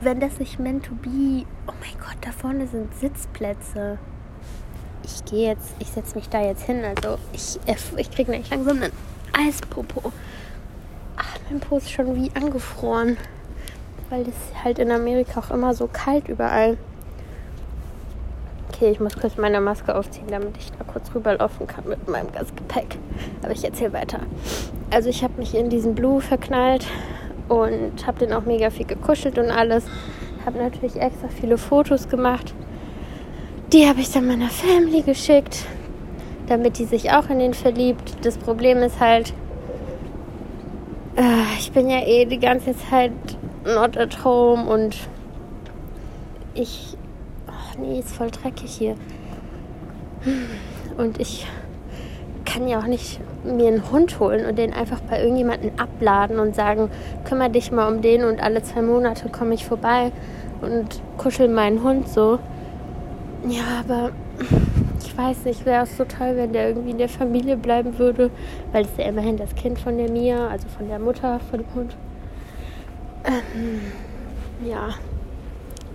wenn 0.00 0.20
das 0.20 0.38
nicht 0.38 0.58
meant 0.58 0.84
to 0.86 0.94
be, 0.94 1.46
oh 1.66 1.72
mein 1.80 1.98
Gott, 1.98 2.16
da 2.20 2.30
vorne 2.30 2.66
sind 2.66 2.94
Sitzplätze. 2.94 3.98
Ich 5.04 5.24
gehe 5.24 5.48
jetzt, 5.48 5.74
ich 5.78 5.88
setze 5.88 6.16
mich 6.16 6.28
da 6.28 6.42
jetzt 6.42 6.64
hin, 6.64 6.82
also 6.84 7.18
ich, 7.32 7.58
äh, 7.66 7.76
ich 7.96 8.10
kriege 8.10 8.30
nicht 8.30 8.50
langsam 8.50 8.82
einen 8.82 8.92
Eispopo. 9.32 10.12
Ach, 11.16 11.38
mein 11.48 11.60
Po 11.60 11.78
ist 11.78 11.90
schon 11.90 12.14
wie 12.16 12.30
angefroren, 12.34 13.16
weil 14.10 14.22
es 14.22 14.64
halt 14.64 14.78
in 14.78 14.90
Amerika 14.90 15.40
auch 15.40 15.50
immer 15.50 15.74
so 15.74 15.88
kalt 15.90 16.28
überall. 16.28 16.76
Okay, 18.68 18.90
ich 18.90 19.00
muss 19.00 19.16
kurz 19.16 19.38
meine 19.38 19.60
Maske 19.60 19.94
aufziehen, 19.94 20.26
damit 20.28 20.56
ich 20.58 20.70
da 20.72 20.84
kurz 20.84 21.14
rüberlaufen 21.14 21.66
kann 21.66 21.88
mit 21.88 22.06
meinem 22.08 22.30
ganzen 22.32 22.56
Gepäck. 22.56 22.98
Aber 23.42 23.52
ich 23.52 23.64
erzähle 23.64 23.94
weiter. 23.94 24.20
Also 24.90 25.08
ich 25.08 25.24
habe 25.24 25.38
mich 25.38 25.54
in 25.54 25.70
diesen 25.70 25.94
Blue 25.94 26.20
verknallt 26.20 26.86
und 27.48 28.06
habe 28.06 28.18
den 28.18 28.32
auch 28.32 28.44
mega 28.44 28.70
viel 28.70 28.86
gekuschelt 28.86 29.38
und 29.38 29.50
alles. 29.50 29.84
Habe 30.44 30.58
natürlich 30.58 30.96
extra 30.96 31.28
viele 31.28 31.58
Fotos 31.58 32.08
gemacht. 32.08 32.54
Die 33.72 33.88
habe 33.88 34.00
ich 34.00 34.10
dann 34.10 34.26
meiner 34.26 34.48
Family 34.48 35.02
geschickt, 35.02 35.64
damit 36.46 36.78
die 36.78 36.84
sich 36.84 37.10
auch 37.12 37.28
in 37.28 37.38
den 37.38 37.54
verliebt. 37.54 38.16
Das 38.22 38.38
Problem 38.38 38.78
ist 38.78 39.00
halt, 39.00 39.32
äh, 41.16 41.58
ich 41.58 41.72
bin 41.72 41.88
ja 41.88 42.00
eh 42.06 42.24
die 42.24 42.38
ganze 42.38 42.76
Zeit 42.76 43.12
not 43.64 43.96
at 43.96 44.24
home 44.24 44.70
und 44.70 44.96
ich 46.54 46.96
nee, 47.78 48.00
ist 48.00 48.14
voll 48.14 48.30
dreckig 48.30 48.70
hier. 48.70 48.94
Und 50.96 51.20
ich 51.20 51.46
kann 52.56 52.68
ja 52.68 52.78
auch 52.78 52.86
nicht 52.86 53.20
mir 53.44 53.68
einen 53.68 53.90
Hund 53.90 54.18
holen 54.18 54.46
und 54.46 54.56
den 54.56 54.72
einfach 54.72 55.00
bei 55.00 55.20
irgendjemandem 55.20 55.72
abladen 55.76 56.38
und 56.38 56.54
sagen, 56.54 56.90
kümmere 57.24 57.50
dich 57.50 57.70
mal 57.70 57.86
um 57.92 58.00
den 58.00 58.24
und 58.24 58.42
alle 58.42 58.62
zwei 58.62 58.80
Monate 58.80 59.28
komme 59.28 59.52
ich 59.52 59.66
vorbei 59.66 60.10
und 60.62 61.02
kuschel 61.18 61.48
meinen 61.48 61.82
Hund 61.82 62.08
so. 62.08 62.38
Ja, 63.46 63.80
aber 63.80 64.12
ich 65.04 65.16
weiß 65.16 65.44
nicht, 65.44 65.66
wäre 65.66 65.84
es 65.84 65.98
so 65.98 66.04
toll, 66.04 66.32
wenn 66.36 66.54
der 66.54 66.68
irgendwie 66.68 66.92
in 66.92 66.98
der 66.98 67.10
Familie 67.10 67.58
bleiben 67.58 67.98
würde, 67.98 68.30
weil 68.72 68.84
es 68.84 68.96
ja 68.96 69.04
immerhin 69.04 69.36
das 69.36 69.54
Kind 69.54 69.78
von 69.78 69.98
der 69.98 70.10
Mia, 70.10 70.48
also 70.48 70.66
von 70.68 70.88
der 70.88 70.98
Mutter 70.98 71.40
von 71.50 71.58
dem 71.58 71.74
Hund. 71.74 71.96
Ähm, 73.26 73.82
ja, 74.66 74.94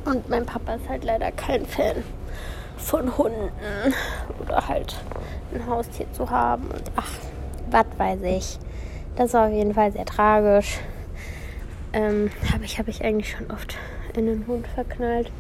und 0.06 0.30
mein 0.30 0.46
Papa 0.46 0.76
ist 0.76 0.88
halt 0.88 1.06
leider 1.06 1.32
kein 1.32 1.66
Fan 1.66 2.04
von 2.82 3.18
Hunden 3.18 3.52
oder 4.42 4.68
halt 4.68 4.96
ein 5.54 5.66
Haustier 5.68 6.12
zu 6.14 6.30
haben. 6.30 6.64
Und 6.66 6.84
ach, 6.96 7.12
was 7.70 7.86
weiß 7.98 8.22
ich. 8.24 8.60
Das 9.16 9.34
war 9.34 9.48
auf 9.48 9.54
jeden 9.54 9.74
Fall 9.74 9.92
sehr 9.92 10.06
tragisch. 10.06 10.80
Ähm, 11.94 12.32
habe 12.54 12.66
ich, 12.66 12.80
hab 12.80 12.88
ich 12.88 13.04
eigentlich 13.04 13.32
schon 13.32 13.52
oft 13.52 13.78
in 14.16 14.28
einen 14.28 14.48
Hund 14.48 14.68
verknallt. 14.68 15.32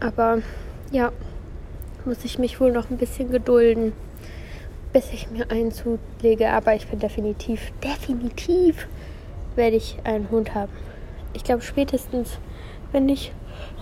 Aber 0.00 0.38
ja, 0.90 1.12
muss 2.04 2.24
ich 2.24 2.38
mich 2.38 2.60
wohl 2.60 2.72
noch 2.72 2.90
ein 2.90 2.98
bisschen 2.98 3.30
gedulden, 3.30 3.92
bis 4.92 5.10
ich 5.12 5.30
mir 5.30 5.50
einen 5.50 5.72
zulege. 5.72 6.50
Aber 6.50 6.74
ich 6.74 6.86
bin 6.86 6.98
definitiv, 6.98 7.72
definitiv 7.82 8.86
werde 9.56 9.76
ich 9.76 9.98
einen 10.04 10.30
Hund 10.30 10.54
haben 10.54 10.72
ich 11.34 11.44
glaube 11.44 11.62
spätestens, 11.62 12.38
wenn 12.92 13.08
ich 13.08 13.32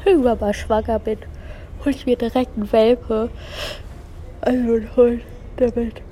irgendwann 0.04 0.38
mal 0.38 0.54
schwanger 0.54 0.98
bin, 0.98 1.18
hole 1.84 1.94
ich 1.94 2.06
mir 2.06 2.16
direkt 2.16 2.56
einen 2.56 2.72
Welpe. 2.72 3.30
Also 4.40 4.58
einen 4.58 4.96
Hund 4.96 5.22
damit. 5.56 6.02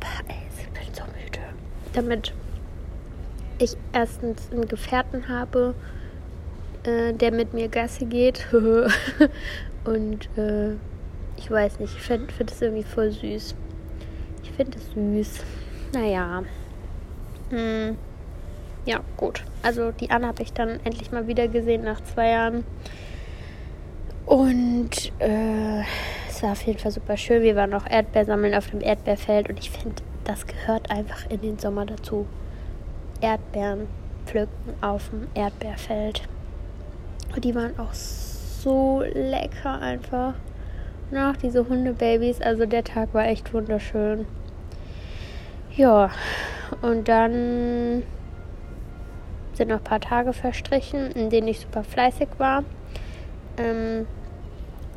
Boah, 0.00 0.24
ey, 0.28 0.36
ich 0.58 0.68
bin 0.68 0.94
so 0.94 1.02
müde. 1.04 1.40
Damit 1.92 2.32
ich 3.58 3.76
erstens 3.92 4.50
einen 4.52 4.68
Gefährten 4.68 5.28
habe 5.28 5.74
äh, 6.86 7.12
der 7.12 7.32
mit 7.32 7.52
mir 7.52 7.68
Gasse 7.68 8.06
geht. 8.06 8.46
und 9.84 10.28
äh, 10.38 10.72
ich 11.36 11.50
weiß 11.50 11.80
nicht, 11.80 11.94
ich 11.94 12.02
finde 12.02 12.32
find 12.32 12.50
es 12.50 12.62
irgendwie 12.62 12.84
voll 12.84 13.10
süß. 13.10 13.54
Ich 14.42 14.50
finde 14.52 14.78
es 14.78 14.92
süß. 14.92 15.44
Naja. 15.92 16.44
Hm. 17.50 17.96
Ja, 18.86 19.00
gut. 19.16 19.42
Also 19.62 19.90
die 19.90 20.10
Anne 20.10 20.28
habe 20.28 20.42
ich 20.42 20.52
dann 20.52 20.80
endlich 20.84 21.10
mal 21.10 21.26
wieder 21.26 21.48
gesehen 21.48 21.82
nach 21.82 22.00
zwei 22.02 22.30
Jahren. 22.30 22.64
Und 24.24 25.12
äh, 25.18 25.82
es 26.28 26.42
war 26.42 26.52
auf 26.52 26.62
jeden 26.62 26.78
Fall 26.78 26.92
super 26.92 27.16
schön. 27.16 27.42
Wir 27.42 27.56
waren 27.56 27.74
auch 27.74 27.86
Erdbeer 27.88 28.24
sammeln 28.24 28.54
auf 28.54 28.70
dem 28.70 28.80
Erdbeerfeld 28.80 29.48
und 29.48 29.58
ich 29.58 29.70
finde, 29.70 30.02
das 30.24 30.46
gehört 30.46 30.90
einfach 30.90 31.28
in 31.30 31.40
den 31.40 31.58
Sommer 31.58 31.84
dazu. 31.84 32.26
Erdbeeren 33.20 33.88
pflücken 34.24 34.74
auf 34.80 35.10
dem 35.10 35.26
Erdbeerfeld. 35.34 36.22
Und 37.34 37.44
die 37.44 37.54
waren 37.54 37.78
auch 37.78 37.92
so 37.92 39.02
lecker 39.14 39.80
einfach. 39.80 40.34
Und 41.10 41.18
auch 41.18 41.36
diese 41.36 41.68
Hundebabys, 41.68 42.40
also 42.40 42.66
der 42.66 42.84
Tag 42.84 43.14
war 43.14 43.26
echt 43.26 43.52
wunderschön. 43.52 44.26
Ja, 45.76 46.10
und 46.82 47.06
dann 47.08 48.02
sind 49.56 49.68
noch 49.68 49.78
ein 49.78 49.84
paar 49.84 50.00
Tage 50.00 50.32
verstrichen, 50.32 51.10
in 51.12 51.30
denen 51.30 51.48
ich 51.48 51.60
super 51.60 51.82
fleißig 51.82 52.28
war 52.38 52.64
ähm, 53.56 54.06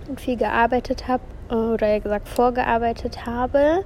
und 0.07 0.19
viel 0.19 0.37
gearbeitet 0.37 1.07
habe, 1.07 1.23
oder 1.49 1.87
eher 1.87 1.99
gesagt 1.99 2.27
vorgearbeitet 2.27 3.25
habe, 3.25 3.83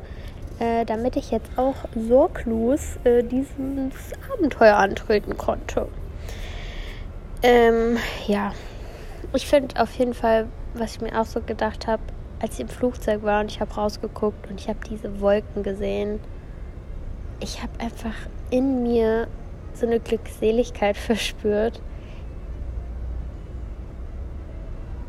äh, 0.60 0.86
damit 0.86 1.16
ich 1.16 1.32
jetzt 1.32 1.50
auch 1.58 1.76
sorglos 1.96 2.98
äh, 3.04 3.24
dieses 3.24 4.12
Abenteuer 4.34 4.76
antreten 4.76 5.38
konnte. 5.38 5.88
Ähm, 7.42 7.98
ja, 8.28 8.52
ich 9.34 9.48
finde 9.48 9.82
auf 9.82 9.94
jeden 9.96 10.14
Fall, 10.14 10.48
was 10.74 10.96
ich 10.96 11.02
mir 11.02 11.20
auch 11.20 11.26
so 11.26 11.42
gedacht 11.42 11.88
habe, 11.88 12.04
als 12.42 12.56
ich 12.56 12.62
im 12.62 12.68
Flugzeug 12.68 13.24
war 13.24 13.42
und 13.42 13.52
ich 13.52 13.62
habe 13.62 13.74
rausgeguckt 13.74 14.50
und 14.50 14.60
ich 14.60 14.68
habe 14.68 14.80
diese 14.90 15.22
Wolken 15.22 15.64
gesehen, 15.64 16.20
ich 17.40 17.62
habe 17.62 17.72
einfach 17.80 18.16
in 18.50 18.84
mir 18.84 19.28
so 19.78 19.86
eine 19.86 20.00
Glückseligkeit 20.00 20.98
verspürt. 21.10 21.82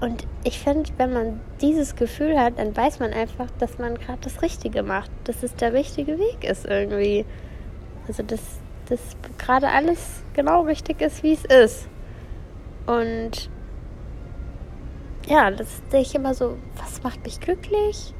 Und 0.01 0.27
ich 0.45 0.59
finde, 0.59 0.91
wenn 0.99 1.13
man 1.13 1.41
dieses 1.63 1.97
Gefühl 1.97 2.39
hat, 2.39 2.59
dann 2.59 2.77
weiß 2.77 3.01
man 3.01 3.13
einfach, 3.15 3.47
dass 3.59 3.79
man 3.79 3.95
gerade 3.95 4.19
das 4.21 4.43
Richtige 4.43 4.83
macht, 4.83 5.11
dass 5.25 5.43
es 5.43 5.55
der 5.55 5.73
richtige 5.73 6.19
Weg 6.19 6.45
ist 6.45 6.67
irgendwie. 6.67 7.25
Also 8.07 8.23
dass, 8.23 8.41
dass 8.91 9.01
gerade 9.39 9.69
alles 9.69 10.23
genau 10.35 10.63
richtig 10.63 11.01
ist, 11.01 11.23
wie 11.23 11.33
es 11.33 11.45
ist. 11.47 11.89
Und 12.87 13.49
ja, 15.27 15.51
das 15.51 15.81
sehe 15.91 16.03
ich 16.03 16.15
immer 16.15 16.35
so, 16.35 16.59
was 16.77 17.03
macht 17.03 17.25
mich 17.25 17.41
glücklich? 17.41 18.13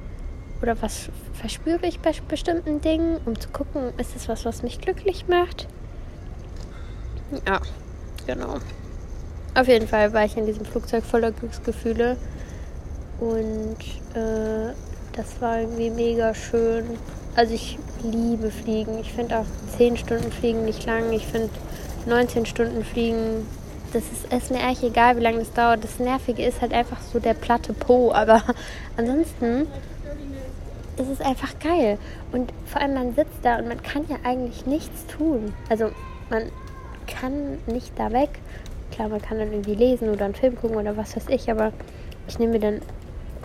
Oder 0.63 0.81
was 0.81 1.11
verspüre 1.35 1.87
ich 1.87 2.01
bei 2.01 2.13
bestimmten 2.29 2.81
Dingen, 2.81 3.19
um 3.27 3.39
zu 3.39 3.51
gucken, 3.51 3.93
ist 3.99 4.17
es 4.17 4.29
was, 4.29 4.47
was 4.47 4.63
mich 4.63 4.81
glücklich 4.81 5.27
macht? 5.29 5.69
Ja, 7.47 7.61
genau. 8.27 8.59
Auf 9.55 9.69
jeden 9.69 9.87
Fall 9.87 10.13
war 10.13 10.25
ich 10.25 10.37
in 10.37 10.47
diesem 10.47 10.65
Flugzeug 10.65 11.05
voller 11.05 11.33
Glücksgefühle. 11.33 12.17
Und 13.21 13.79
äh, 14.15 14.73
das 15.13 15.41
war 15.41 15.61
irgendwie 15.61 15.91
mega 15.91 16.35
schön. 16.35 16.85
Also 17.37 17.55
ich 17.55 17.79
liebe 18.03 18.51
Fliegen. 18.51 18.99
Ich 18.99 19.13
finde 19.13 19.39
auch 19.39 19.47
10 19.77 19.97
Stunden 19.97 20.31
Fliegen 20.33 20.65
nicht 20.65 20.85
lang. 20.87 21.13
Ich 21.13 21.27
finde 21.27 21.51
19 22.07 22.47
Stunden 22.47 22.85
Fliegen, 22.85 23.47
das 23.93 24.03
ist, 24.05 24.33
ist 24.33 24.51
mir 24.51 24.61
eigentlich 24.61 24.83
egal, 24.83 25.17
wie 25.17 25.23
lange 25.23 25.39
das 25.39 25.53
dauert. 25.53 25.85
Das 25.85 25.99
Nervige 25.99 26.45
ist 26.45 26.61
halt 26.61 26.73
einfach 26.73 27.01
so 27.01 27.21
der 27.21 27.35
platte 27.35 27.73
Po. 27.73 28.13
Aber 28.13 28.43
ansonsten 28.97 29.69
ist 30.97 31.09
es 31.09 31.21
einfach 31.21 31.59
geil. 31.61 31.99
Und 32.33 32.53
vor 32.67 32.81
allem 32.81 32.95
man 32.95 33.15
sitzt 33.15 33.39
da 33.43 33.59
und 33.59 33.69
man 33.69 33.83
kann 33.83 34.05
ja 34.09 34.17
eigentlich 34.25 34.67
nichts 34.67 35.07
tun. 35.07 35.55
Also 35.69 35.91
man 36.31 36.51
kann 37.07 37.59
nicht 37.67 37.93
da 37.99 38.13
weg. 38.13 38.31
Klar, 38.91 39.09
man 39.09 39.21
kann 39.21 39.39
dann 39.39 39.53
irgendwie 39.53 39.75
lesen 39.75 40.09
oder 40.09 40.25
einen 40.25 40.35
Film 40.35 40.57
gucken 40.57 40.77
oder 40.77 40.97
was 40.97 41.17
weiß 41.17 41.29
ich, 41.29 41.51
aber 41.51 41.73
ich 42.29 42.39
nehme 42.39 42.53
mir 42.53 42.61
dann 42.61 42.81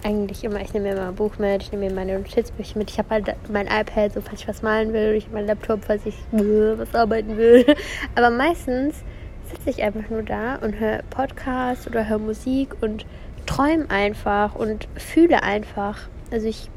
eigentlich 0.04 0.44
immer, 0.44 0.62
ich 0.62 0.74
nehme 0.74 0.88
mir 0.88 0.94
immer 0.94 1.08
ein 1.10 1.16
Buch 1.16 1.38
mit, 1.38 1.64
ich 1.64 1.72
nehme 1.72 1.90
mir 1.90 1.94
meine 1.94 2.18
Notizbücher 2.18 2.78
mit, 2.78 2.90
ich 2.90 3.00
habe 3.00 3.10
halt 3.10 3.36
mein 3.52 3.68
iPad, 3.68 4.14
so 4.14 4.22
falls 4.22 4.42
ich 4.42 4.48
was 4.48 4.62
malen 4.62 4.94
will, 4.94 5.14
ich 5.14 5.26
habe 5.26 5.36
meinen 5.36 5.48
Laptop, 5.48 5.84
falls 5.86 6.06
ich 6.06 6.16
äh, 6.32 6.78
was 6.78 6.94
arbeiten 6.96 7.38
will. 7.38 7.66
Aber 8.16 8.30
meistens 8.30 9.04
sitze 9.50 9.70
ich 9.70 9.84
einfach 9.84 10.10
nur 10.10 10.24
da 10.24 10.56
und 10.56 10.80
höre 10.80 11.02
Podcast 11.10 11.88
oder 11.88 12.08
höre 12.08 12.20
Musik 12.20 12.76
und 12.82 13.06
träume 13.46 13.90
einfach 13.90 14.56
und 14.56 14.88
fühle 14.96 15.44
einfach. 15.44 16.08
Also 16.32 16.48
ich 16.48 16.70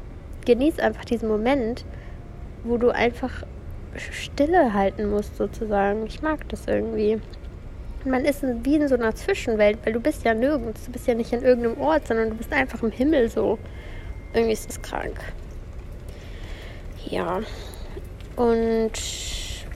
genieße 0.45 0.83
einfach 0.83 1.05
diesen 1.05 1.29
Moment, 1.29 1.85
wo 2.65 2.77
du 2.77 2.91
einfach 2.91 3.45
Stille 3.99 4.73
halten 4.73 5.11
musst, 5.11 5.37
sozusagen. 5.37 6.07
Ich 6.07 6.23
mag 6.23 6.49
das 6.49 6.67
irgendwie. 6.67 7.21
Man 8.05 8.25
ist 8.25 8.43
wie 8.65 8.77
in 8.77 8.89
so 8.89 8.97
einer 8.97 9.15
Zwischenwelt, 9.15 9.79
weil 9.85 9.93
du 9.93 10.01
bist 10.01 10.25
ja 10.25 10.35
nirgends. 10.35 10.85
Du 10.87 10.93
bist 10.93 11.07
ja 11.07 11.15
nicht 11.15 11.33
in 11.33 11.43
irgendeinem 11.43 11.81
Ort, 11.81 12.09
sondern 12.09 12.31
du 12.31 12.37
bist 12.37 12.53
einfach 12.53 12.83
im 12.83 12.91
Himmel 12.91 13.29
so. 13.29 13.59
Irgendwie 14.35 14.53
ist 14.53 14.69
das 14.69 14.81
krank. 14.83 15.19
Ja. 17.09 17.41
Und 18.37 18.93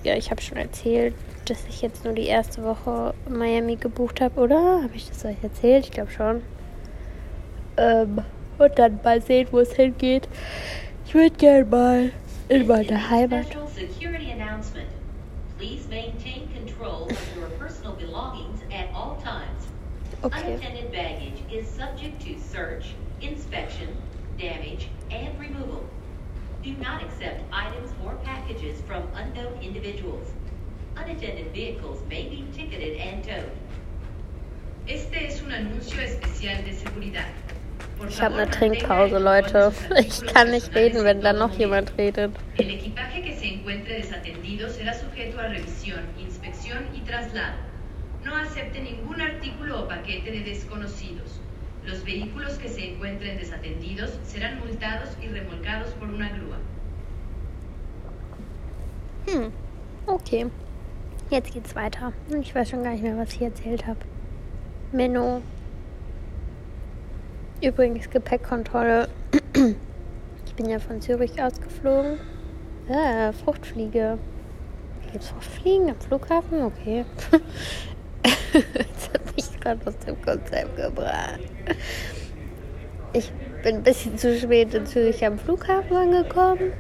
ja, 0.02 0.14
ich 0.16 0.30
habe 0.30 0.40
schon 0.40 0.56
erzählt, 0.56 1.14
dass 1.44 1.64
ich 1.68 1.82
jetzt 1.82 2.04
nur 2.04 2.14
die 2.14 2.26
erste 2.26 2.62
Woche 2.64 3.14
Miami 3.28 3.76
gebucht 3.76 4.20
habe, 4.20 4.40
oder? 4.40 4.82
Habe 4.82 4.94
ich 4.94 5.08
das 5.08 5.24
euch 5.24 5.36
erzählt? 5.42 5.84
Ich 5.84 5.90
glaube 5.90 6.10
schon. 6.10 6.42
Ähm, 7.76 8.18
und 8.58 8.78
dann 8.78 8.98
mal 9.04 9.20
sehen, 9.20 9.48
wo 9.50 9.60
es 9.60 9.72
hingeht. 9.74 10.28
Ich 11.06 11.14
würde 11.14 11.36
gerne 11.36 11.64
mal 11.64 12.10
in 12.48 12.66
meine 12.66 13.10
Heimat. 13.10 13.46
Okay. 20.24 20.54
Unattended 20.54 20.90
baggage 20.92 21.42
is 21.52 21.68
subject 21.68 22.22
to 22.22 22.40
search, 22.40 22.94
inspection, 23.20 23.94
damage, 24.38 24.88
and 25.10 25.38
removal. 25.38 25.84
Do 26.62 26.72
not 26.76 27.02
accept 27.02 27.42
items 27.52 27.90
or 28.02 28.14
packages 28.24 28.80
from 28.86 29.06
unknown 29.14 29.60
individuals. 29.60 30.26
Unattended 30.96 31.52
vehicles 31.52 32.00
may 32.08 32.30
be 32.30 32.46
ticketed 32.56 32.96
and 32.96 33.22
towed. 33.22 33.52
Este 34.88 35.16
es 35.16 35.42
un 35.42 35.52
anuncio 35.52 36.00
especial 36.00 36.64
de 36.64 36.72
seguridad. 36.72 37.30
Ich 38.08 38.20
habe 38.20 38.36
eine 38.36 38.50
Trinkpause, 38.50 39.18
Leute. 39.18 39.72
Ich 39.98 40.24
kann 40.26 40.50
nicht 40.50 40.74
reden, 40.74 41.04
wenn 41.04 41.20
da 41.20 41.32
noch 41.32 41.52
jemand 41.58 41.96
redet. 41.98 42.32
No 48.26 48.34
acepte 48.34 48.80
ningún 48.80 49.20
artículo 49.20 49.84
o 49.84 49.88
paquete 49.88 50.32
de 50.32 50.40
desconocidos. 50.40 51.40
Los 51.86 52.04
vehículos 52.04 52.58
que 52.58 52.68
se 52.68 52.90
encuentren 52.90 53.38
desatendidos 53.38 54.18
serán 54.24 54.58
multados 54.58 55.10
y 55.22 55.28
remolcados 55.28 55.90
por 55.94 56.08
una 56.08 56.28
grúa. 56.30 56.58
Hm, 59.26 59.52
okay. 60.06 60.46
Jetzt 61.30 61.52
geht's 61.52 61.76
weiter. 61.76 62.12
Ich 62.40 62.52
weiß 62.52 62.70
schon 62.70 62.82
gar 62.82 62.90
nicht 62.90 63.04
mehr, 63.04 63.16
was 63.16 63.32
ich 63.34 63.42
erzählt 63.42 63.86
habe. 63.86 64.00
Menno. 64.90 65.42
Übrigens 67.62 68.10
Gepäckkontrolle. 68.10 69.08
Ich 70.44 70.54
bin 70.54 70.68
ja 70.68 70.78
von 70.78 71.00
Zürich 71.00 71.42
ausgeflogen. 71.42 72.18
Ah, 72.88 73.32
Fruchtfliege. 73.32 74.18
Gibt's 75.10 75.28
Fruchtfliegen 75.28 75.90
am 75.90 76.00
Flughafen? 76.00 76.62
Okay. 76.62 77.04
das 78.22 79.10
hat 79.12 79.36
mich 79.36 79.60
gerade 79.60 79.86
aus 79.86 79.98
dem 79.98 80.20
Konzept 80.20 80.76
gebracht. 80.76 81.40
Ich 83.12 83.32
bin 83.62 83.76
ein 83.76 83.82
bisschen 83.82 84.18
zu 84.18 84.38
spät 84.38 84.74
in 84.74 84.84
Zürich 84.84 85.24
am 85.24 85.38
Flughafen 85.38 85.96
angekommen. 85.96 86.72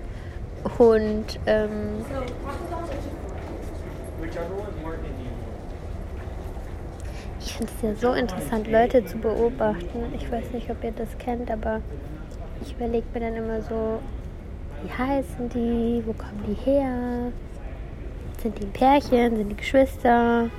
Und 0.78 1.40
ähm, 1.46 2.04
finde 7.56 7.72
es 7.76 7.82
ja 7.82 7.94
so 7.94 8.12
interessant, 8.12 8.70
Leute 8.70 9.04
zu 9.04 9.18
beobachten. 9.18 10.12
Ich 10.14 10.30
weiß 10.30 10.52
nicht, 10.52 10.70
ob 10.70 10.82
ihr 10.84 10.92
das 10.92 11.08
kennt, 11.18 11.50
aber 11.50 11.80
ich 12.62 12.72
überlege 12.72 13.06
mir 13.14 13.20
dann 13.20 13.36
immer 13.36 13.62
so, 13.62 13.98
wie 14.82 14.92
heißen 14.92 15.48
die, 15.48 16.02
wo 16.06 16.12
kommen 16.12 16.44
die 16.46 16.70
her? 16.70 17.32
Sind 18.42 18.58
die 18.58 18.64
ein 18.64 18.72
Pärchen, 18.72 19.36
sind 19.36 19.48
die 19.48 19.56
Geschwister? 19.56 20.50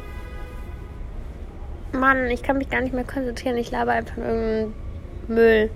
Mann, 1.94 2.28
ich 2.28 2.44
kann 2.44 2.58
mich 2.58 2.70
gar 2.70 2.82
nicht 2.82 2.94
mehr 2.94 3.04
konzentrieren. 3.04 3.58
Ich 3.58 3.72
laber 3.72 3.92
einfach 3.92 4.18
irgendeinen 4.18 4.74
Müll. 5.28 5.70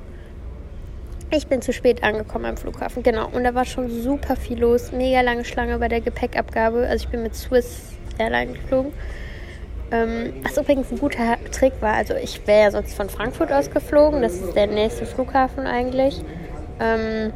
Ich 1.30 1.48
bin 1.48 1.62
zu 1.62 1.72
spät 1.72 2.04
angekommen 2.04 2.46
am 2.46 2.58
Flughafen, 2.58 3.04
genau. 3.04 3.30
Und 3.30 3.44
da 3.44 3.56
war 3.56 3.66
schon 3.66 3.90
super 3.90 4.36
viel 4.36 4.60
los. 4.60 4.92
Mega 4.92 5.22
lange 5.22 5.46
Schlange 5.46 5.78
bei 5.78 5.88
der 5.88 6.02
Gepäckabgabe. 6.02 6.88
Also 6.88 7.06
ich 7.06 7.10
bin 7.10 7.24
mit 7.24 7.36
Swiss 7.36 7.94
Airline 8.18 8.54
geflogen. 8.54 8.92
Ähm, 9.92 10.34
was 10.44 10.58
übrigens 10.58 10.92
ein 10.92 11.00
guter 11.00 11.38
Trick 11.52 11.74
war, 11.82 11.96
also 11.96 12.14
ich 12.16 12.48
wäre 12.48 12.62
ja 12.62 12.72
sonst 12.72 12.94
von 12.94 13.10
Frankfurt 13.10 13.52
aus 13.52 13.70
geflogen, 13.70 14.22
das 14.22 14.36
ist 14.36 14.56
der 14.56 14.68
nächste 14.68 15.06
Flughafen 15.06 15.68
eigentlich. 15.68 16.24
Ähm, 16.80 17.34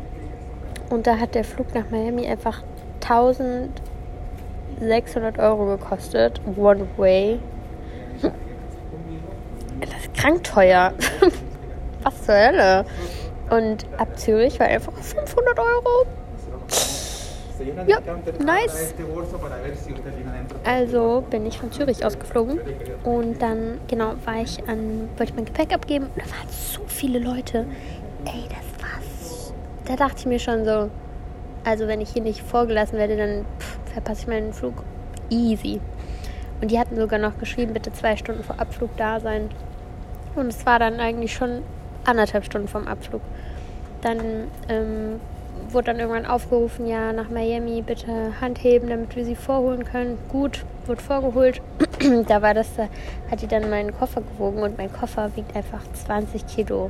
und 0.90 1.06
da 1.06 1.18
hat 1.18 1.36
der 1.36 1.44
Flug 1.44 1.76
nach 1.76 1.90
Miami 1.90 2.28
einfach 2.28 2.64
1600 3.02 5.38
Euro 5.40 5.78
gekostet, 5.78 6.40
one 6.56 6.88
way. 6.98 7.40
Das 9.82 9.90
ist 9.90 10.14
krank 10.14 10.44
teuer. 10.44 10.94
Was 12.04 12.24
zur 12.24 12.36
Hölle? 12.36 12.86
Und 13.50 13.86
ab 13.98 14.18
Zürich 14.18 14.58
war 14.60 14.68
einfach 14.68 14.94
500 14.94 15.60
Euro. 15.60 16.06
Ja, 17.88 18.00
nice. 18.44 18.94
Also 20.64 21.24
bin 21.30 21.46
ich 21.46 21.58
von 21.60 21.72
Zürich 21.72 22.06
ausgeflogen 22.06 22.60
und 23.04 23.42
dann, 23.42 23.80
genau, 23.88 24.14
war 24.26 24.42
ich 24.42 24.68
an, 24.68 25.10
wollte 25.18 25.32
ich 25.32 25.36
mein 25.36 25.46
Gepäck 25.46 25.74
abgeben 25.74 26.06
und 26.06 26.18
da 26.18 26.30
waren 26.30 26.50
so 26.50 26.82
viele 26.88 27.20
Leute. 27.20 27.66
Ey, 28.26 28.44
das 28.50 28.84
war's. 28.84 29.54
Da 29.86 29.96
dachte 29.96 30.20
ich 30.20 30.26
mir 30.26 30.40
schon 30.40 30.66
so, 30.66 30.90
also 31.64 31.88
wenn 31.88 32.02
ich 32.02 32.10
hier 32.10 32.22
nicht 32.22 32.42
vorgelassen 32.42 32.98
werde, 32.98 33.16
dann 33.18 33.46
pff, 33.60 33.78
verpasse 33.94 34.22
ich 34.22 34.28
meinen 34.28 34.54
Flug 34.54 34.84
easy. 35.30 35.80
Und 36.62 36.72
die 36.72 36.80
hatten 36.80 36.96
sogar 36.96 37.20
noch 37.20 37.38
geschrieben, 37.38 37.74
bitte 37.74 37.92
zwei 37.94 38.16
Stunden 38.16 38.44
vor 38.44 38.60
Abflug 38.60 38.96
da 38.98 39.20
sein. 39.20 39.50
Und 40.36 40.48
es 40.48 40.66
war 40.66 40.80
dann 40.80 41.00
eigentlich 41.00 41.34
schon 41.34 41.62
anderthalb 42.06 42.46
Stunden 42.46 42.68
vom 42.68 42.88
Abflug. 42.88 43.22
Dann 44.02 44.20
ähm, 44.70 45.20
wurde 45.72 45.86
dann 45.88 46.00
irgendwann 46.00 46.26
aufgerufen, 46.26 46.88
ja, 46.88 47.14
nach 47.14 47.30
Miami 47.30 47.82
bitte 47.82 48.40
Hand 48.42 48.64
heben, 48.64 48.90
damit 48.90 49.16
wir 49.16 49.26
sie 49.26 49.36
vorholen 49.36 49.84
können. 49.86 50.18
Gut, 50.30 50.66
wurde 50.86 51.02
vorgeholt. 51.02 51.62
da 52.28 52.42
war 52.42 52.54
das, 52.54 52.76
da 52.76 52.88
hat 53.30 53.42
die 53.42 53.48
dann 53.48 53.70
meinen 53.70 53.98
Koffer 53.98 54.22
gewogen 54.22 54.64
und 54.64 54.78
mein 54.78 54.92
Koffer 54.92 55.32
wiegt 55.36 55.56
einfach 55.56 55.82
20 55.94 56.48
Kilo 56.48 56.90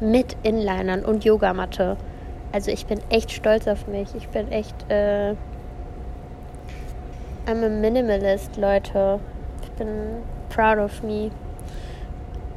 mit 0.00 0.36
Inlinern 0.42 1.04
und 1.04 1.24
Yogamatte. 1.24 1.96
Also 2.52 2.70
ich 2.70 2.86
bin 2.86 3.00
echt 3.10 3.32
stolz 3.32 3.66
auf 3.66 3.86
mich. 3.86 4.14
Ich 4.14 4.28
bin 4.28 4.50
echt, 4.52 4.74
äh, 4.90 5.32
I'm 7.46 7.64
a 7.64 7.68
minimalist, 7.68 8.56
Leute. 8.56 9.20
Ich 9.62 9.70
bin 9.72 9.88
proud 10.48 10.78
of 10.78 11.02
me 11.02 11.30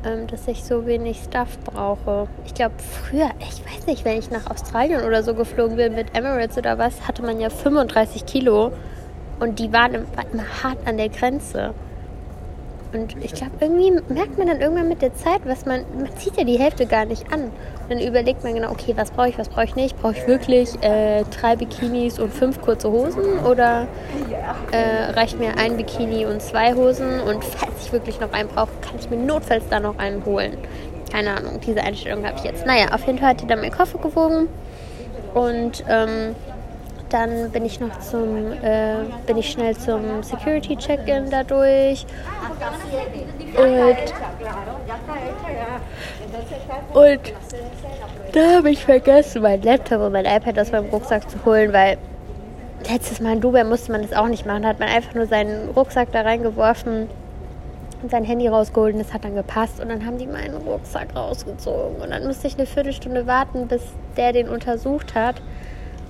ähm, 0.06 0.28
dass 0.28 0.48
ich 0.48 0.64
so 0.64 0.86
wenig 0.86 1.22
Stuff 1.24 1.58
brauche. 1.66 2.28
Ich 2.46 2.54
glaube, 2.54 2.76
früher, 2.80 3.30
ich 3.40 3.66
weiß 3.66 3.88
nicht, 3.88 4.06
wenn 4.06 4.18
ich 4.18 4.32
nach 4.32 4.50
Australien 4.50 5.04
oder 5.04 5.24
so 5.24 5.34
geflogen 5.34 5.76
bin 5.76 5.96
mit 5.96 6.16
Emirates 6.18 6.58
oder 6.58 6.78
was, 6.78 7.08
hatte 7.08 7.22
man 7.22 7.40
ja 7.40 7.50
35 7.50 8.26
Kilo 8.26 8.72
und 9.40 9.60
die 9.60 9.72
waren 9.74 9.94
immer 9.94 10.64
hart 10.64 10.78
an 10.86 10.98
der 10.98 11.10
Grenze. 11.10 11.74
Und 12.92 13.16
ich 13.24 13.34
glaube, 13.34 13.52
irgendwie 13.60 13.92
merkt 14.12 14.38
man 14.38 14.48
dann 14.48 14.62
irgendwann 14.62 14.88
mit 14.88 15.02
der 15.04 15.14
Zeit, 15.14 15.42
was 15.46 15.66
man, 15.66 15.86
man 15.96 16.10
zieht 16.18 16.38
ja 16.38 16.44
die 16.44 16.58
Hälfte 16.58 16.88
gar 16.88 17.06
nicht 17.06 17.32
an. 17.32 17.52
Dann 17.88 18.00
überlegt 18.00 18.44
man 18.44 18.56
genau, 18.56 18.72
okay, 18.72 18.94
was 18.96 19.12
brauche 19.12 19.30
ich, 19.30 19.38
was 19.38 19.48
brauche 19.50 19.66
ich 19.66 19.76
nicht? 19.76 20.00
Brauche 20.02 20.14
ich 20.14 20.28
wirklich 20.28 20.70
äh, 20.82 21.24
drei 21.26 21.56
Bikinis 21.56 22.18
und 22.18 22.34
fünf 22.34 22.62
kurze 22.62 22.92
Hosen? 22.92 23.40
Oder 23.46 23.88
äh, 24.72 25.12
reicht 25.12 25.40
mir 25.40 25.58
ein 25.58 25.78
Bikini 25.78 26.26
und 26.26 26.42
zwei 26.42 26.74
Hosen? 26.74 27.20
Und 27.20 27.44
falls 27.44 27.86
ich 27.86 27.92
wirklich 27.92 28.20
noch 28.20 28.34
einen 28.34 28.50
brauche, 28.50 28.72
kann 28.82 28.98
ich 29.00 29.10
mir 29.10 29.18
notfalls 29.18 29.68
da 29.70 29.80
noch 29.80 30.00
einen 30.00 30.26
holen. 30.26 30.58
Keine 31.12 31.38
Ahnung, 31.38 31.60
diese 31.66 31.82
Einstellung 31.82 32.26
habe 32.26 32.38
ich 32.38 32.44
jetzt. 32.44 32.66
Naja, 32.66 32.88
auf 32.92 33.06
jeden 33.06 33.20
Fall 33.20 33.30
hat 33.30 33.42
die 33.42 33.48
dann 33.48 33.60
meinen 33.60 33.72
Koffer 33.72 34.00
gewogen. 34.00 34.48
Und 35.36 35.84
ähm, 35.88 36.36
dann 37.10 37.52
bin 37.52 37.66
ich 37.66 37.80
noch 37.80 37.98
zum, 38.00 38.52
äh, 38.64 38.98
bin 39.26 39.38
ich 39.38 39.52
schnell 39.52 39.76
zum 39.78 40.24
Security 40.24 40.76
Check-in 40.78 41.30
dadurch. 41.30 42.06
Und, 43.58 43.98
und 46.94 47.20
da 48.32 48.58
habe 48.58 48.70
ich 48.70 48.86
vergessen, 48.86 49.42
mein 49.42 49.62
Laptop 49.62 50.02
und 50.02 50.12
mein 50.14 50.26
iPad 50.26 50.60
aus 50.60 50.72
meinem 50.72 50.90
Rucksack 50.90 51.30
zu 51.30 51.44
holen, 51.46 51.74
weil 51.74 51.98
letztes 52.90 53.20
Mal 53.20 53.34
in 53.34 53.42
Dubai 53.42 53.64
musste 53.64 53.92
man 53.92 54.02
das 54.02 54.14
auch 54.14 54.28
nicht 54.28 54.46
machen. 54.46 54.64
Da 54.64 54.70
hat 54.70 54.80
man 54.80 54.90
einfach 54.90 55.14
nur 55.16 55.26
seinen 55.26 55.70
Rucksack 55.70 56.12
da 56.12 56.22
reingeworfen 56.22 57.10
und 58.02 58.12
sein 58.12 58.24
Handy 58.24 58.48
rausgeholt 58.48 58.94
und 58.94 59.00
das 59.00 59.14
hat 59.14 59.26
dann 59.26 59.36
gepasst. 59.36 59.80
Und 59.80 59.90
dann 59.90 60.06
haben 60.06 60.18
die 60.18 60.28
meinen 60.28 60.56
Rucksack 60.56 61.16
rausgezogen. 61.16 62.02
Und 62.02 62.12
dann 62.12 62.26
musste 62.26 62.48
ich 62.48 62.58
eine 62.58 62.66
Viertelstunde 62.66 63.28
warten, 63.28 63.68
bis 63.68 63.82
der 64.16 64.34
den 64.34 64.48
untersucht 64.48 65.16
hat. 65.16 65.42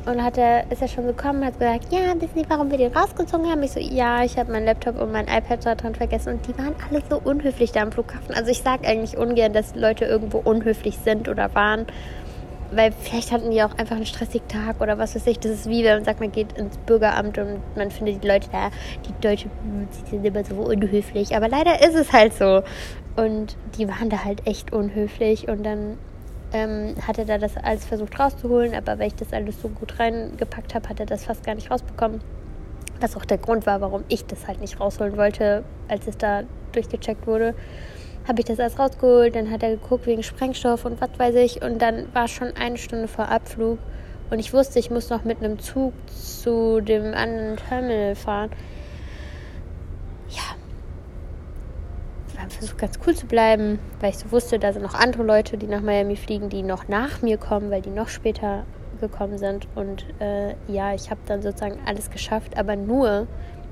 Und 0.05 0.23
hat 0.23 0.37
er, 0.37 0.71
ist 0.71 0.81
er 0.81 0.87
schon 0.87 1.05
gekommen 1.05 1.41
und 1.41 1.45
hat 1.47 1.59
gesagt, 1.59 1.91
ja, 1.91 2.13
wissen 2.19 2.31
Sie, 2.35 2.45
warum 2.47 2.71
wir 2.71 2.77
den 2.77 2.93
rausgezogen 2.93 3.49
haben? 3.49 3.61
Ich 3.63 3.71
so, 3.71 3.79
ja, 3.79 4.23
ich 4.23 4.37
habe 4.37 4.51
meinen 4.51 4.65
Laptop 4.65 4.99
und 4.99 5.11
mein 5.11 5.27
iPad 5.27 5.65
da 5.65 5.75
dran 5.75 5.93
vergessen. 5.93 6.33
Und 6.33 6.47
die 6.47 6.57
waren 6.57 6.73
alle 6.89 7.03
so 7.09 7.19
unhöflich 7.21 7.73
da 7.73 7.81
am 7.81 7.91
Flughafen. 7.91 8.33
Also 8.33 8.49
ich 8.49 8.61
sage 8.61 8.87
eigentlich 8.87 9.17
ungern, 9.17 9.53
dass 9.53 9.75
Leute 9.75 10.05
irgendwo 10.05 10.39
unhöflich 10.39 10.97
sind 11.03 11.27
oder 11.27 11.53
waren. 11.53 11.85
Weil 12.71 12.91
vielleicht 12.91 13.31
hatten 13.31 13.51
die 13.51 13.61
auch 13.63 13.77
einfach 13.77 13.95
einen 13.95 14.05
stressigen 14.05 14.47
Tag 14.47 14.79
oder 14.79 14.97
was 14.97 15.15
weiß 15.15 15.27
ich. 15.27 15.39
Das 15.39 15.51
ist 15.51 15.69
wie, 15.69 15.83
wenn 15.83 15.95
man 15.97 16.05
sagt, 16.05 16.19
man 16.21 16.31
geht 16.31 16.53
ins 16.53 16.77
Bürgeramt 16.77 17.37
und 17.37 17.59
man 17.75 17.91
findet 17.91 18.23
die 18.23 18.27
Leute 18.27 18.47
da, 18.51 18.69
die 19.07 19.21
Deutschen, 19.21 19.51
die 20.05 20.09
sind 20.09 20.25
immer 20.25 20.43
so 20.43 20.55
unhöflich. 20.55 21.35
Aber 21.35 21.49
leider 21.49 21.81
ist 21.83 21.95
es 21.95 22.13
halt 22.13 22.33
so. 22.33 22.61
Und 23.15 23.57
die 23.77 23.87
waren 23.87 24.09
da 24.09 24.23
halt 24.23 24.47
echt 24.47 24.71
unhöflich. 24.71 25.49
Und 25.49 25.63
dann 25.63 25.97
ähm, 26.53 26.95
hat 27.05 27.17
er 27.17 27.25
da 27.25 27.37
das 27.37 27.57
alles 27.57 27.85
versucht 27.85 28.19
rauszuholen, 28.19 28.73
aber 28.73 28.99
weil 28.99 29.07
ich 29.07 29.15
das 29.15 29.33
alles 29.33 29.61
so 29.61 29.69
gut 29.69 29.99
reingepackt 29.99 30.73
habe, 30.73 30.89
hat 30.89 30.99
er 30.99 31.05
das 31.05 31.25
fast 31.25 31.43
gar 31.43 31.55
nicht 31.55 31.69
rausbekommen. 31.69 32.21
Was 32.99 33.15
auch 33.15 33.25
der 33.25 33.37
Grund 33.37 33.65
war, 33.65 33.81
warum 33.81 34.03
ich 34.09 34.25
das 34.25 34.47
halt 34.47 34.59
nicht 34.59 34.79
rausholen 34.79 35.15
wollte, 35.15 35.63
als 35.87 36.07
es 36.07 36.17
da 36.17 36.43
durchgecheckt 36.71 37.27
wurde. 37.27 37.53
Habe 38.27 38.41
ich 38.41 38.45
das 38.45 38.59
alles 38.59 38.77
rausgeholt, 38.77 39.35
dann 39.35 39.49
hat 39.49 39.63
er 39.63 39.71
geguckt 39.71 40.05
wegen 40.05 40.23
Sprengstoff 40.23 40.85
und 40.85 40.99
was 40.99 41.09
weiß 41.17 41.35
ich. 41.35 41.61
Und 41.61 41.81
dann 41.81 42.13
war 42.13 42.27
schon 42.27 42.51
eine 42.55 42.77
Stunde 42.77 43.07
vor 43.07 43.29
Abflug. 43.29 43.79
Und 44.29 44.39
ich 44.39 44.53
wusste, 44.53 44.77
ich 44.79 44.91
muss 44.91 45.09
noch 45.09 45.23
mit 45.23 45.43
einem 45.43 45.59
Zug 45.59 45.93
zu 46.07 46.81
dem 46.81 47.13
anderen 47.13 47.57
Terminal 47.57 48.15
fahren. 48.15 48.51
Ja, 50.29 50.55
habe 52.38 52.38
versucht, 52.53 52.77
ganz 52.77 52.99
cool 53.05 53.15
zu 53.15 53.25
bleiben, 53.25 53.79
weil 53.99 54.11
ich 54.11 54.17
so 54.17 54.31
wusste, 54.31 54.59
da 54.59 54.73
sind 54.73 54.81
noch 54.81 54.93
andere 54.93 55.23
Leute, 55.23 55.57
die 55.57 55.67
nach 55.67 55.81
Miami 55.81 56.15
fliegen, 56.15 56.49
die 56.49 56.63
noch 56.63 56.87
nach 56.87 57.21
mir 57.21 57.37
kommen, 57.37 57.71
weil 57.71 57.81
die 57.81 57.89
noch 57.89 58.07
später 58.07 58.65
gekommen 58.99 59.37
sind. 59.37 59.67
Und 59.75 60.05
äh, 60.19 60.55
ja, 60.67 60.93
ich 60.93 61.09
habe 61.09 61.21
dann 61.25 61.41
sozusagen 61.41 61.79
alles 61.85 62.09
geschafft, 62.09 62.57
aber 62.57 62.75
nur, 62.75 63.27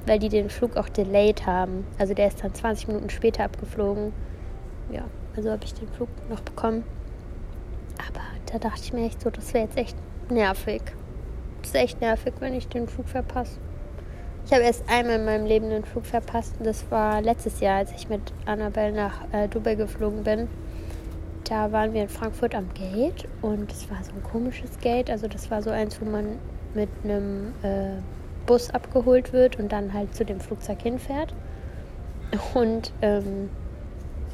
weil 0.06 0.20
die 0.20 0.30
den 0.30 0.50
Flug 0.50 0.78
auch 0.78 0.90
delayed 0.90 1.46
haben. 1.46 1.86
Also 1.98 2.14
der 2.14 2.28
ist 2.28 2.44
dann 2.44 2.54
20 2.54 2.88
Minuten 2.88 3.10
später 3.10 3.44
abgeflogen. 3.44 4.14
Ja, 4.92 5.04
also 5.36 5.52
habe 5.52 5.64
ich 5.64 5.74
den 5.74 5.88
Flug 5.90 6.10
noch 6.30 6.40
bekommen. 6.42 6.84
Aber 8.08 8.22
da 8.52 8.60
dachte 8.60 8.82
ich 8.84 8.94
mir 8.94 9.06
echt 9.06 9.22
so, 9.22 9.30
das 9.30 9.54
wäre 9.54 9.66
jetzt 9.66 9.78
echt 9.78 9.98
nervig. 10.30 10.82
Das 11.62 11.70
ist 11.70 11.76
echt 11.76 12.02
nervig, 12.02 12.34
wenn 12.40 12.54
ich 12.54 12.68
den 12.68 12.88
Flug 12.88 13.08
verpasse. 13.10 13.60
Ich 14.48 14.54
habe 14.54 14.64
erst 14.64 14.90
einmal 14.90 15.18
in 15.18 15.26
meinem 15.26 15.46
Leben 15.46 15.66
einen 15.66 15.84
Flug 15.84 16.06
verpasst 16.06 16.56
und 16.58 16.66
das 16.66 16.90
war 16.90 17.22
letztes 17.22 17.60
Jahr, 17.60 17.80
als 17.80 17.92
ich 17.92 18.08
mit 18.08 18.22
Annabelle 18.46 18.94
nach 18.94 19.26
äh, 19.34 19.50
Dubai 19.50 19.76
geflogen 19.76 20.24
bin. 20.24 20.48
Da 21.44 21.74
waren 21.74 21.94
wir 21.94 22.04
in 22.04 22.08
Frankfurt 22.08 22.56
am 22.56 22.74
Gate 22.74 23.28
und 23.42 23.70
es 23.70 23.92
war 23.92 24.02
so 24.02 24.14
ein 24.14 24.24
komisches 24.24 24.80
Gate. 24.80 25.10
Also 25.10 25.28
das 25.28 25.52
war 25.52 25.62
so 25.62 25.70
eins, 25.70 26.00
wo 26.00 26.06
man 26.06 26.40
mit 26.74 26.88
einem 27.04 27.56
äh, 27.62 27.98
Bus 28.46 28.70
abgeholt 28.70 29.34
wird 29.34 29.60
und 29.60 29.70
dann 29.74 29.92
halt 29.92 30.16
zu 30.16 30.24
dem 30.24 30.40
Flugzeug 30.40 30.82
hinfährt. 30.82 31.34
Und, 32.54 32.94
ähm, 33.02 33.50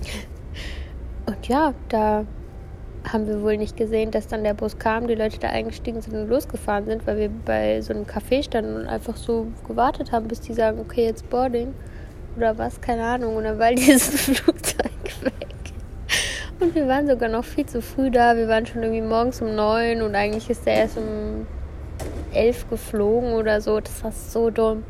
und 1.26 1.48
ja, 1.48 1.74
da 1.90 2.28
haben 3.12 3.28
wir 3.28 3.42
wohl 3.42 3.58
nicht 3.58 3.76
gesehen, 3.76 4.12
dass 4.12 4.28
dann 4.28 4.44
der 4.44 4.54
Bus 4.54 4.78
kam, 4.80 5.08
die 5.08 5.16
Leute 5.16 5.40
da 5.40 5.50
eingestiegen 5.50 6.02
sind 6.02 6.16
und 6.16 6.30
losgefahren 6.30 6.86
sind, 6.86 7.06
weil 7.06 7.18
wir 7.18 7.30
bei 7.30 7.82
so 7.82 7.94
einem 7.94 8.06
Café 8.06 8.44
standen 8.44 8.76
und 8.76 8.88
einfach 8.88 9.18
so 9.18 9.48
gewartet 9.68 10.12
haben, 10.12 10.28
bis 10.28 10.42
die 10.42 10.54
sagen, 10.54 10.80
okay, 10.80 11.06
jetzt 11.06 11.30
Boarding 11.30 11.74
oder 12.38 12.58
was, 12.58 12.80
keine 12.80 13.04
Ahnung. 13.04 13.36
Und 13.36 13.44
dann 13.44 13.60
war 13.60 13.72
dieses 13.74 14.22
Flugzeug 14.22 14.92
weg. 15.22 15.34
Und 16.60 16.74
wir 16.76 16.88
waren 16.88 17.08
sogar 17.08 17.30
noch 17.30 17.44
viel 17.44 17.66
zu 17.66 17.82
früh 17.82 18.10
da. 18.10 18.38
Wir 18.38 18.48
waren 18.48 18.66
schon 18.66 18.84
irgendwie 18.84 19.02
morgens 19.02 19.42
um 19.42 19.54
neun 19.54 20.02
und 20.02 20.16
eigentlich 20.16 20.50
ist 20.50 20.66
der 20.66 20.76
erst 20.76 20.98
um 20.98 21.46
elf 22.34 22.70
geflogen 22.70 23.34
oder 23.34 23.60
so. 23.60 23.80
Das 23.82 24.04
war 24.04 24.12
so 24.12 24.50
dumm. 24.50 24.84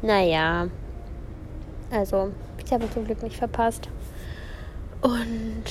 Naja. 0.00 0.68
Also, 1.90 2.32
ich 2.64 2.72
habe 2.72 2.90
zum 2.90 3.04
Glück 3.04 3.22
nicht 3.22 3.36
verpasst. 3.36 3.88
Und 5.02 5.64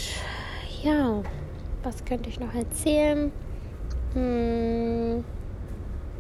ja 0.83 1.23
was 1.83 2.05
könnte 2.05 2.29
ich 2.29 2.39
noch 2.39 2.53
erzählen? 2.53 3.31
Hm, 4.13 5.23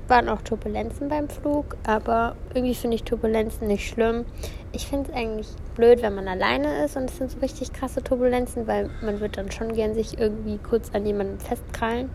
waren 0.07 0.29
auch 0.29 0.41
Turbulenzen 0.41 1.07
beim 1.07 1.29
Flug, 1.29 1.77
aber 1.85 2.35
irgendwie 2.53 2.75
finde 2.75 2.95
ich 2.95 3.03
Turbulenzen 3.03 3.67
nicht 3.67 3.87
schlimm. 3.87 4.25
Ich 4.73 4.87
finde 4.87 5.09
es 5.09 5.15
eigentlich 5.15 5.47
blöd, 5.75 6.01
wenn 6.01 6.15
man 6.15 6.27
alleine 6.27 6.83
ist 6.83 6.97
und 6.97 7.09
es 7.09 7.17
sind 7.17 7.31
so 7.31 7.39
richtig 7.39 7.73
krasse 7.73 8.03
Turbulenzen, 8.03 8.67
weil 8.67 8.89
man 9.01 9.19
wird 9.19 9.37
dann 9.37 9.51
schon 9.51 9.73
gern 9.73 9.93
sich 9.93 10.19
irgendwie 10.19 10.57
kurz 10.57 10.91
an 10.93 11.05
jemanden 11.05 11.39
festkrallen. 11.39 12.09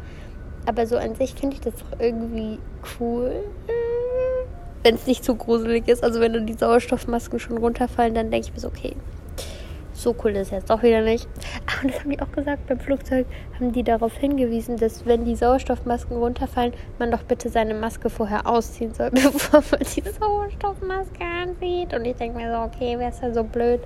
Aber 0.66 0.86
so 0.86 0.96
an 0.96 1.14
sich 1.14 1.34
finde 1.34 1.56
ich 1.56 1.62
das 1.62 1.74
doch 1.76 2.00
irgendwie 2.00 2.58
cool. 3.00 3.32
wenn 4.82 4.94
es 4.94 5.06
nicht 5.06 5.24
zu 5.24 5.34
gruselig 5.34 5.88
ist. 5.88 6.04
Also 6.04 6.20
wenn 6.20 6.32
dann 6.32 6.46
die 6.46 6.54
Sauerstoffmasken 6.54 7.38
schon 7.40 7.58
runterfallen, 7.58 8.14
dann 8.14 8.30
denke 8.30 8.48
ich 8.48 8.54
mir 8.54 8.60
so, 8.60 8.68
okay, 8.68 8.94
so 9.96 10.14
cool 10.22 10.32
ist 10.32 10.50
jetzt 10.50 10.70
auch 10.70 10.82
wieder 10.82 11.00
nicht. 11.00 11.26
Und 11.82 11.92
das 11.92 12.00
haben 12.00 12.10
die 12.10 12.20
auch 12.20 12.30
gesagt, 12.30 12.66
beim 12.66 12.78
Flugzeug 12.78 13.26
haben 13.54 13.72
die 13.72 13.82
darauf 13.82 14.16
hingewiesen, 14.16 14.76
dass 14.76 15.06
wenn 15.06 15.24
die 15.24 15.34
Sauerstoffmasken 15.34 16.16
runterfallen, 16.16 16.74
man 16.98 17.10
doch 17.10 17.22
bitte 17.22 17.48
seine 17.48 17.74
Maske 17.74 18.10
vorher 18.10 18.46
ausziehen 18.46 18.94
soll, 18.94 19.10
bevor 19.12 19.62
man 19.70 19.80
die 19.80 20.02
Sauerstoffmaske 20.02 21.24
anzieht. 21.24 21.94
Und 21.94 22.04
ich 22.04 22.16
denke 22.16 22.38
mir 22.38 22.52
so, 22.52 22.58
okay, 22.60 22.96
wer 22.98 23.08
ist 23.08 23.22
ja 23.22 23.32
so 23.32 23.42
blöd? 23.42 23.80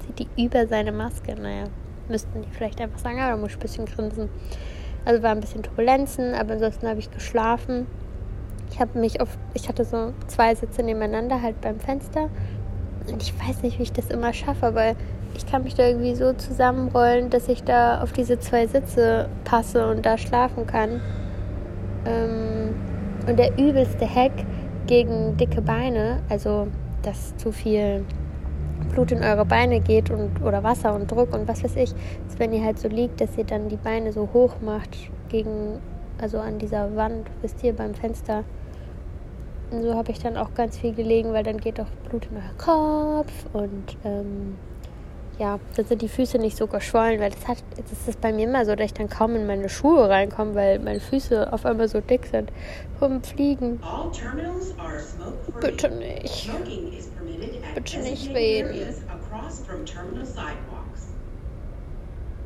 Zieht 0.00 0.18
die 0.20 0.44
über 0.44 0.66
seine 0.66 0.92
Maske. 0.92 1.34
Naja, 1.34 1.64
müssten 2.08 2.42
die 2.42 2.48
vielleicht 2.50 2.80
einfach 2.80 2.98
sagen, 2.98 3.20
aber 3.20 3.32
da 3.32 3.36
muss 3.36 3.50
ich 3.50 3.56
ein 3.56 3.60
bisschen 3.60 3.86
grinsen. 3.86 4.28
Also 5.04 5.22
war 5.22 5.30
ein 5.30 5.40
bisschen 5.40 5.62
Turbulenzen, 5.62 6.34
aber 6.34 6.54
ansonsten 6.54 6.88
habe 6.88 6.98
ich 6.98 7.10
geschlafen. 7.10 7.86
Ich 8.70 8.80
habe 8.80 8.98
mich 8.98 9.20
auf, 9.20 9.38
ich 9.54 9.68
hatte 9.68 9.84
so 9.84 10.12
zwei 10.26 10.54
Sitze 10.54 10.82
nebeneinander 10.82 11.40
halt 11.40 11.60
beim 11.60 11.78
Fenster. 11.78 12.28
Und 13.06 13.22
ich 13.22 13.32
weiß 13.40 13.62
nicht, 13.62 13.78
wie 13.78 13.84
ich 13.84 13.92
das 13.92 14.10
immer 14.10 14.32
schaffe, 14.32 14.74
weil 14.74 14.96
ich 15.36 15.46
kann 15.46 15.62
mich 15.62 15.74
da 15.74 15.86
irgendwie 15.86 16.14
so 16.14 16.32
zusammenrollen, 16.32 17.30
dass 17.30 17.48
ich 17.48 17.62
da 17.62 18.02
auf 18.02 18.12
diese 18.12 18.38
zwei 18.38 18.66
Sitze 18.66 19.28
passe 19.44 19.88
und 19.88 20.06
da 20.06 20.16
schlafen 20.18 20.66
kann. 20.66 21.00
Ähm, 22.06 22.74
und 23.26 23.38
der 23.38 23.58
übelste 23.58 24.08
Hack 24.08 24.32
gegen 24.86 25.36
dicke 25.36 25.60
Beine, 25.60 26.22
also 26.28 26.68
dass 27.02 27.36
zu 27.36 27.52
viel 27.52 28.04
Blut 28.92 29.12
in 29.12 29.22
eure 29.22 29.44
Beine 29.44 29.80
geht 29.80 30.10
und 30.10 30.42
oder 30.42 30.62
Wasser 30.62 30.94
und 30.94 31.10
Druck 31.10 31.34
und 31.34 31.48
was 31.48 31.62
weiß 31.62 31.76
ich, 31.76 31.92
ist, 32.28 32.38
wenn 32.38 32.52
ihr 32.52 32.64
halt 32.64 32.78
so 32.78 32.88
liegt, 32.88 33.20
dass 33.20 33.36
ihr 33.36 33.44
dann 33.44 33.68
die 33.68 33.76
Beine 33.76 34.12
so 34.12 34.28
hoch 34.32 34.54
macht 34.60 34.96
gegen, 35.28 35.80
also 36.18 36.38
an 36.38 36.58
dieser 36.58 36.94
Wand, 36.96 37.26
wisst 37.42 37.62
ihr, 37.64 37.74
beim 37.74 37.94
Fenster. 37.94 38.44
Und 39.70 39.82
so 39.82 39.94
habe 39.94 40.12
ich 40.12 40.20
dann 40.20 40.36
auch 40.36 40.54
ganz 40.54 40.78
viel 40.78 40.94
gelegen, 40.94 41.32
weil 41.32 41.42
dann 41.42 41.58
geht 41.58 41.80
auch 41.80 41.90
Blut 42.08 42.28
in 42.30 42.36
euren 42.36 42.56
Kopf 42.56 43.32
und 43.52 43.96
ähm, 44.04 44.56
ja, 45.38 45.60
dann 45.76 45.86
sind 45.86 46.00
die 46.00 46.08
Füße 46.08 46.38
nicht 46.38 46.56
so 46.56 46.66
geschwollen, 46.66 47.20
weil 47.20 47.30
das 47.30 47.46
hat, 47.46 47.58
jetzt 47.76 47.92
ist 47.92 48.08
es 48.08 48.16
bei 48.16 48.32
mir 48.32 48.48
immer 48.48 48.64
so, 48.64 48.74
dass 48.74 48.86
ich 48.86 48.94
dann 48.94 49.08
kaum 49.08 49.36
in 49.36 49.46
meine 49.46 49.68
Schuhe 49.68 50.08
reinkomme, 50.08 50.54
weil 50.54 50.78
meine 50.78 51.00
Füße 51.00 51.52
auf 51.52 51.66
einmal 51.66 51.88
so 51.88 52.00
dick 52.00 52.26
sind 52.26 52.50
vom 52.98 53.22
Fliegen. 53.22 53.80
Bitte 55.60 55.90
nicht. 55.90 56.50
Bitte 57.74 57.98
nicht 57.98 58.34
reden. 58.34 58.94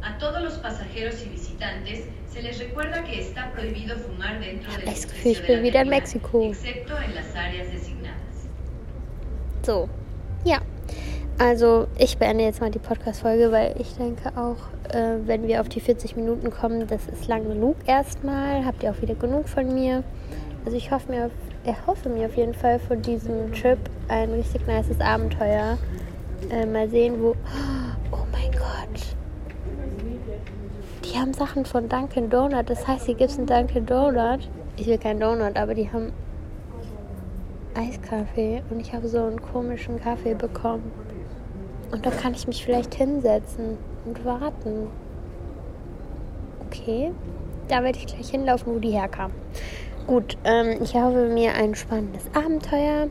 A 0.02 0.18
todos 0.18 0.42
los 0.42 0.54
pasajeros 0.54 1.22
y 1.26 1.28
visitantes 1.28 2.04
se 2.32 2.40
les 2.40 2.58
recuerda 2.58 3.04
que 3.04 3.20
está 3.20 3.52
prohibido 3.52 3.98
fumar 3.98 4.40
dentro 4.40 4.72
del 4.72 4.88
edificio 4.88 5.46
de 5.46 5.56
la 5.56 5.62
wieder 5.62 5.82
in 5.82 5.90
Mexiko. 5.90 6.42
excepto 6.42 6.96
en 6.98 7.14
las 7.14 7.36
áreas 7.36 7.70
designadas. 7.70 8.48
So, 9.62 9.90
ja. 10.44 10.62
Also 11.40 11.86
ich 11.96 12.18
beende 12.18 12.44
jetzt 12.44 12.60
mal 12.60 12.70
die 12.70 12.78
Podcast-Folge, 12.78 13.50
weil 13.50 13.74
ich 13.78 13.96
denke 13.96 14.30
auch, 14.36 14.58
äh, 14.94 15.16
wenn 15.24 15.48
wir 15.48 15.62
auf 15.62 15.70
die 15.70 15.80
40 15.80 16.14
Minuten 16.14 16.50
kommen, 16.50 16.86
das 16.86 17.06
ist 17.06 17.28
lang 17.28 17.48
genug 17.48 17.76
erstmal. 17.86 18.66
Habt 18.66 18.82
ihr 18.82 18.90
auch 18.90 19.00
wieder 19.00 19.14
genug 19.14 19.48
von 19.48 19.72
mir. 19.72 20.04
Also 20.66 20.76
ich 20.76 20.90
hoffe 20.90 21.10
mir, 21.10 21.30
erhoffe 21.64 22.10
mir 22.10 22.26
auf 22.26 22.36
jeden 22.36 22.52
Fall 22.52 22.78
von 22.78 23.00
diesem 23.00 23.54
Trip 23.54 23.78
ein 24.08 24.30
richtig 24.32 24.66
nices 24.66 25.00
Abenteuer. 25.00 25.78
Äh, 26.50 26.66
mal 26.66 26.90
sehen, 26.90 27.14
wo... 27.22 27.34
Oh 28.12 28.26
mein 28.32 28.52
Gott. 28.52 29.16
Die 31.06 31.18
haben 31.18 31.32
Sachen 31.32 31.64
von 31.64 31.88
Dunkin' 31.88 32.28
Donut. 32.28 32.68
Das 32.68 32.86
heißt, 32.86 33.06
hier 33.06 33.14
gibt 33.14 33.30
es 33.30 33.38
einen 33.38 33.46
Dunkin' 33.46 33.86
Donut. 33.86 34.50
Ich 34.76 34.86
will 34.86 34.98
keinen 34.98 35.20
Donut, 35.20 35.56
aber 35.56 35.72
die 35.72 35.90
haben 35.90 36.12
Eiskaffee 37.74 38.62
und 38.68 38.80
ich 38.80 38.92
habe 38.92 39.08
so 39.08 39.24
einen 39.24 39.40
komischen 39.40 39.98
Kaffee 39.98 40.34
bekommen. 40.34 40.92
Und 41.90 42.06
da 42.06 42.10
kann 42.10 42.34
ich 42.34 42.46
mich 42.46 42.64
vielleicht 42.64 42.94
hinsetzen 42.94 43.78
und 44.04 44.24
warten. 44.24 44.88
Okay, 46.66 47.12
da 47.68 47.82
werde 47.82 47.98
ich 47.98 48.06
gleich 48.06 48.30
hinlaufen, 48.30 48.74
wo 48.74 48.78
die 48.78 48.90
herkam. 48.90 49.32
Gut, 50.06 50.36
ähm, 50.44 50.78
ich 50.82 50.94
habe 50.94 51.28
mir 51.28 51.54
ein 51.54 51.74
spannendes 51.74 52.24
Abenteuer. 52.34 53.08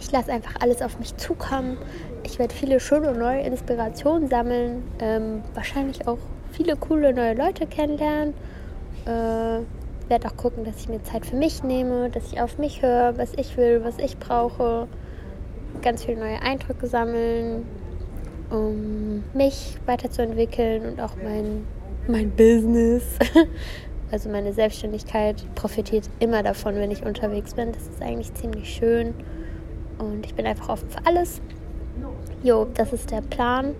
Ich 0.00 0.12
lasse 0.12 0.32
einfach 0.32 0.54
alles 0.60 0.82
auf 0.82 0.98
mich 0.98 1.16
zukommen. 1.16 1.78
Ich 2.24 2.38
werde 2.38 2.54
viele 2.54 2.78
schöne 2.80 3.12
neue 3.12 3.42
Inspirationen 3.42 4.28
sammeln. 4.28 4.82
Ähm, 5.00 5.42
wahrscheinlich 5.54 6.06
auch 6.06 6.18
viele 6.52 6.76
coole 6.76 7.12
neue 7.14 7.34
Leute 7.34 7.66
kennenlernen. 7.66 8.34
Äh, 9.06 9.60
werde 10.08 10.28
auch 10.28 10.36
gucken, 10.36 10.64
dass 10.64 10.76
ich 10.80 10.88
mir 10.88 11.02
Zeit 11.02 11.24
für 11.24 11.36
mich 11.36 11.62
nehme, 11.62 12.10
dass 12.10 12.32
ich 12.32 12.40
auf 12.40 12.58
mich 12.58 12.82
höre, 12.82 13.16
was 13.16 13.32
ich 13.34 13.56
will, 13.56 13.82
was 13.82 13.98
ich 13.98 14.18
brauche. 14.18 14.88
Ganz 15.82 16.04
viele 16.04 16.20
neue 16.20 16.40
Eindrücke 16.42 16.86
sammeln 16.86 17.64
um 18.54 19.24
mich 19.34 19.76
weiterzuentwickeln 19.86 20.86
und 20.86 21.00
auch 21.00 21.16
mein, 21.22 21.66
mein 22.08 22.30
Business. 22.30 23.04
Also 24.10 24.28
meine 24.28 24.52
Selbstständigkeit 24.52 25.44
profitiert 25.56 26.08
immer 26.20 26.44
davon, 26.44 26.76
wenn 26.76 26.92
ich 26.92 27.04
unterwegs 27.04 27.54
bin. 27.54 27.72
Das 27.72 27.82
ist 27.82 28.00
eigentlich 28.00 28.32
ziemlich 28.34 28.72
schön. 28.72 29.12
Und 29.98 30.24
ich 30.24 30.36
bin 30.36 30.46
einfach 30.46 30.68
offen 30.68 30.88
für 30.88 31.04
alles. 31.04 31.40
Jo, 32.44 32.68
das 32.74 32.92
ist 32.92 33.10
der 33.10 33.22
Plan. 33.22 33.74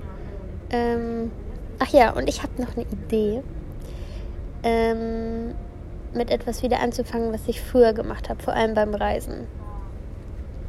Ähm, 0.71 1.31
ach 1.79 1.93
ja, 1.93 2.11
und 2.15 2.29
ich 2.29 2.43
habe 2.43 2.61
noch 2.61 2.77
eine 2.77 2.85
Idee. 2.85 3.43
Ähm, 4.65 5.55
mit 6.15 6.33
etwas 6.33 6.65
wieder 6.65 6.81
anzufangen, 6.81 7.33
was 7.33 7.47
ich 7.47 7.61
früher 7.61 7.93
gemacht 7.93 8.29
habe, 8.29 8.43
vor 8.43 8.55
allem 8.55 8.75
beim 8.75 8.95
Reisen. 8.95 9.47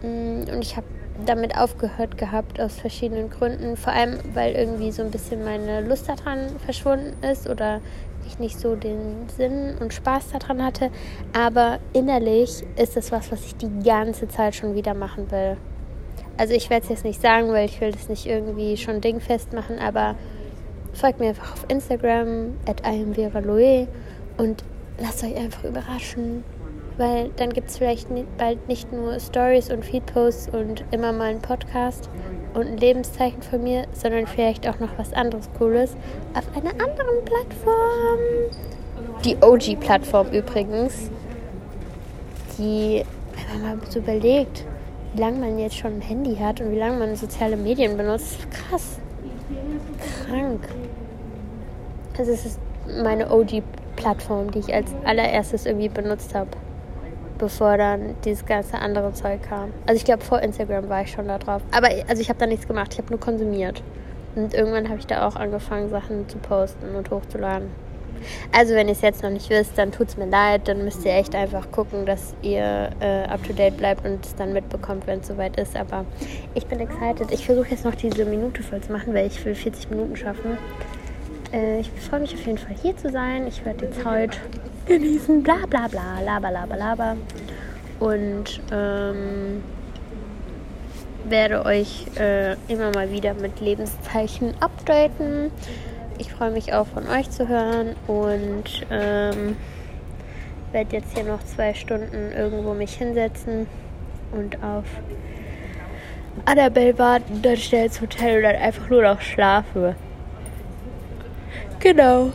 Mm, 0.04 0.42
und 0.52 0.62
ich 0.62 0.76
habe 0.76 0.86
damit 1.26 1.58
aufgehört 1.58 2.18
gehabt 2.18 2.60
aus 2.60 2.76
verschiedenen 2.76 3.30
Gründen. 3.30 3.78
Vor 3.78 3.94
allem, 3.94 4.20
weil 4.34 4.56
irgendwie 4.56 4.92
so 4.92 5.02
ein 5.02 5.12
bisschen 5.12 5.44
meine 5.44 5.82
Lust 5.82 6.10
daran 6.10 6.60
verschwunden 6.64 7.16
ist 7.24 7.50
oder 7.50 7.82
ich 8.28 8.40
nicht 8.40 8.60
so 8.60 8.76
den 8.76 9.30
Sinn 9.36 9.76
und 9.80 9.94
Spaß 9.94 10.32
daran 10.32 10.64
hatte. 10.64 10.90
Aber 11.34 11.80
innerlich 11.94 12.64
ist 12.76 12.98
es 12.98 13.12
was, 13.12 13.32
was 13.32 13.46
ich 13.46 13.56
die 13.56 13.84
ganze 13.84 14.28
Zeit 14.28 14.56
schon 14.56 14.76
wieder 14.76 14.94
machen 14.94 15.32
will. 15.32 15.58
Also 16.38 16.54
ich 16.54 16.70
werde 16.70 16.84
es 16.84 16.90
jetzt 16.90 17.06
nicht 17.06 17.22
sagen, 17.22 17.50
weil 17.50 17.66
ich 17.66 17.80
will 17.80 17.92
das 17.92 18.10
nicht 18.10 18.26
irgendwie 18.26 18.76
schon 18.76 19.00
dingfest 19.00 19.54
machen, 19.54 19.80
aber 19.80 20.16
folgt 20.94 21.20
mir 21.20 21.30
einfach 21.30 21.54
auf 21.54 21.66
Instagram 21.70 22.56
at 22.68 22.82
und 24.38 24.64
lasst 25.00 25.24
euch 25.24 25.36
einfach 25.36 25.64
überraschen, 25.64 26.44
weil 26.98 27.30
dann 27.36 27.52
gibt 27.52 27.70
es 27.70 27.78
vielleicht 27.78 28.08
bald 28.38 28.68
nicht 28.68 28.92
nur 28.92 29.20
Stories 29.20 29.70
und 29.70 29.84
Feedposts 29.84 30.50
und 30.50 30.84
immer 30.92 31.12
mal 31.12 31.30
einen 31.30 31.42
Podcast 31.42 32.10
und 32.54 32.68
ein 32.68 32.78
Lebenszeichen 32.78 33.42
von 33.42 33.64
mir, 33.64 33.86
sondern 33.94 34.28
vielleicht 34.28 34.68
auch 34.68 34.80
noch 34.80 34.98
was 34.98 35.12
anderes 35.14 35.50
Cooles 35.58 35.96
auf 36.34 36.46
einer 36.56 36.72
anderen 36.72 37.26
Plattform. 37.26 38.20
Die 39.24 39.36
OG-Plattform 39.42 40.30
übrigens, 40.30 41.10
die, 42.58 43.04
wenn 43.36 43.62
man 43.62 43.80
mal 43.80 43.88
so 43.90 44.00
überlegt, 44.00 44.66
wie 45.14 45.20
lange 45.20 45.40
man 45.40 45.60
jetzt 45.60 45.78
schon 45.78 45.96
ein 45.96 46.02
Handy 46.02 46.36
hat 46.36 46.62
und 46.62 46.72
wie 46.72 46.78
lange 46.78 46.98
man 46.98 47.16
soziale 47.16 47.58
Medien 47.58 47.98
benutzt, 47.98 48.40
krass. 48.52 49.00
Krank. 50.26 50.62
Also 52.18 52.32
es 52.32 52.46
ist 52.46 52.60
meine 53.04 53.30
OG-Plattform, 53.30 54.52
die 54.52 54.60
ich 54.60 54.74
als 54.74 54.92
allererstes 55.04 55.66
irgendwie 55.66 55.90
benutzt 55.90 56.34
habe 56.34 56.50
bevor 57.38 57.78
dann 57.78 58.16
dieses 58.24 58.46
ganze 58.46 58.78
andere 58.78 59.14
Zeug 59.14 59.42
kam. 59.44 59.74
Also 59.86 59.98
ich 59.98 60.06
glaube, 60.06 60.24
vor 60.24 60.42
Instagram 60.42 60.90
war 60.90 61.02
ich 61.02 61.12
schon 61.12 61.28
da 61.28 61.38
drauf. 61.38 61.62
Aber 61.72 61.90
also 62.08 62.22
ich 62.22 62.30
habe 62.30 62.40
da 62.40 62.46
nichts 62.46 62.68
gemacht, 62.68 62.94
ich 62.94 63.00
habe 63.00 63.10
nur 63.10 63.20
konsumiert. 63.20 63.82
Und 64.36 64.54
irgendwann 64.54 64.90
habe 64.90 65.00
ich 65.00 65.08
da 65.08 65.28
auch 65.28 65.36
angefangen, 65.36 65.90
Sachen 65.90 66.28
zu 66.28 66.38
posten 66.38 66.96
und 66.96 67.10
hochzuladen. 67.10 67.70
Also 68.52 68.74
wenn 68.76 68.88
ihr 68.88 68.94
es 68.94 69.02
jetzt 69.02 69.24
noch 69.24 69.30
nicht 69.30 69.50
wisst, 69.50 69.78
dann 69.78 69.92
tut 69.92 70.10
es 70.10 70.18
mir 70.18 70.26
leid. 70.26 70.68
Dann 70.68 70.84
müsst 70.84 71.06
ihr 71.06 71.14
echt 71.14 71.36
einfach 71.36 71.72
gucken, 71.72 72.06
dass 72.06 72.34
ihr 72.42 72.90
äh, 73.00 73.24
up-to-date 73.26 73.78
bleibt 73.78 74.06
und 74.06 74.26
es 74.26 74.36
dann 74.36 74.54
mitbekommt, 74.54 75.08
wenn 75.08 75.20
es 75.20 75.28
soweit 75.28 75.58
ist. 75.58 75.76
Aber 75.76 76.06
ich 76.54 76.66
bin 76.66 76.80
excited. 76.80 77.32
Ich 77.32 77.46
versuche 77.46 77.70
jetzt 77.70 77.86
noch 77.86 77.96
diese 77.96 78.26
Minute 78.26 78.64
voll 78.64 78.82
zu 78.82 78.92
machen, 78.92 79.14
weil 79.14 79.28
ich 79.28 79.44
will 79.46 79.56
40 79.56 79.90
Minuten 79.90 80.16
schaffen. 80.16 80.58
Äh, 81.54 81.80
ich 81.80 81.92
freue 81.92 82.22
mich 82.22 82.34
auf 82.34 82.46
jeden 82.46 82.58
Fall 82.58 82.76
hier 82.82 82.96
zu 82.98 83.10
sein. 83.10 83.48
Ich 83.48 83.66
werde 83.66 83.86
jetzt 83.86 84.04
heute 84.06 84.38
genießen, 84.86 85.44
bla 85.44 85.66
bla 85.70 85.88
bla, 85.88 86.20
laber, 86.24 86.52
laber, 86.52 86.78
laber. 86.78 87.18
Und 88.00 88.62
ähm, 88.72 89.64
werde 91.30 91.66
euch 91.66 92.06
äh, 92.18 92.54
immer 92.68 92.92
mal 92.94 93.12
wieder 93.12 93.34
mit 93.34 93.60
Lebenszeichen 93.60 94.54
updaten. 94.60 95.52
Ich 96.18 96.32
freue 96.32 96.52
mich 96.52 96.74
auch 96.74 96.88
von 96.88 97.08
euch 97.08 97.30
zu 97.30 97.48
hören 97.48 97.96
und 98.08 98.86
ähm, 98.90 99.58
werde 100.72 100.96
jetzt 100.96 101.16
hier 101.16 101.26
noch 101.26 101.44
zwei 101.44 101.74
Stunden 101.74 102.32
irgendwo 102.32 102.74
mich 102.74 102.94
hinsetzen 102.96 103.68
und 104.32 104.64
auf 104.64 104.86
Annabelle 106.46 106.98
warten, 107.00 107.42
dann 107.42 107.58
schnell 107.58 107.86
ins 107.86 108.02
Hotel 108.02 108.38
und 108.38 108.44
dann 108.44 108.56
einfach 108.56 108.90
nur 108.90 109.02
noch 109.02 109.22
schlafe. 109.22 109.96
Genau. 111.80 112.32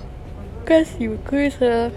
Ganz 0.65 0.99
liebe 0.99 1.19
Grüße, 1.29 1.91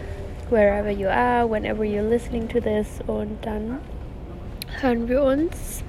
wherever 0.53 0.91
you 0.91 1.07
are, 1.07 1.47
whenever 1.47 1.83
you're 1.83 2.07
listening 2.07 2.47
to 2.47 2.61
this. 2.61 3.01
Und 3.07 3.37
dann 3.41 3.79
hören 4.81 5.09
wir 5.09 5.23
uns 5.23 5.83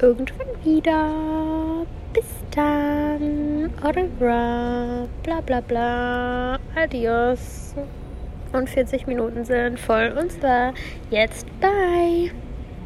irgendwann 0.00 0.48
wieder. 0.64 1.86
Bis 2.12 2.26
dann. 2.50 3.70
Au 3.82 3.90
revoir. 3.90 5.08
Bla 5.22 5.40
bla 5.40 5.60
bla. 5.60 6.58
Adios. 6.74 7.74
Und 8.52 8.68
40 8.68 9.06
Minuten 9.06 9.44
sind 9.44 9.78
voll 9.78 10.12
und 10.18 10.30
zwar 10.32 10.74
jetzt. 11.10 11.46
Bye. 11.60 12.32